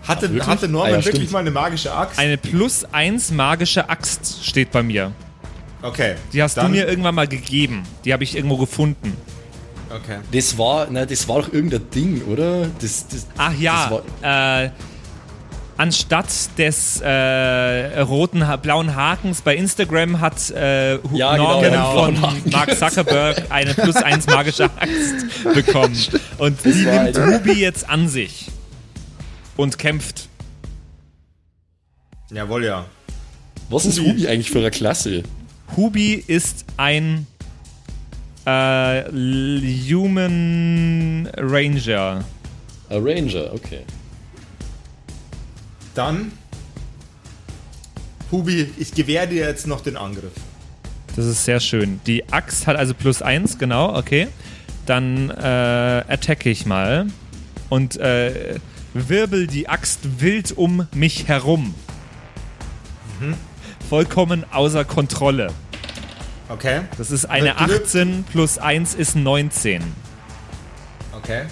Hatte, 0.07 0.23
wirklich? 0.33 0.47
hatte 0.47 0.69
Norman 0.69 0.95
Ah, 0.95 0.97
ja, 0.99 1.05
wirklich 1.05 1.31
mal 1.31 1.41
eine 1.41 1.51
magische 1.51 1.93
Axt? 1.95 2.19
Eine 2.19 2.39
plus 2.39 2.85
1 2.93 3.31
magische 3.33 3.91
Axt 3.91 4.45
steht 4.45 4.71
bei 4.71 4.83
mir. 4.83 5.13
okay. 5.83 6.15
Die 6.33 6.43
hast 6.43 6.57
dann, 6.57 6.67
du 6.67 6.79
mir 6.79 6.89
irgendwann 6.89 7.15
mal 7.15 7.29
gegeben. 7.29 7.83
Die 8.05 8.13
habe 8.15 8.25
ich 8.25 8.35
irgendwo 8.35 8.57
gefunden. 8.57 9.15
Okay. 9.91 10.19
Das 10.33 10.57
war, 10.57 10.87
na, 10.91 11.05
das 11.05 11.29
war 11.29 11.43
doch 11.43 11.53
irgendein 11.53 11.91
Ding, 11.91 12.23
oder? 12.25 12.69
Das, 12.81 13.07
das, 13.09 13.27
Ach 13.37 13.55
ja, 13.59 14.01
äh, 14.23 14.71
anstatt 15.79 16.29
des 16.59 17.01
äh, 17.01 18.01
roten, 18.01 18.45
blauen 18.61 18.95
Hakens 18.95 19.41
bei 19.41 19.57
Instagram 19.57 20.21
hat 20.21 20.51
äh, 20.51 20.97
Ja, 21.15 21.33
genau, 21.33 21.37
Norman 21.37 21.71
genau. 21.71 22.05
von 22.05 22.15
Blauen 22.15 22.31
Haken. 22.31 22.51
Mark 22.51 22.77
Zuckerberg 22.77 23.43
eine 23.49 23.75
plus 23.75 23.97
1 23.97 24.27
magische 24.27 24.65
Axt 24.65 25.55
bekommen. 25.55 25.97
Und 26.39 26.63
die 26.65 26.85
nimmt 26.85 27.17
Ruby 27.17 27.53
jetzt 27.53 27.89
an 27.89 28.09
sich 28.09 28.51
und 29.57 29.77
kämpft. 29.79 30.29
Jawohl, 32.31 32.65
ja. 32.65 32.87
was 33.71 33.87
ist 33.87 33.99
Hubi. 34.01 34.29
Eigentlich 34.29 34.51
für 34.51 34.59
eine 34.59 34.71
Klasse? 34.71 35.25
Hubi 35.77 36.15
ist 36.27 36.65
ein 36.77 37.27
äh, 38.45 39.03
Human 39.91 41.29
Ranger. 41.37 42.25
Ein 42.89 43.03
Ranger, 43.03 43.53
okay. 43.53 43.81
Dann, 45.99 46.31
Hubi, 48.31 48.71
ich 48.79 48.93
gewähre 48.93 49.27
dir 49.27 49.47
jetzt 49.49 49.67
noch 49.67 49.81
den 49.81 49.97
Angriff. 49.97 50.31
Das 51.17 51.25
ist 51.27 51.45
sehr 51.45 51.59
schön. 51.59 52.01
Die 52.07 52.31
Axt 52.33 52.69
hat 52.69 52.77
also 52.77 52.95
plus 52.95 53.21
1, 53.21 53.59
genau, 53.59 53.97
okay. 53.97 54.29
Dann 54.87 55.29
äh, 55.31 55.35
attacke 55.43 56.51
ich 56.51 56.67
mal 56.67 57.09
und 57.69 57.97
äh, 57.97 58.61
wirbel 58.95 59.49
die 59.49 59.69
Axt 59.69 60.21
wild 60.21 60.57
um 60.57 60.87
mich 60.95 61.27
herum. 61.27 61.75
Vollkommen 63.89 64.45
außer 64.53 64.85
Kontrolle. 64.85 65.49
Okay. 66.49 66.83
Das 66.97 67.11
ist 67.11 67.25
eine 67.25 67.55
Du- 67.59 67.67
du- 67.67 67.75
18 67.75 68.25
plus 68.31 68.59
1 68.59 68.95
ist 68.95 69.17
19. 69.17 69.83
Okay. 71.17 71.47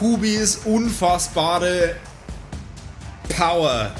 Hubis 0.00 0.56
unfassbare 0.64 1.96
Power, 3.28 3.92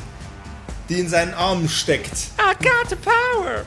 die 0.88 1.01
in 1.01 1.09
seinen 1.09 1.34
Armen 1.34 1.68
steckt, 1.68 2.30
I 2.38 2.55
got 2.62 2.88
the 2.88 2.96
power! 2.96 3.64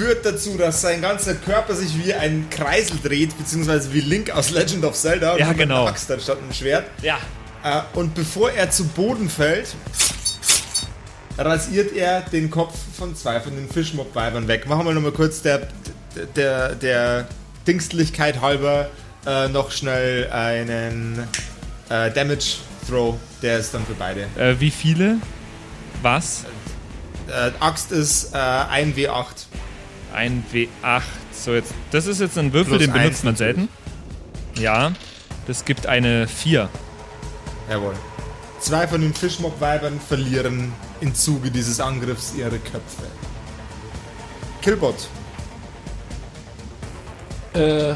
führt 0.00 0.24
dazu, 0.24 0.56
dass 0.56 0.80
sein 0.80 1.02
ganzer 1.02 1.34
Körper 1.34 1.74
sich 1.74 2.02
wie 2.02 2.14
ein 2.14 2.48
Kreisel 2.48 2.98
dreht, 3.02 3.36
beziehungsweise 3.36 3.92
wie 3.92 4.00
Link 4.00 4.30
aus 4.30 4.50
Legend 4.50 4.84
of 4.84 4.94
Zelda. 4.94 5.36
Ja, 5.36 5.48
mit 5.48 5.58
genau. 5.58 5.86
Axt 5.86 6.10
anstatt 6.10 6.38
einem 6.38 6.54
Schwert. 6.54 6.86
Ja. 7.02 7.18
Äh, 7.62 7.82
und 7.92 8.14
bevor 8.14 8.50
er 8.50 8.70
zu 8.70 8.86
Boden 8.86 9.28
fällt, 9.28 9.74
rasiert 11.36 11.94
er 11.94 12.22
den 12.22 12.50
Kopf 12.50 12.74
von 12.96 13.14
zwei 13.14 13.40
von 13.40 13.54
den 13.54 13.68
Fischmob-Weibern 13.68 14.48
weg. 14.48 14.66
Machen 14.66 14.86
wir 14.86 14.94
nochmal 14.94 15.12
kurz 15.12 15.42
der, 15.42 15.68
der, 16.34 16.74
der 16.76 17.28
Dingstlichkeit 17.66 18.40
halber 18.40 18.88
äh, 19.26 19.48
noch 19.48 19.70
schnell 19.70 20.30
einen 20.30 21.26
äh, 21.88 22.10
Damage 22.10 22.56
Throw. 22.88 23.16
Der 23.42 23.58
ist 23.58 23.74
dann 23.74 23.84
für 23.84 23.94
beide. 23.94 24.22
Äh, 24.36 24.58
wie 24.58 24.70
viele? 24.70 25.16
Was? 26.02 26.44
Äh, 27.28 27.50
Axt 27.60 27.92
ist 27.92 28.34
äh, 28.34 28.36
1W8. 28.36 29.46
Ein 30.14 30.44
W8. 30.52 31.02
So, 31.32 31.54
jetzt. 31.54 31.72
Das 31.90 32.06
ist 32.06 32.20
jetzt 32.20 32.36
ein 32.38 32.52
Würfel, 32.52 32.78
Plus 32.78 32.86
den 32.86 32.92
benutzt 32.92 33.24
man 33.24 33.36
selten. 33.36 33.68
Ja. 34.58 34.92
Das 35.46 35.64
gibt 35.64 35.86
eine 35.86 36.26
4. 36.26 36.68
Jawohl. 37.70 37.94
Zwei 38.60 38.86
von 38.86 39.00
den 39.00 39.14
Fischmob-Weibern 39.14 40.00
verlieren 40.00 40.72
im 41.00 41.14
Zuge 41.14 41.50
dieses 41.50 41.80
Angriffs 41.80 42.34
ihre 42.36 42.58
Köpfe. 42.58 43.04
Killbot. 44.60 45.08
Äh. 47.54 47.94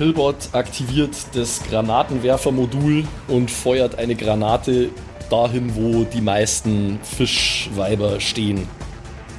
Killbot 0.00 0.48
aktiviert 0.52 1.14
das 1.34 1.62
Granatenwerfermodul 1.68 3.04
und 3.28 3.50
feuert 3.50 3.98
eine 3.98 4.14
Granate 4.16 4.88
dahin, 5.28 5.74
wo 5.74 6.04
die 6.04 6.22
meisten 6.22 6.98
Fischweiber 7.02 8.18
stehen. 8.18 8.66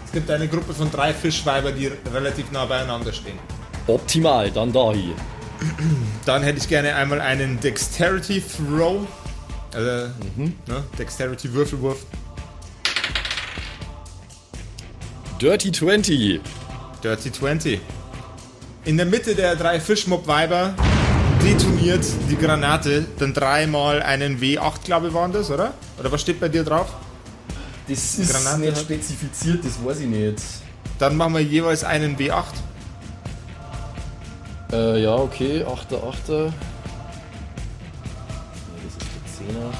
Es 0.05 0.11
gibt 0.11 0.29
eine 0.29 0.47
Gruppe 0.47 0.75
von 0.75 0.91
drei 0.91 1.15
Fischweiber, 1.15 1.71
die 1.71 1.89
relativ 2.13 2.51
nah 2.51 2.65
beieinander 2.65 3.11
stehen. 3.11 3.39
Optimal, 3.87 4.51
dann 4.51 4.71
da 4.71 4.93
hier. 4.93 5.15
Dann 6.27 6.43
hätte 6.43 6.59
ich 6.59 6.67
gerne 6.67 6.93
einmal 6.93 7.21
einen 7.21 7.59
Dexterity 7.59 8.39
Throw. 8.41 9.07
Also, 9.73 10.11
ne, 10.35 10.53
Dexterity 10.99 11.51
Würfelwurf. 11.53 12.05
Dirty 15.41 15.71
20. 15.71 16.39
Dirty 17.01 17.31
20. 17.31 17.79
In 18.85 18.97
der 18.97 19.05
Mitte 19.05 19.35
der 19.35 19.55
drei 19.55 19.79
Fischmob-Weiber 19.79 20.73
detoniert 21.43 22.03
die 22.29 22.35
Granate 22.35 23.05
dann 23.19 23.33
dreimal 23.33 24.01
einen 24.01 24.39
W8, 24.39 24.83
glaube 24.85 25.09
ich, 25.09 25.13
waren 25.13 25.31
das, 25.31 25.51
oder? 25.51 25.73
Oder 25.99 26.11
was 26.11 26.21
steht 26.21 26.39
bei 26.39 26.49
dir 26.49 26.63
drauf? 26.63 26.87
Das 27.87 28.17
ist 28.17 28.31
Granate 28.31 28.61
nicht 28.61 28.71
hat- 28.75 28.81
spezifiziert, 28.81 29.63
das 29.65 29.83
weiß 29.83 29.99
ich 30.01 30.07
nicht. 30.07 30.37
Dann 30.97 31.15
machen 31.15 31.33
wir 31.33 31.41
jeweils 31.41 31.83
einen 31.83 32.17
W8. 32.17 32.43
Äh, 34.71 35.03
ja, 35.03 35.15
okay, 35.15 35.63
8er, 35.63 36.01
8er. 36.01 36.45
Nee, 36.45 36.51
das 38.85 38.93
ist 38.93 39.01
der 39.39 39.55
10er. 39.55 39.73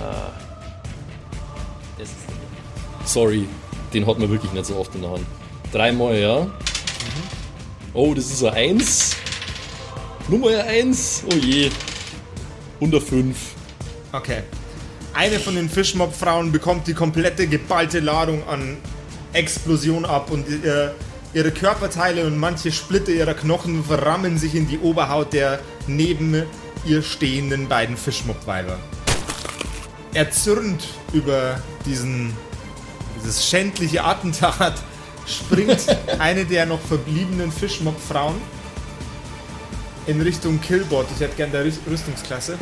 Ah. 0.00 0.30
Das 1.98 2.08
ist 2.08 2.16
der. 2.28 3.06
Sorry, 3.06 3.48
den 3.92 4.06
hat 4.06 4.18
man 4.18 4.30
wirklich 4.30 4.52
nicht 4.52 4.66
so 4.66 4.76
oft 4.76 4.94
in 4.94 5.02
der 5.02 5.10
Hand. 5.10 5.26
Dreimal, 5.72 6.18
ja. 6.18 6.46
Oh, 7.94 8.12
das 8.12 8.30
ist 8.30 8.44
eine 8.44 8.56
1. 8.56 9.16
Nummer 10.28 10.50
1. 10.50 11.24
Oh 11.30 11.34
je. 11.34 11.70
Unter 12.78 13.00
5. 13.00 13.36
Okay. 14.12 14.42
Eine 15.14 15.38
von 15.38 15.54
den 15.54 15.70
Fischmob-Frauen 15.70 16.52
bekommt 16.52 16.86
die 16.86 16.94
komplette 16.94 17.46
geballte 17.46 18.00
Ladung 18.00 18.46
an 18.48 18.76
Explosion 19.32 20.04
ab 20.04 20.30
und 20.30 20.46
ihr, 20.48 20.94
ihre 21.32 21.50
Körperteile 21.50 22.26
und 22.26 22.36
manche 22.36 22.70
Splitter 22.70 23.12
ihrer 23.12 23.34
Knochen 23.34 23.82
verrammen 23.82 24.36
sich 24.36 24.54
in 24.54 24.68
die 24.68 24.78
Oberhaut 24.78 25.32
der 25.32 25.58
neben 25.86 26.42
ihr 26.84 27.02
stehenden 27.02 27.66
beiden 27.68 27.96
Fischmob-Weiber. 27.96 28.78
Erzürnt 30.12 30.84
über 31.14 31.62
diesen, 31.86 32.34
dieses 33.22 33.46
schändliche 33.48 34.04
Attentat 34.04 34.74
springt 35.26 35.86
eine 36.18 36.44
der 36.44 36.66
noch 36.66 36.80
verbliebenen 36.80 37.50
Fischmob-Frauen 37.52 38.34
in 40.06 40.20
Richtung 40.20 40.60
Killboard. 40.60 41.06
Ich 41.14 41.20
hätte 41.20 41.36
gerne 41.36 41.52
der 41.52 41.64
Rüstungsklasse. 41.64 42.58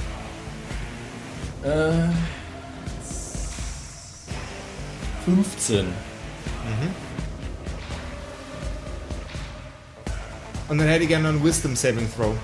Äh, 1.63 2.09
15. 5.25 5.87
Mhm. 5.87 5.93
Und 10.69 10.79
dann 10.79 10.87
hätte 10.87 11.03
ich 11.03 11.09
gerne 11.09 11.29
einen 11.29 11.45
Wisdom 11.45 11.75
Saving 11.75 12.09
Throw. 12.15 12.35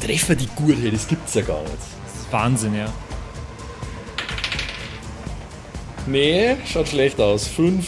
Treffer 0.00 0.34
die 0.34 0.46
gut 0.46 0.76
Gurte, 0.76 0.90
das 0.90 1.08
gibt's 1.08 1.34
ja 1.34 1.42
gar 1.42 1.62
nicht. 1.62 1.74
Das 1.74 2.22
ist 2.22 2.32
Wahnsinn, 2.32 2.74
ja. 2.74 2.92
Nee, 6.06 6.56
schaut 6.66 6.88
schlecht 6.88 7.20
aus. 7.20 7.48
5 7.48 7.86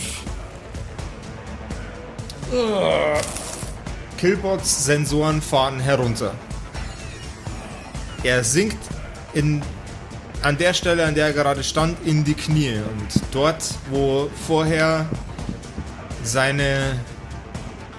Killbox-Sensoren 4.16 5.42
fahren 5.42 5.80
herunter. 5.80 6.34
Er 8.22 8.42
sinkt 8.42 8.78
in, 9.34 9.62
an 10.42 10.59
der 10.59 10.74
Stelle, 10.74 11.05
an 11.05 11.14
der 11.14 11.26
er 11.26 11.32
gerade 11.32 11.62
stand, 11.62 11.99
in 12.07 12.24
die 12.24 12.34
Knie. 12.34 12.78
Und 12.78 13.22
dort, 13.32 13.62
wo 13.90 14.30
vorher 14.46 15.07
seine 16.24 16.99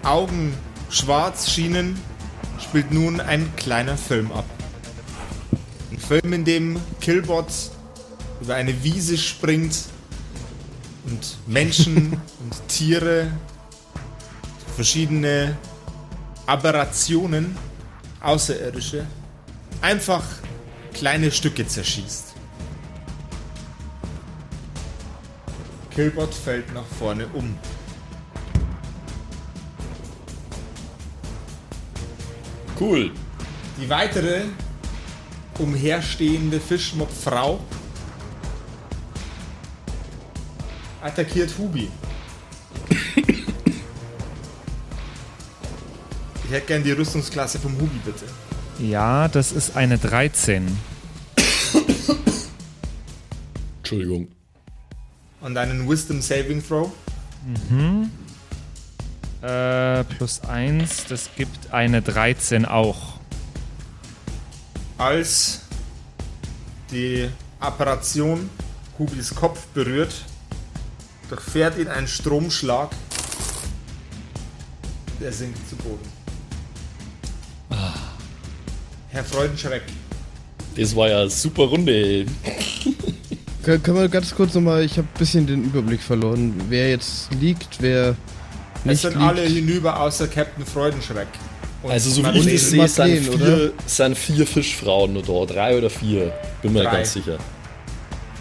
Augen 0.04 0.54
schwarz 0.90 1.50
schienen, 1.50 2.00
spielt 2.60 2.92
nun 2.92 3.22
ein 3.22 3.54
kleiner 3.56 3.98
Film 3.98 4.32
ab. 4.32 4.46
Ein 5.92 6.00
Film, 6.00 6.34
in 6.34 6.46
dem 6.46 6.80
Killbot 7.02 7.48
über 8.42 8.56
eine 8.56 8.84
Wiese 8.84 9.18
springt 9.18 9.86
und 11.06 11.38
Menschen 11.48 12.14
und 12.40 12.68
Tiere 12.68 13.32
verschiedene 14.80 15.58
Aberrationen, 16.46 17.58
Außerirdische, 18.22 19.06
einfach 19.82 20.24
kleine 20.94 21.30
Stücke 21.32 21.68
zerschießt. 21.68 22.34
Killbot 25.94 26.34
fällt 26.34 26.74
nach 26.74 26.86
vorne 26.98 27.28
um. 27.34 27.60
Cool. 32.80 33.12
Die 33.82 33.90
weitere 33.90 34.44
umherstehende 35.58 36.62
Fischmob-Frau 36.62 37.60
attackiert 41.02 41.52
Hubi. 41.58 41.92
Ich 46.50 46.56
hätte 46.56 46.66
gern 46.66 46.84
die 46.84 46.94
Rüstungsklasse 46.94 47.60
vom 47.60 47.80
Hubi, 47.80 48.00
bitte. 48.04 48.26
Ja, 48.80 49.28
das 49.28 49.52
ist 49.52 49.78
eine 49.78 50.00
13. 50.00 50.66
Entschuldigung. 53.78 54.30
Und 55.42 55.56
einen 55.56 55.88
Wisdom 55.88 56.24
Saving 56.24 56.68
Throw. 56.68 56.92
Äh, 59.44 60.04
plus 60.06 60.42
1, 60.42 61.06
das 61.08 61.30
gibt 61.36 61.72
eine 61.72 62.02
13 62.02 62.66
auch. 62.66 63.20
Als 64.98 65.62
die 66.90 67.30
Apparation 67.60 68.50
Hubis 68.98 69.36
Kopf 69.36 69.68
berührt, 69.76 70.26
durchfährt 71.30 71.78
ihn 71.78 71.90
ein 71.90 72.08
Stromschlag. 72.08 72.90
Der 75.22 75.32
sinkt 75.32 75.70
zu 75.70 75.76
Boden. 75.76 76.19
Herr 79.20 79.26
Freudenschreck, 79.26 79.82
Das 80.78 80.96
war 80.96 81.10
ja 81.10 81.20
eine 81.20 81.30
super 81.30 81.64
Runde. 81.64 82.26
Können, 83.64 83.84
wir 83.98 84.08
ganz 84.08 84.34
kurz 84.34 84.54
nochmal, 84.54 84.82
ich 84.86 84.94
habe 84.94 85.10
ein 85.14 85.20
bisschen 85.20 85.46
den 85.46 85.66
Überblick 85.66 86.02
verloren, 86.02 86.54
wer 86.70 86.92
jetzt 86.92 87.28
liegt, 87.42 87.82
wer 87.82 88.16
es 88.76 88.86
nicht 88.86 89.02
sind 89.02 89.16
liegt. 89.16 89.26
alle 89.26 89.42
hinüber 89.42 90.00
außer 90.00 90.26
Captain 90.30 90.66
Freudenschreck. 90.66 91.28
Und 91.84 91.92
Also 91.92 92.10
so 92.12 92.24
wie 92.24 92.38
ich 92.50 92.62
sehe, 92.64 92.88
sind 92.88 92.98
Madeleine, 92.98 93.30
oder? 93.32 93.46
vier, 93.58 93.74
sind 93.88 94.18
vier 94.18 94.48
Fischfrauen 94.48 95.12
nur 95.12 95.24
da. 95.24 95.54
Drei 95.54 95.78
oder 95.78 95.90
vier. 95.90 96.32
Bin 96.62 96.72
mir 96.72 96.84
Drei. 96.84 96.92
ganz 96.98 97.12
sicher. 97.12 97.38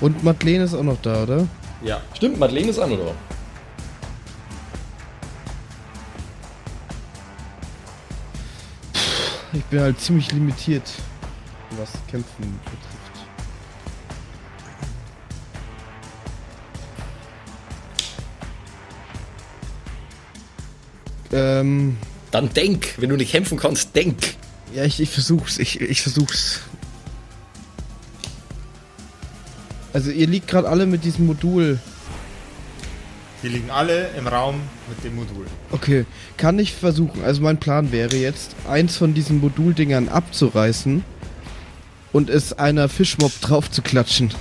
Und 0.01 0.23
Madeleine 0.23 0.63
ist 0.63 0.75
auch 0.75 0.85
noch 0.85 1.03
da, 1.03 1.25
oder? 1.25 1.49
Ja. 1.85 2.01
Stimmt, 2.15 2.39
Madeleine 2.39 2.69
ist 2.69 2.79
auch 2.79 2.87
noch 2.89 2.99
da. 2.99 3.13
Ich 9.53 9.65
bin 9.65 9.81
halt 9.81 9.99
ziemlich 10.01 10.31
limitiert, 10.33 10.91
was 11.79 11.91
Kämpfen 12.11 12.61
betrifft. 12.65 13.09
Ähm, 21.33 21.97
Dann 22.31 22.53
denk, 22.53 22.95
wenn 22.99 23.09
du 23.09 23.17
nicht 23.17 23.33
kämpfen 23.33 23.59
kannst, 23.59 23.95
denk. 23.97 24.17
ja, 24.75 24.85
ich, 24.85 25.01
ich 25.01 25.11
versuch's, 25.11 25.59
ich, 25.59 25.81
ich 25.81 26.03
versuch's. 26.03 26.61
Also 29.93 30.11
ihr 30.11 30.27
liegt 30.27 30.49
gerade 30.49 30.69
alle 30.69 30.87
mit 30.87 31.05
diesem 31.05 31.27
Modul. 31.27 31.79
Die 33.43 33.49
liegen 33.49 33.71
alle 33.71 34.09
im 34.19 34.27
Raum 34.27 34.61
mit 34.89 35.05
dem 35.05 35.17
Modul. 35.17 35.47
Okay, 35.71 36.07
kann 36.37 36.59
ich 36.59 36.75
versuchen. 36.75 37.23
Also 37.25 37.41
mein 37.41 37.59
Plan 37.59 37.93
wäre 37.93 38.17
jetzt, 38.17 38.57
eins 38.69 38.97
von 38.97 39.15
diesen 39.15 39.41
Moduldingern 39.41 40.09
abzureißen 40.09 41.05
und 42.13 42.31
es 42.31 42.53
einer 42.53 42.89
Fischmob 42.89 43.33
drauf 43.41 43.71
zu 43.71 43.83
klatschen. 43.83 44.33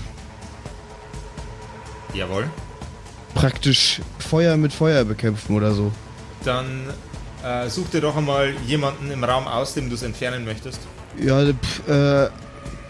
Jawohl. 2.14 2.50
Praktisch 3.36 4.02
Feuer 4.18 4.58
mit 4.58 4.74
Feuer 4.74 5.06
bekämpfen 5.06 5.56
oder 5.56 5.74
so. 5.74 5.92
Dann 6.44 6.88
äh, 7.44 7.70
such 7.70 7.90
dir 7.90 8.02
doch 8.02 8.16
einmal 8.16 8.54
jemanden 8.66 9.12
im 9.12 9.24
Raum 9.24 9.48
aus, 9.48 9.76
dem 9.76 9.90
du 9.90 9.96
es 9.96 10.02
entfernen 10.02 10.44
möchtest. 10.44 10.80
Ja, 11.20 11.46
pf, 11.54 11.88
äh, 11.88 12.30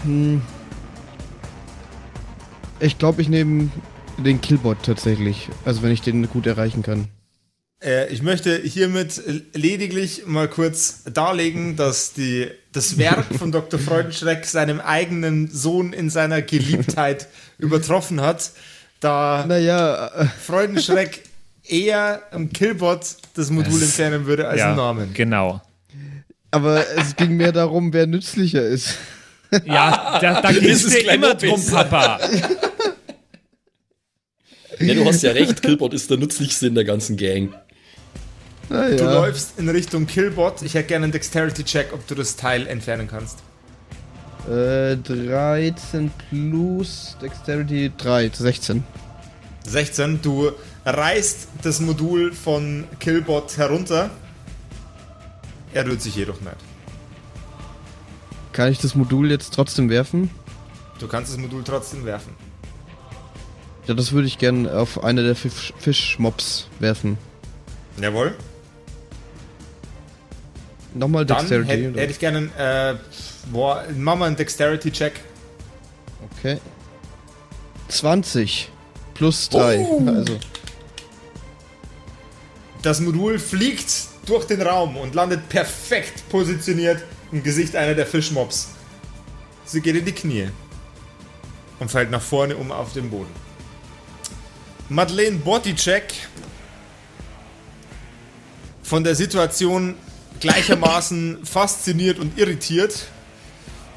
hm. 0.03 0.41
Ich 2.80 2.97
glaube, 2.97 3.22
ich 3.22 3.28
nehme 3.28 3.70
den 4.18 4.41
Killbot 4.41 4.84
tatsächlich. 4.84 5.49
Also 5.65 5.82
wenn 5.82 5.91
ich 5.91 6.01
den 6.01 6.28
gut 6.30 6.47
erreichen 6.47 6.84
kann. 6.84 7.07
Äh, 7.84 8.11
ich 8.11 8.22
möchte 8.22 8.57
hiermit 8.57 9.22
lediglich 9.53 10.26
mal 10.26 10.47
kurz 10.47 11.03
darlegen, 11.11 11.76
dass 11.76 12.13
die, 12.13 12.47
das 12.72 12.97
Werk 12.97 13.26
von 13.38 13.51
Dr. 13.51 13.80
Freudenschreck 13.80 14.45
seinem 14.45 14.80
eigenen 14.80 15.49
Sohn 15.49 15.93
in 15.93 16.09
seiner 16.09 16.41
Geliebtheit 16.41 17.28
übertroffen 17.59 18.22
hat, 18.22 18.51
da 18.99 19.45
Naja, 19.47 20.07
äh, 20.07 20.26
Freudenschreck 20.26 21.24
eher 21.63 22.24
am 22.32 22.51
Killbot 22.51 23.18
das 23.36 23.51
Modul 23.51 23.82
entfernen 23.82 24.26
würde 24.26 24.47
als 24.47 24.59
ja, 24.59 24.72
im 24.72 24.78
Namen. 24.78 25.13
genau. 25.13 25.61
aber 26.49 26.84
es 26.97 27.15
ging 27.15 27.38
mehr 27.38 27.51
darum, 27.51 27.93
wer 27.93 28.07
nützlicher 28.07 28.63
ist. 28.63 28.97
Ja, 29.65 30.18
da, 30.20 30.41
da 30.41 30.51
dir 30.51 30.59
gleich 30.59 31.13
immer 31.13 31.36
drum. 31.36 31.63
Papa. 31.63 32.20
Ja, 34.80 34.93
du 34.93 35.05
hast 35.05 35.23
ja 35.23 35.32
recht, 35.32 35.61
Killbot 35.61 35.93
ist 35.93 36.09
der 36.09 36.17
nützlichste 36.17 36.67
in 36.67 36.75
der 36.75 36.84
ganzen 36.84 37.17
Gang. 37.17 37.53
Naja. 38.69 38.97
Du 38.97 39.05
läufst 39.05 39.57
in 39.57 39.69
Richtung 39.69 40.07
Killbot. 40.07 40.61
Ich 40.61 40.73
hätte 40.73 40.88
gerne 40.89 41.05
einen 41.05 41.13
Dexterity-Check, 41.13 41.93
ob 41.93 42.05
du 42.07 42.15
das 42.15 42.36
Teil 42.36 42.67
entfernen 42.67 43.07
kannst. 43.07 43.39
Äh, 44.49 44.97
13 44.97 46.11
plus 46.30 47.17
Dexterity 47.21 47.91
3, 47.97 48.32
16. 48.34 48.84
16. 49.65 50.21
Du 50.21 50.51
reißt 50.86 51.47
das 51.61 51.80
Modul 51.80 52.34
von 52.34 52.86
Killbot 52.99 53.57
herunter. 53.57 54.09
Er 55.73 55.86
rührt 55.86 56.01
sich 56.01 56.15
jedoch 56.15 56.39
nicht. 56.41 56.55
Kann 58.53 58.71
ich 58.71 58.80
das 58.80 58.95
Modul 58.95 59.30
jetzt 59.30 59.53
trotzdem 59.53 59.89
werfen? 59.89 60.30
Du 60.99 61.07
kannst 61.07 61.32
das 61.32 61.38
Modul 61.38 61.63
trotzdem 61.63 62.05
werfen. 62.05 62.34
Ja, 63.88 63.94
das 63.94 64.12
würde 64.12 64.28
ich 64.28 64.38
gern 64.38 64.68
auf 64.70 65.04
eine 65.04 65.24
der 65.24 65.36
Fisch 65.36 65.74
Fischmobs 65.80 66.68
werfen. 66.80 67.18
Jawohl. 68.02 68.36
Nochmal 70.94 71.26
Dann 71.26 71.38
Dexterity. 71.38 71.70
hätte 71.70 71.90
oder? 71.92 72.02
hätt 72.02 72.12
ich 72.12 72.20
gerne 72.20 72.38
einen, 72.38 72.52
äh, 72.58 72.96
boah, 73.52 73.84
mach 73.96 74.16
mal 74.16 74.26
einen 74.26 74.36
Dexterity-Check. 74.36 75.14
Okay. 76.38 76.58
20 77.88 78.70
plus 79.14 79.50
3. 79.50 79.86
Also, 80.08 80.38
Das 82.82 83.00
Modul 83.00 83.40
fliegt 83.40 83.92
durch 84.26 84.46
den 84.46 84.62
Raum 84.62 84.98
und 84.98 85.16
landet 85.16 85.48
perfekt 85.50 86.28
positioniert 86.30 87.04
im 87.32 87.42
Gesicht 87.44 87.76
einer 87.76 87.94
der 87.96 88.06
Fischmobs. 88.06 88.70
Sie 89.66 89.82
geht 89.82 89.96
in 89.96 90.06
die 90.06 90.12
Knie 90.12 90.50
und 91.80 91.90
fällt 91.90 92.12
nach 92.12 92.22
vorne 92.22 92.56
um 92.58 92.72
auf 92.72 92.94
den 92.94 93.10
Boden. 93.10 93.47
Madeleine 94.90 95.38
Bodycheck 95.38 96.14
von 98.84 99.04
der 99.04 99.16
Situation 99.16 99.96
gleichermaßen 100.40 101.46
fasziniert 101.46 102.20
und 102.20 102.38
irritiert, 102.38 103.08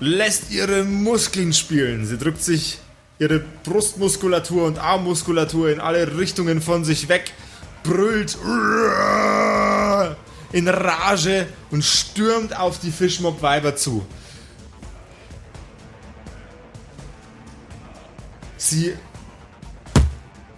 lässt 0.01 0.51
ihre 0.51 0.82
Muskeln 0.82 1.53
spielen. 1.53 2.07
Sie 2.07 2.18
drückt 2.18 2.43
sich 2.43 2.78
ihre 3.20 3.38
Brustmuskulatur 3.38 4.64
und 4.64 4.78
Armmuskulatur 4.78 5.70
in 5.70 5.78
alle 5.78 6.18
Richtungen 6.18 6.61
von 6.61 6.84
sich 6.84 7.09
weg 7.09 7.32
brüllt 7.84 8.36
in 10.53 10.66
Rage 10.68 11.47
und 11.70 11.84
stürmt 11.84 12.59
auf 12.59 12.80
die 12.80 12.91
Fischmob-Weiber 12.91 13.76
zu. 13.76 14.05
Sie 18.57 18.95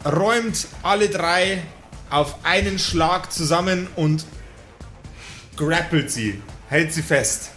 räumt 0.05 0.66
alle 0.82 1.09
drei 1.09 1.62
auf 2.11 2.36
einen 2.44 2.78
Schlag 2.78 3.32
zusammen 3.32 3.88
und 3.96 4.24
grappelt 5.57 6.11
sie, 6.11 6.40
hält 6.68 6.92
sie 6.92 7.03
fest. 7.03 7.50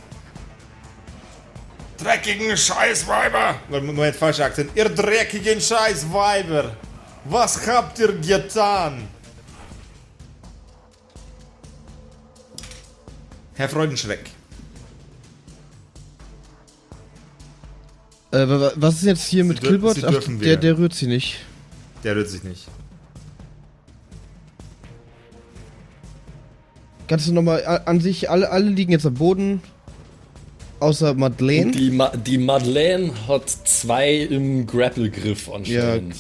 Dreckigen 1.98 2.56
Scheißweiber! 2.58 3.56
Moment, 3.70 4.16
falscher 4.16 4.46
Akzent. 4.46 4.72
Ihr 4.76 4.90
dreckigen 4.90 5.62
Scheißweiber! 5.62 6.76
Was 7.26 7.66
habt 7.68 7.98
ihr 8.00 8.14
getan? 8.20 9.08
Herr 13.56 13.70
Freudenschreck. 13.70 14.30
Äh, 18.32 18.40
wa- 18.50 18.60
wa- 18.60 18.72
was 18.76 18.96
ist 18.96 19.04
jetzt 19.04 19.26
hier 19.28 19.46
mit 19.46 19.62
Killbot? 19.62 19.96
Sie 19.96 20.04
Ach, 20.06 20.10
dürfen 20.12 20.40
der, 20.40 20.58
der 20.58 20.78
rührt 20.78 20.94
sie 20.94 21.08
nicht. 21.08 21.38
Der 22.06 22.16
rührt 22.16 22.30
sich 22.30 22.44
nicht. 22.44 22.68
Kannst 27.08 27.28
du 27.28 27.34
nochmal 27.34 27.82
an 27.86 28.00
sich, 28.00 28.30
alle, 28.30 28.52
alle 28.52 28.70
liegen 28.70 28.92
jetzt 28.92 29.08
am 29.08 29.16
Boden. 29.16 29.62
Außer 30.80 31.16
Madeleine. 31.16 31.72
Die, 31.72 31.90
Ma 31.90 32.10
die 32.16 32.38
Madeleine 32.38 33.12
hat 33.28 33.50
zwei 33.50 34.18
im 34.18 34.68
Grapple-Griff 34.68 35.50
anscheinend. 35.52 36.16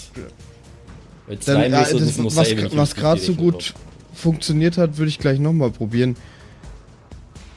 Weil 1.27 1.39
zwei 1.39 1.53
Dann, 1.53 1.71
ja, 1.71 1.81
das, 1.81 2.23
was 2.23 2.36
was 2.75 2.95
gerade 2.95 3.21
so 3.21 3.36
gut 3.36 3.75
funktioniert 4.13 4.77
hat, 4.77 4.97
würde 4.97 5.09
ich 5.09 5.19
gleich 5.19 5.39
nochmal 5.39 5.69
probieren. 5.69 6.15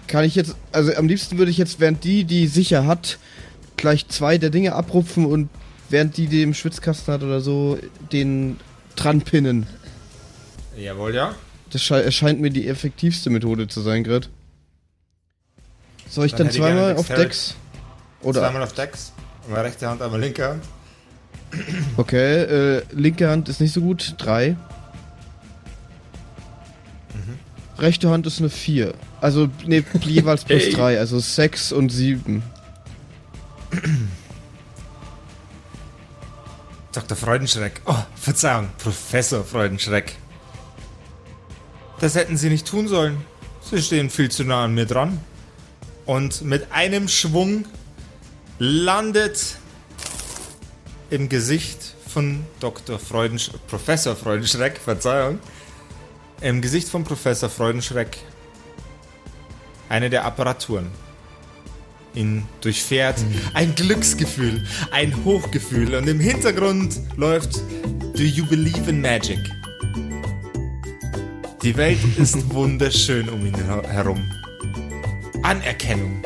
Kann 0.06 0.24
ich 0.24 0.34
jetzt, 0.34 0.54
also 0.72 0.92
am 0.94 1.08
liebsten 1.08 1.38
würde 1.38 1.50
ich 1.50 1.56
jetzt, 1.56 1.80
während 1.80 2.04
die, 2.04 2.24
die 2.24 2.46
sicher 2.46 2.86
hat, 2.86 3.18
gleich 3.76 4.08
zwei 4.08 4.36
der 4.36 4.50
Dinge 4.50 4.74
abrupfen 4.74 5.24
und 5.24 5.48
während 5.90 6.16
die, 6.16 6.26
die 6.26 6.42
im 6.42 6.54
Schwitzkasten 6.54 7.14
hat 7.14 7.22
oder 7.22 7.40
so, 7.40 7.78
den 8.12 8.58
dran 8.96 9.22
pinnen. 9.22 9.66
Jawohl, 10.76 11.14
ja. 11.14 11.34
Das 11.70 11.82
sche 11.82 12.02
erscheint 12.02 12.40
mir 12.40 12.50
die 12.50 12.68
effektivste 12.68 13.30
Methode 13.30 13.68
zu 13.68 13.80
sein, 13.80 14.04
gerade. 14.04 14.28
Soll 16.08 16.26
ich 16.26 16.32
Dann 16.32 16.46
dann, 16.46 16.56
zweimal 16.56 16.96
auf. 16.96 17.08
Dex? 17.08 17.54
Oder? 18.22 18.40
Zweimal 18.40 18.62
auf 18.62 18.72
Dex. 18.72 19.12
Einmal 19.46 19.62
rechte 19.62 19.88
Hand, 19.88 20.02
einmal 20.02 20.20
linke 20.20 20.48
Hand. 20.48 20.64
Okay, 21.96 22.42
äh, 22.42 22.82
linke 22.92 23.28
Hand 23.28 23.48
ist 23.48 23.60
nicht 23.60 23.72
so 23.72 23.80
gut. 23.80 24.14
Drei. 24.18 24.50
Mhm. 27.14 27.38
Rechte 27.78 28.10
Hand 28.10 28.26
ist 28.26 28.38
eine 28.38 28.50
4. 28.50 28.92
Also, 29.20 29.48
ne, 29.66 29.82
jeweils 30.02 30.44
plus. 30.44 30.70
3. 30.70 30.98
Also 30.98 31.18
6 31.18 31.72
und 31.72 31.90
7. 31.90 32.42
Dr. 36.98 37.16
Freudenschreck. 37.16 37.80
Oh, 37.86 37.94
Verzeihung, 38.16 38.70
Professor 38.76 39.44
Freudenschreck. 39.44 40.16
Das 42.00 42.16
hätten 42.16 42.36
Sie 42.36 42.50
nicht 42.50 42.66
tun 42.66 42.88
sollen. 42.88 43.24
Sie 43.62 43.80
stehen 43.80 44.10
viel 44.10 44.32
zu 44.32 44.42
nah 44.42 44.64
an 44.64 44.74
mir 44.74 44.84
dran. 44.84 45.20
Und 46.06 46.42
mit 46.42 46.72
einem 46.72 47.06
Schwung 47.06 47.66
landet 48.58 49.58
im 51.10 51.28
Gesicht 51.28 51.94
von 52.08 52.44
Dr. 52.58 52.98
Freudensch 52.98 53.52
Professor 53.68 54.16
Freudenschreck, 54.16 54.78
Verzeihung, 54.78 55.38
im 56.40 56.60
Gesicht 56.60 56.88
von 56.88 57.04
Professor 57.04 57.48
Freudenschreck 57.48 58.18
eine 59.88 60.10
der 60.10 60.24
Apparaturen. 60.24 60.90
Ihn 62.14 62.44
durchfährt 62.60 63.16
ein 63.54 63.74
Glücksgefühl, 63.74 64.64
ein 64.90 65.14
Hochgefühl 65.24 65.94
und 65.94 66.08
im 66.08 66.18
Hintergrund 66.20 67.00
läuft 67.16 67.56
Do 68.16 68.22
You 68.22 68.44
Believe 68.46 68.90
in 68.90 69.00
Magic? 69.00 69.38
Die 71.62 71.76
Welt 71.76 71.98
ist 72.16 72.50
wunderschön 72.54 73.28
um 73.28 73.44
ihn 73.46 73.54
her- 73.54 73.82
herum. 73.88 74.24
Anerkennung. 75.42 76.22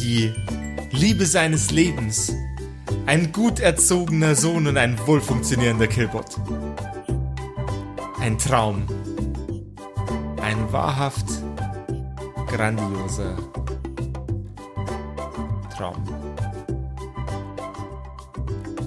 Die 0.00 0.32
Liebe 0.92 1.26
seines 1.26 1.70
Lebens. 1.70 2.32
Ein 3.06 3.32
gut 3.32 3.60
erzogener 3.60 4.34
Sohn 4.34 4.66
und 4.66 4.76
ein 4.76 4.96
wohlfunktionierender 5.06 5.86
Killbot. 5.88 6.38
Ein 8.20 8.38
Traum. 8.38 8.84
Ein 10.40 10.70
wahrhaft 10.72 11.26
grandioser 12.48 13.36
Traum. 15.82 16.04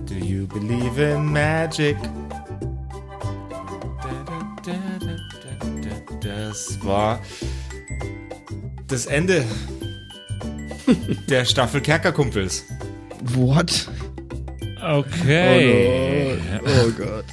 Do 0.06 0.16
you 0.16 0.48
believe 0.48 0.98
in 0.98 1.26
magic? 1.34 1.98
Das 6.22 6.80
war 6.86 7.20
das 8.88 9.08
Ende 9.08 9.44
der 11.30 11.44
Staffel 11.44 11.82
Kerkerkumpels. 11.82 12.64
What? 13.34 13.90
Okay. 14.82 16.38
Oh 16.64 16.92
Gott. 16.98 17.26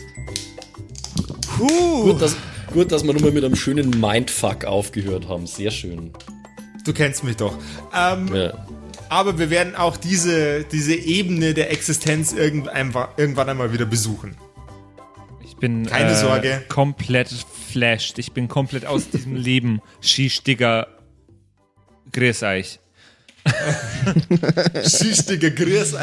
Puh, 1.57 2.03
Gut, 2.05 2.21
dass, 2.21 2.37
gut, 2.73 2.91
dass 2.91 3.05
wir 3.05 3.13
nur 3.13 3.23
mal 3.23 3.31
mit 3.31 3.45
einem 3.45 3.55
schönen 3.55 3.91
Mindfuck 3.91 4.65
aufgehört 4.65 5.29
haben. 5.29 5.47
Sehr 5.47 5.71
schön. 5.71 6.11
du 6.85 6.93
kennst 6.93 7.23
mich 7.23 7.37
doch. 7.37 7.55
Ähm, 7.95 8.35
Ja. 8.35 8.67
Aber 9.13 9.39
wir 9.39 9.51
werden 9.51 9.77
auch 9.77 9.97
diese, 9.97 10.65
diese 10.65 10.95
Ebene 10.95 11.53
der 11.55 11.71
Existenz 11.71 12.33
irgendwann, 12.33 13.09
irgendwann 13.17 13.49
einmal 13.49 13.73
wieder 13.73 13.85
besuchen. 13.85 14.37
Ich 15.45 15.57
bin 15.57 15.87
Keine 15.87 16.13
äh, 16.13 16.15
Sorge. 16.17 16.63
komplett 16.69 17.29
flashed. 17.71 18.19
Ich 18.19 18.33
bin 18.33 18.49
komplett 18.49 18.87
aus 18.87 19.11
diesem 19.11 19.37
Leben. 19.49 19.81
Skistigger. 20.01 20.87
Grüß 22.13 22.43
euch. 22.43 22.79
Schichtige 24.85 25.53
Grüß 25.53 25.95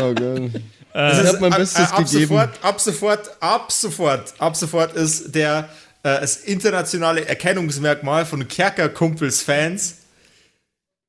Oh 0.00 0.14
Gott. 0.14 0.50
Das 0.92 1.34
Ich 1.34 1.40
mein 1.40 1.52
ab- 1.52 1.58
Bestes 1.58 1.90
ab, 1.90 1.96
gegeben. 1.98 2.20
Sofort, 2.28 2.64
ab 2.64 2.80
sofort, 2.80 3.30
ab 3.42 3.72
sofort, 3.72 4.34
ab 4.38 4.56
sofort 4.56 4.94
ist 4.94 5.34
der 5.34 5.68
äh, 6.02 6.20
das 6.20 6.36
internationale 6.36 7.26
Erkennungsmerkmal 7.26 8.26
von 8.26 8.46
Kerkerkumpels-Fans 8.46 9.96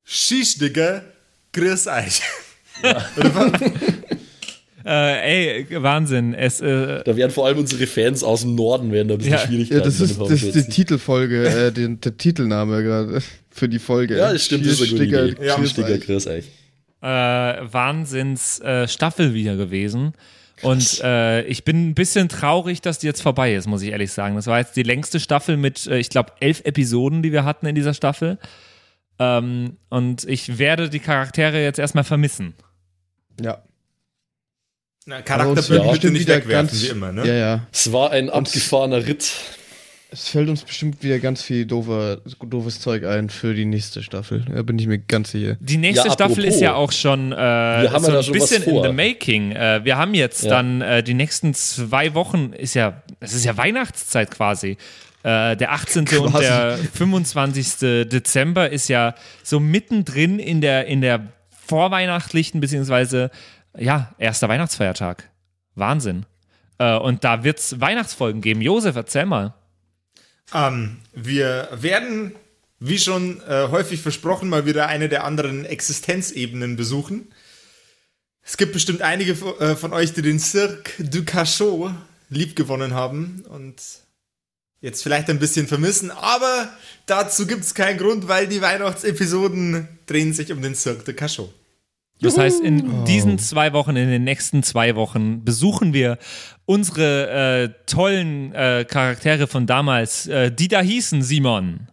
Schichtiger 0.04 1.02
Grüß 1.52 1.86
euch. 1.86 2.20
Äh, 4.86 5.62
ey, 5.62 5.82
Wahnsinn. 5.82 6.34
Es, 6.34 6.60
äh, 6.60 7.02
Da 7.04 7.16
werden 7.16 7.30
vor 7.30 7.46
allem 7.46 7.58
unsere 7.58 7.86
Fans 7.86 8.22
aus 8.22 8.42
dem 8.42 8.54
Norden 8.54 8.92
werden 8.92 9.08
da 9.08 9.14
ein 9.14 9.18
bisschen 9.18 9.32
Ja, 9.32 9.38
Schwierigkeiten 9.38 9.80
Ja, 9.80 9.84
das 9.86 10.00
ist, 10.00 10.20
das 10.20 10.42
ist 10.42 10.54
die 10.54 10.68
Titelfolge, 10.68 11.48
äh, 11.48 11.72
den, 11.72 12.00
der 12.02 12.18
Titelname 12.18 12.82
gerade 12.82 13.22
für 13.50 13.68
die 13.68 13.78
Folge. 13.78 14.18
Ja, 14.18 14.32
das 14.32 14.44
stimmt, 14.44 14.66
das 14.66 14.80
ist 14.80 14.82
eine 14.82 14.90
gute 14.90 15.04
Idee. 15.04 15.46
Ja. 15.46 15.96
Chris, 15.96 16.26
ey. 16.26 16.40
äh, 17.00 17.06
Wahnsinns 17.72 18.60
äh, 18.60 18.86
Staffel 18.86 19.32
wieder 19.32 19.56
gewesen. 19.56 20.12
Und 20.60 21.00
äh, 21.02 21.42
ich 21.46 21.64
bin 21.64 21.88
ein 21.88 21.94
bisschen 21.94 22.28
traurig, 22.28 22.82
dass 22.82 22.98
die 22.98 23.06
jetzt 23.06 23.22
vorbei 23.22 23.54
ist, 23.54 23.66
muss 23.66 23.80
ich 23.80 23.90
ehrlich 23.90 24.12
sagen. 24.12 24.36
Das 24.36 24.46
war 24.46 24.58
jetzt 24.58 24.76
die 24.76 24.82
längste 24.82 25.18
Staffel 25.18 25.56
mit, 25.56 25.86
äh, 25.86 25.98
ich 25.98 26.10
glaube, 26.10 26.32
elf 26.40 26.60
Episoden, 26.64 27.22
die 27.22 27.32
wir 27.32 27.44
hatten 27.44 27.66
in 27.66 27.74
dieser 27.74 27.94
Staffel. 27.94 28.38
Ähm, 29.18 29.76
und 29.90 30.24
ich 30.24 30.58
werde 30.58 30.90
die 30.90 30.98
Charaktere 31.00 31.62
jetzt 31.62 31.78
erstmal 31.78 32.04
vermissen. 32.04 32.54
Ja. 33.40 33.62
Na, 35.06 35.20
Charakterbögen 35.22 35.62
fällt 35.64 35.82
bitte 35.82 35.90
bestimmt 35.92 36.12
nicht 36.14 36.22
wieder 36.26 36.36
wegwerfen, 36.36 36.66
ganz- 36.68 36.82
wie 36.82 36.88
immer, 36.88 37.12
ne? 37.12 37.26
Ja, 37.26 37.34
ja. 37.34 37.66
Es 37.72 37.92
war 37.92 38.10
ein 38.10 38.30
abgefahrener 38.30 39.06
Ritt. 39.06 39.32
Es 40.10 40.28
fällt 40.28 40.48
uns 40.48 40.62
bestimmt 40.62 41.02
wieder 41.02 41.18
ganz 41.18 41.42
viel 41.42 41.66
doofer, 41.66 42.18
doofes 42.40 42.80
Zeug 42.80 43.04
ein 43.04 43.28
für 43.30 43.52
die 43.52 43.64
nächste 43.64 44.00
Staffel. 44.02 44.44
Da 44.48 44.62
bin 44.62 44.78
ich 44.78 44.86
mir 44.86 44.98
ganz 45.00 45.32
sicher. 45.32 45.56
Die 45.60 45.76
nächste 45.76 46.06
Ja, 46.06 46.12
Staffel 46.14 46.34
apropos. 46.36 46.54
ist 46.54 46.60
ja 46.60 46.74
auch 46.74 46.92
schon, 46.92 47.32
äh, 47.32 47.36
haben 47.36 48.04
so 48.04 48.12
ja 48.12 48.18
ein 48.18 48.22
schon 48.24 48.32
bisschen 48.34 48.62
in 48.62 48.82
the 48.82 48.92
making. 48.92 49.52
Äh, 49.52 49.84
wir 49.84 49.96
haben 49.96 50.14
jetzt 50.14 50.44
Ja. 50.44 50.50
dann 50.50 50.80
äh, 50.82 51.02
die 51.02 51.14
nächsten 51.14 51.52
zwei 51.52 52.14
Wochen, 52.14 52.52
ist 52.52 52.74
ja, 52.74 53.02
es 53.18 53.34
ist 53.34 53.44
ja 53.44 53.56
Weihnachtszeit 53.56 54.30
quasi. 54.30 54.76
Äh, 55.24 55.56
der 55.56 55.72
18. 55.72 56.00
und 56.00 56.32
Quasi. 56.32 56.44
der 56.44 56.76
25. 56.76 58.08
Dezember 58.10 58.68
ist 58.68 58.88
ja 58.88 59.14
so 59.42 59.58
mittendrin 59.58 60.38
in 60.38 60.60
der, 60.60 60.86
in 60.86 61.00
der 61.00 61.32
vorweihnachtlichen, 61.66 62.60
beziehungsweise, 62.60 63.30
ja, 63.74 64.14
erster 64.18 64.50
Weihnachtsfeiertag. 64.50 65.30
Wahnsinn. 65.74 66.26
Äh, 66.76 66.96
und 66.96 67.24
da 67.24 67.42
wird 67.42 67.58
es 67.58 67.80
Weihnachtsfolgen 67.80 68.42
geben. 68.42 68.60
Josef, 68.60 68.96
erzähl 68.96 69.24
mal. 69.24 69.54
Ähm, 70.52 70.98
wir 71.14 71.70
werden, 71.72 72.34
wie 72.78 72.98
schon 72.98 73.40
äh, 73.48 73.68
häufig 73.70 74.02
versprochen, 74.02 74.50
mal 74.50 74.66
wieder 74.66 74.88
eine 74.88 75.08
der 75.08 75.24
anderen 75.24 75.64
Existenzebenen 75.64 76.76
besuchen. 76.76 77.32
Es 78.42 78.58
gibt 78.58 78.74
bestimmt 78.74 79.00
einige 79.00 79.32
äh, 79.32 79.74
von 79.74 79.94
euch, 79.94 80.12
die 80.12 80.20
den 80.20 80.38
Cirque 80.38 80.90
du 80.98 81.24
Cachot 81.24 81.92
liebgewonnen 82.28 82.92
haben 82.92 83.42
und 83.48 83.80
jetzt 84.84 85.02
vielleicht 85.02 85.30
ein 85.30 85.38
bisschen 85.38 85.66
vermissen, 85.66 86.10
aber 86.10 86.68
dazu 87.06 87.46
gibt 87.46 87.64
es 87.64 87.74
keinen 87.74 87.96
Grund, 87.96 88.28
weil 88.28 88.46
die 88.46 88.60
Weihnachtsepisoden 88.60 89.88
drehen 90.04 90.34
sich 90.34 90.52
um 90.52 90.60
den 90.60 90.74
Cirque 90.74 91.04
de 91.04 91.14
Cachot. 91.14 91.48
Das 92.20 92.36
heißt, 92.36 92.60
in 92.60 93.04
diesen 93.06 93.38
zwei 93.38 93.72
Wochen, 93.72 93.96
in 93.96 94.08
den 94.08 94.24
nächsten 94.24 94.62
zwei 94.62 94.94
Wochen 94.94 95.42
besuchen 95.42 95.94
wir 95.94 96.18
unsere 96.66 97.30
äh, 97.30 97.70
tollen 97.86 98.52
äh, 98.52 98.84
Charaktere 98.88 99.46
von 99.46 99.66
damals, 99.66 100.26
äh, 100.26 100.52
die 100.52 100.68
da 100.68 100.80
hießen, 100.80 101.22
Simon. 101.22 101.88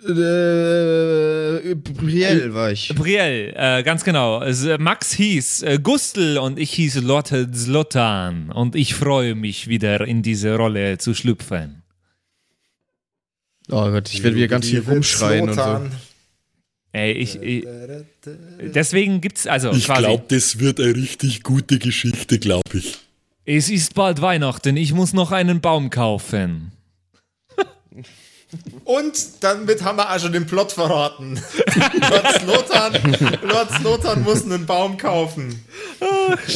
Äh, 0.00 1.74
Brielle 1.74 2.54
war 2.54 2.70
ich. 2.70 2.94
Brielle, 2.94 3.54
äh, 3.56 3.82
ganz 3.82 4.04
genau. 4.04 4.38
Also, 4.38 4.76
Max 4.78 5.12
hieß 5.12 5.62
äh, 5.62 5.78
Gustl 5.82 6.38
und 6.38 6.58
ich 6.58 6.70
hieß 6.72 7.00
Lotte 7.02 7.50
Zlotan. 7.50 8.52
Und 8.52 8.76
ich 8.76 8.94
freue 8.94 9.34
mich 9.34 9.66
wieder 9.66 10.06
in 10.06 10.22
diese 10.22 10.54
Rolle 10.54 10.98
zu 10.98 11.14
schlüpfen. 11.14 11.82
Oh 13.70 13.90
Gott, 13.90 14.08
ich 14.12 14.22
werde 14.22 14.36
wieder 14.36 14.48
ganz 14.48 14.68
viel 14.68 14.80
rumschreien 14.80 15.48
und 15.48 15.54
so. 15.54 15.90
Ey, 16.92 17.12
ich, 17.12 17.40
ich 17.42 17.66
deswegen 18.60 19.20
gibt's 19.20 19.46
also 19.46 19.72
Ich 19.72 19.84
glaube, 19.86 20.24
das 20.28 20.58
wird 20.58 20.80
eine 20.80 20.94
richtig 20.96 21.42
gute 21.42 21.78
Geschichte, 21.78 22.38
glaube 22.38 22.62
ich. 22.72 22.98
Es 23.44 23.68
ist 23.68 23.94
bald 23.94 24.22
Weihnachten, 24.22 24.76
ich 24.76 24.92
muss 24.92 25.12
noch 25.12 25.32
einen 25.32 25.60
Baum 25.60 25.90
kaufen. 25.90 26.72
Und 28.84 29.12
damit 29.40 29.84
haben 29.84 29.98
wir 29.98 30.10
auch 30.10 30.18
schon 30.18 30.32
den 30.32 30.46
Plot 30.46 30.72
verraten. 30.72 31.38
Lord 32.10 32.40
Slotan, 32.40 33.16
Lord 33.42 33.70
Slotan 33.72 34.22
muss 34.22 34.44
einen 34.44 34.64
Baum 34.64 34.96
kaufen. 34.96 35.62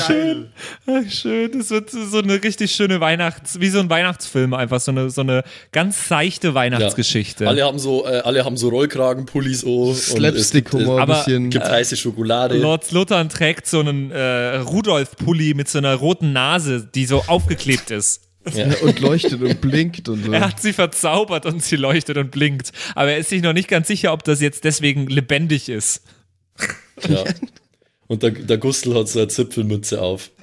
Geil. 0.09 0.51
Ach, 0.86 1.11
schön, 1.11 1.59
das 1.59 1.68
wird 1.68 1.90
so 1.90 2.18
eine 2.18 2.43
richtig 2.43 2.72
schöne 2.72 3.01
Weihnachts-, 3.01 3.61
wie 3.61 3.68
so 3.68 3.80
ein 3.80 3.90
Weihnachtsfilm 3.90 4.55
einfach, 4.55 4.80
so 4.80 4.93
eine, 4.93 5.11
so 5.11 5.20
eine 5.20 5.45
ganz 5.72 6.09
seichte 6.09 6.55
Weihnachtsgeschichte. 6.55 7.47
Alle 7.47 7.64
haben 7.64 7.78
so, 7.78 8.07
äh, 8.07 8.20
alle 8.20 8.47
haben 8.47 8.57
so 8.57 8.70
Rollkragenpullis 8.70 9.64
oh, 9.64 9.93
Slapstick-Humor 9.93 10.97
ein 10.97 11.03
aber- 11.03 11.16
bisschen. 11.16 11.45
es 11.47 11.51
gibt 11.51 11.68
heiße 11.68 11.97
Schokolade. 11.99 12.57
Lord 12.57 12.84
Slotan 12.84 13.28
trägt 13.28 13.66
so 13.66 13.80
einen 13.80 14.11
äh, 14.11 14.57
Rudolf-Pulli 14.57 15.53
mit 15.53 15.68
so 15.68 15.76
einer 15.78 15.95
roten 15.97 16.32
Nase, 16.32 16.88
die 16.95 17.05
so 17.05 17.24
aufgeklebt 17.26 17.90
ist. 17.90 18.22
Ja. 18.53 18.74
und 18.82 19.01
leuchtet 19.01 19.40
und 19.40 19.61
blinkt 19.61 20.09
und 20.09 20.24
so. 20.24 20.32
Er 20.32 20.40
hat 20.40 20.61
sie 20.61 20.72
verzaubert 20.72 21.47
und 21.47 21.62
sie 21.62 21.76
leuchtet 21.76 22.16
und 22.16 22.30
blinkt. 22.30 22.72
Aber 22.95 23.12
er 23.12 23.18
ist 23.18 23.28
sich 23.28 23.43
noch 23.43 23.53
nicht 23.53 23.68
ganz 23.68 23.88
sicher, 23.88 24.12
ob 24.12 24.24
das 24.24 24.40
jetzt 24.40 24.64
deswegen 24.64 25.07
lebendig 25.07 25.68
ist. 25.68 26.03
Ja. 27.09 27.24
Und 28.09 28.22
der, 28.22 28.30
der 28.30 28.59
Gustl 28.59 28.95
hat 28.95 29.09
so 29.09 29.20
eine 29.20 29.28
Zipfelmütze 29.28 30.03
auf. 30.03 30.30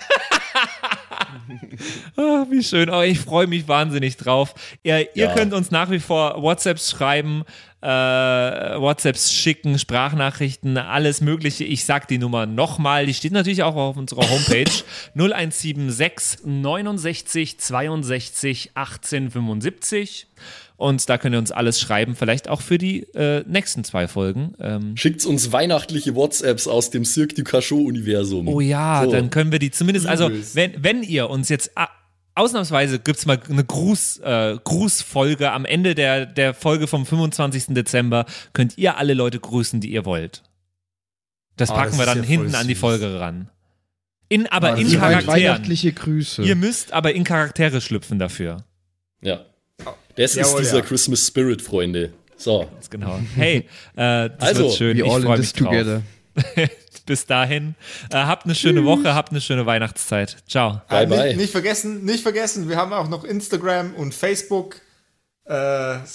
Ah, 2.17 2.45
wie 2.49 2.63
schön. 2.63 2.89
Oh, 2.89 3.01
ich 3.01 3.19
freue 3.19 3.47
mich 3.47 3.67
wahnsinnig 3.67 4.17
drauf. 4.17 4.53
Ihr, 4.83 5.15
ihr 5.15 5.25
Ja. 5.25 5.33
könnt 5.33 5.53
uns 5.53 5.71
nach 5.71 5.89
wie 5.89 5.99
vor 5.99 6.41
WhatsApps 6.41 6.91
schreiben, 6.91 7.43
äh, 7.81 7.87
WhatsApps 7.87 9.31
schicken, 9.33 9.79
Sprachnachrichten, 9.79 10.77
alles 10.77 11.21
Mögliche. 11.21 11.63
Ich 11.63 11.85
sag 11.85 12.07
die 12.09 12.17
Nummer 12.17 12.45
nochmal. 12.45 13.05
Die 13.05 13.13
steht 13.13 13.31
natürlich 13.31 13.63
auch 13.63 13.75
auf 13.75 13.95
unserer 13.97 14.29
Homepage. 14.29 14.69
0176 15.15 16.45
69 16.45 17.57
62 17.59 18.71
18 18.75 19.31
75. 19.31 20.27
Und 20.79 21.09
da 21.09 21.17
könnt 21.17 21.35
ihr 21.35 21.39
uns 21.39 21.51
alles 21.51 21.77
schreiben, 21.79 22.15
vielleicht 22.15 22.47
auch 22.47 22.61
für 22.61 22.77
die 22.77 23.01
äh, 23.13 23.43
nächsten 23.45 23.83
zwei 23.83 24.07
Folgen. 24.07 24.53
Ähm, 24.59 24.95
Schickt 24.95 25.25
uns 25.25 25.51
weihnachtliche 25.51 26.15
WhatsApps 26.15 26.67
aus 26.69 26.89
dem 26.89 27.03
Cirque 27.03 27.35
du 27.35 27.43
Cachot-Universum. 27.43 28.47
Oh 28.47 28.61
ja, 28.61 29.03
So. 29.03 29.11
dann 29.11 29.29
können 29.29 29.51
wir 29.51 29.59
die 29.59 29.71
zumindest, 29.71 30.07
also 30.07 30.31
wenn, 30.53 30.81
wenn 30.81 31.03
ihr 31.03 31.29
uns 31.29 31.49
jetzt 31.49 31.71
ah, 31.75 31.89
ausnahmsweise 32.33 32.99
gibt's 32.99 33.25
mal 33.25 33.37
eine 33.49 33.65
Gruß, 33.65 34.19
äh, 34.23 34.57
Grußfolge 34.63 35.51
am 35.51 35.65
Ende 35.65 35.95
der, 35.95 36.25
der 36.25 36.53
Folge 36.53 36.87
vom 36.87 37.05
25. 37.05 37.73
Dezember, 37.75 38.25
könnt 38.53 38.77
ihr 38.77 38.95
alle 38.97 39.13
Leute 39.15 39.39
grüßen, 39.41 39.81
die 39.81 39.91
ihr 39.91 40.05
wollt. 40.05 40.43
Das 41.57 41.71
Ah, 41.71 41.75
packen 41.75 41.89
das 41.97 41.99
wir 41.99 42.05
dann 42.05 42.19
ja 42.19 42.23
hinten 42.23 42.55
an 42.55 42.69
die. 42.69 42.75
Folge 42.75 43.19
ran. 43.19 43.49
In, 44.29 44.47
aber 44.47 44.71
das 44.71 44.79
in 44.79 44.87
Wei- 44.93 44.95
Charakteren. 44.95 45.27
Weihnachtliche 45.27 45.91
Grüße. 45.91 46.43
Ihr 46.43 46.55
müsst 46.55 46.93
aber 46.93 47.13
in 47.15 47.25
Charaktere 47.25 47.81
schlüpfen 47.81 48.17
dafür. 48.17 48.63
Ja. 49.21 49.41
Das 50.19 50.31
ist 50.31 50.37
Jawohl, 50.37 50.61
dieser 50.61 50.77
ja. 50.77 50.81
Christmas 50.81 51.25
Spirit, 51.25 51.61
Freunde. 51.61 52.11
So. 52.35 52.67
Ganz 52.73 52.89
genau. 52.89 53.19
Hey, 53.35 53.57
äh, 53.95 54.29
das 54.29 54.31
Also, 54.39 54.63
wird 54.65 54.73
schön. 54.73 54.97
Ich 54.97 55.03
all 55.03 55.21
in 55.21 55.25
freue 55.25 55.37
mich 55.37 55.53
this 55.53 55.63
drauf. 55.63 55.71
together. 55.71 56.01
Bis 57.05 57.25
dahin. 57.25 57.75
Äh, 58.11 58.17
habt 58.17 58.45
eine 58.45 58.53
schöne 58.53 58.83
Woche, 58.83 59.15
habt 59.15 59.31
eine 59.31 59.39
schöne 59.41 59.65
Weihnachtszeit. 59.65 60.37
Ciao. 60.47 60.81
Bye, 60.89 61.03
Äh, 61.03 61.07
bye. 61.07 61.27
Nicht, 61.29 61.37
nicht 61.37 61.51
vergessen, 61.51 62.03
nicht 62.03 62.21
vergessen, 62.21 62.67
wir 62.67 62.75
haben 62.75 62.91
auch 62.93 63.07
noch 63.07 63.23
Instagram 63.23 63.93
und 63.95 64.13
Facebook. 64.13 64.75
Äh, 65.45 65.53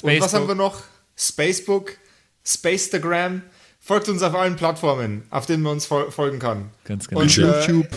und 0.02 0.20
was 0.20 0.34
haben 0.34 0.46
wir 0.48 0.54
noch? 0.54 0.82
Spacebook, 1.16 1.96
Spacestagram. 2.44 3.42
Folgt 3.80 4.08
uns 4.08 4.22
auf 4.22 4.34
allen 4.34 4.56
Plattformen, 4.56 5.24
auf 5.30 5.46
denen 5.46 5.62
man 5.62 5.72
uns 5.72 5.86
fol 5.86 6.10
folgen 6.10 6.38
kann. 6.38 6.70
Ganz 6.84 7.08
genau. 7.08 7.22
Und, 7.22 7.34
YouTube. 7.34 7.88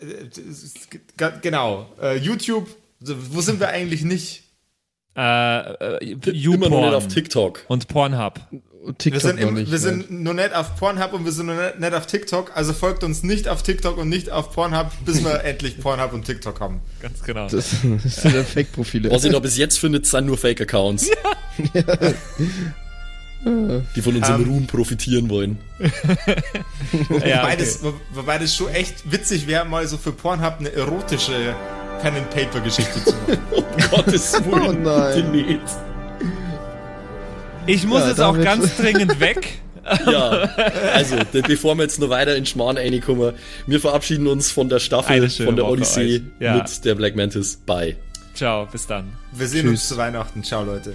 Äh, 0.00 1.30
genau. 1.42 1.90
Äh, 2.00 2.16
YouTube, 2.16 2.68
wo 3.00 3.40
sind 3.40 3.58
wir 3.60 3.68
eigentlich 3.68 4.02
nicht? 4.02 4.44
Äh, 5.16 5.96
äh, 5.98 6.14
Immer 6.44 6.68
noch 6.68 6.80
nicht 6.82 6.94
auf 6.94 7.08
TikTok. 7.08 7.64
und 7.68 7.88
Pornhub. 7.88 8.40
Und 8.82 8.92
Wir 9.04 9.12
TikTok 9.12 9.22
sind, 9.22 9.40
noch 9.40 9.48
im, 9.48 9.54
nicht. 9.54 9.66
wir 9.66 9.78
ne? 9.78 9.78
sind 9.78 10.10
nur 10.10 10.34
nicht 10.34 10.54
auf 10.54 10.76
Pornhub 10.76 11.12
und 11.14 11.24
wir 11.24 11.32
sind 11.32 11.46
nur 11.46 11.56
nicht, 11.56 11.80
nicht 11.80 11.92
auf 11.94 12.06
TikTok. 12.06 12.52
Also 12.54 12.72
folgt 12.72 13.02
uns 13.02 13.22
nicht 13.24 13.48
auf 13.48 13.62
TikTok 13.64 13.96
und 13.98 14.08
nicht 14.08 14.30
auf 14.30 14.52
Pornhub, 14.52 14.90
bis 15.04 15.24
wir 15.24 15.42
endlich 15.44 15.80
Pornhub 15.80 16.12
und 16.12 16.24
TikTok 16.24 16.60
haben. 16.60 16.80
Ganz 17.02 17.20
genau. 17.22 17.48
Das, 17.48 17.70
das 18.02 18.16
sind 18.22 18.34
ja 18.34 18.44
Fake-Profile. 18.44 19.10
Was 19.10 19.24
ihr 19.24 19.32
da 19.32 19.38
bis 19.40 19.56
jetzt 19.56 19.78
findet, 19.78 20.06
sind 20.06 20.26
nur 20.26 20.38
Fake-Accounts. 20.38 21.10
Die 23.94 24.02
von 24.02 24.16
unserem 24.16 24.42
Ähm. 24.42 24.48
Ruhm 24.50 24.66
profitieren 24.66 25.28
wollen. 25.30 25.58
Ja, 25.78 25.88
wobei, 27.08 27.42
okay. 27.44 27.56
das, 27.58 27.82
wo- 27.82 27.94
wobei 28.12 28.38
das 28.38 28.54
schon 28.56 28.68
echt 28.70 29.10
witzig 29.10 29.46
wäre, 29.46 29.64
mal 29.64 29.86
so 29.86 29.98
für 29.98 30.10
Pornhub 30.12 30.56
eine 30.58 30.72
erotische 30.72 31.54
Pen-and-Paper-Geschichte 32.00 33.04
zu 33.04 33.10
machen. 33.14 33.38
Um 33.52 33.64
Gottes 33.90 34.32
Willen, 34.44 34.62
Oh 34.68 34.72
nein. 34.72 35.14
bitte 35.14 35.28
nicht. 35.28 35.60
Ich 37.66 37.86
muss 37.86 38.00
Ja, 38.02 38.08
jetzt 38.08 38.20
auch 38.20 38.40
ganz 38.40 38.76
dringend 38.78 39.18
weg. 39.20 39.58
Ja, 40.04 40.30
also, 40.94 41.16
be- 41.30 41.42
bevor 41.42 41.76
wir 41.76 41.82
jetzt 41.84 42.00
noch 42.00 42.10
weiter 42.10 42.34
in 42.36 42.44
Schmarrn 42.44 42.76
reinkommen, 42.76 43.34
wir 43.66 43.80
verabschieden 43.80 44.26
uns 44.26 44.50
von 44.50 44.68
der 44.68 44.80
Staffel, 44.80 45.28
von 45.30 45.54
der 45.56 45.64
Woche 45.64 45.72
Odyssee 45.74 46.16
euch. 46.16 46.22
Ja. 46.40 46.54
mit 46.56 46.84
der 46.84 46.94
Black 46.96 47.14
Mantis. 47.16 47.56
Bye. 47.66 47.96
Ciao, 48.34 48.66
bis 48.66 48.86
dann. 48.86 49.12
Wir 49.32 49.46
sehen 49.46 49.62
Tschüss. 49.62 49.70
uns 49.70 49.88
zu 49.88 49.96
Weihnachten. 49.96 50.42
Ciao, 50.42 50.64
Leute. 50.64 50.94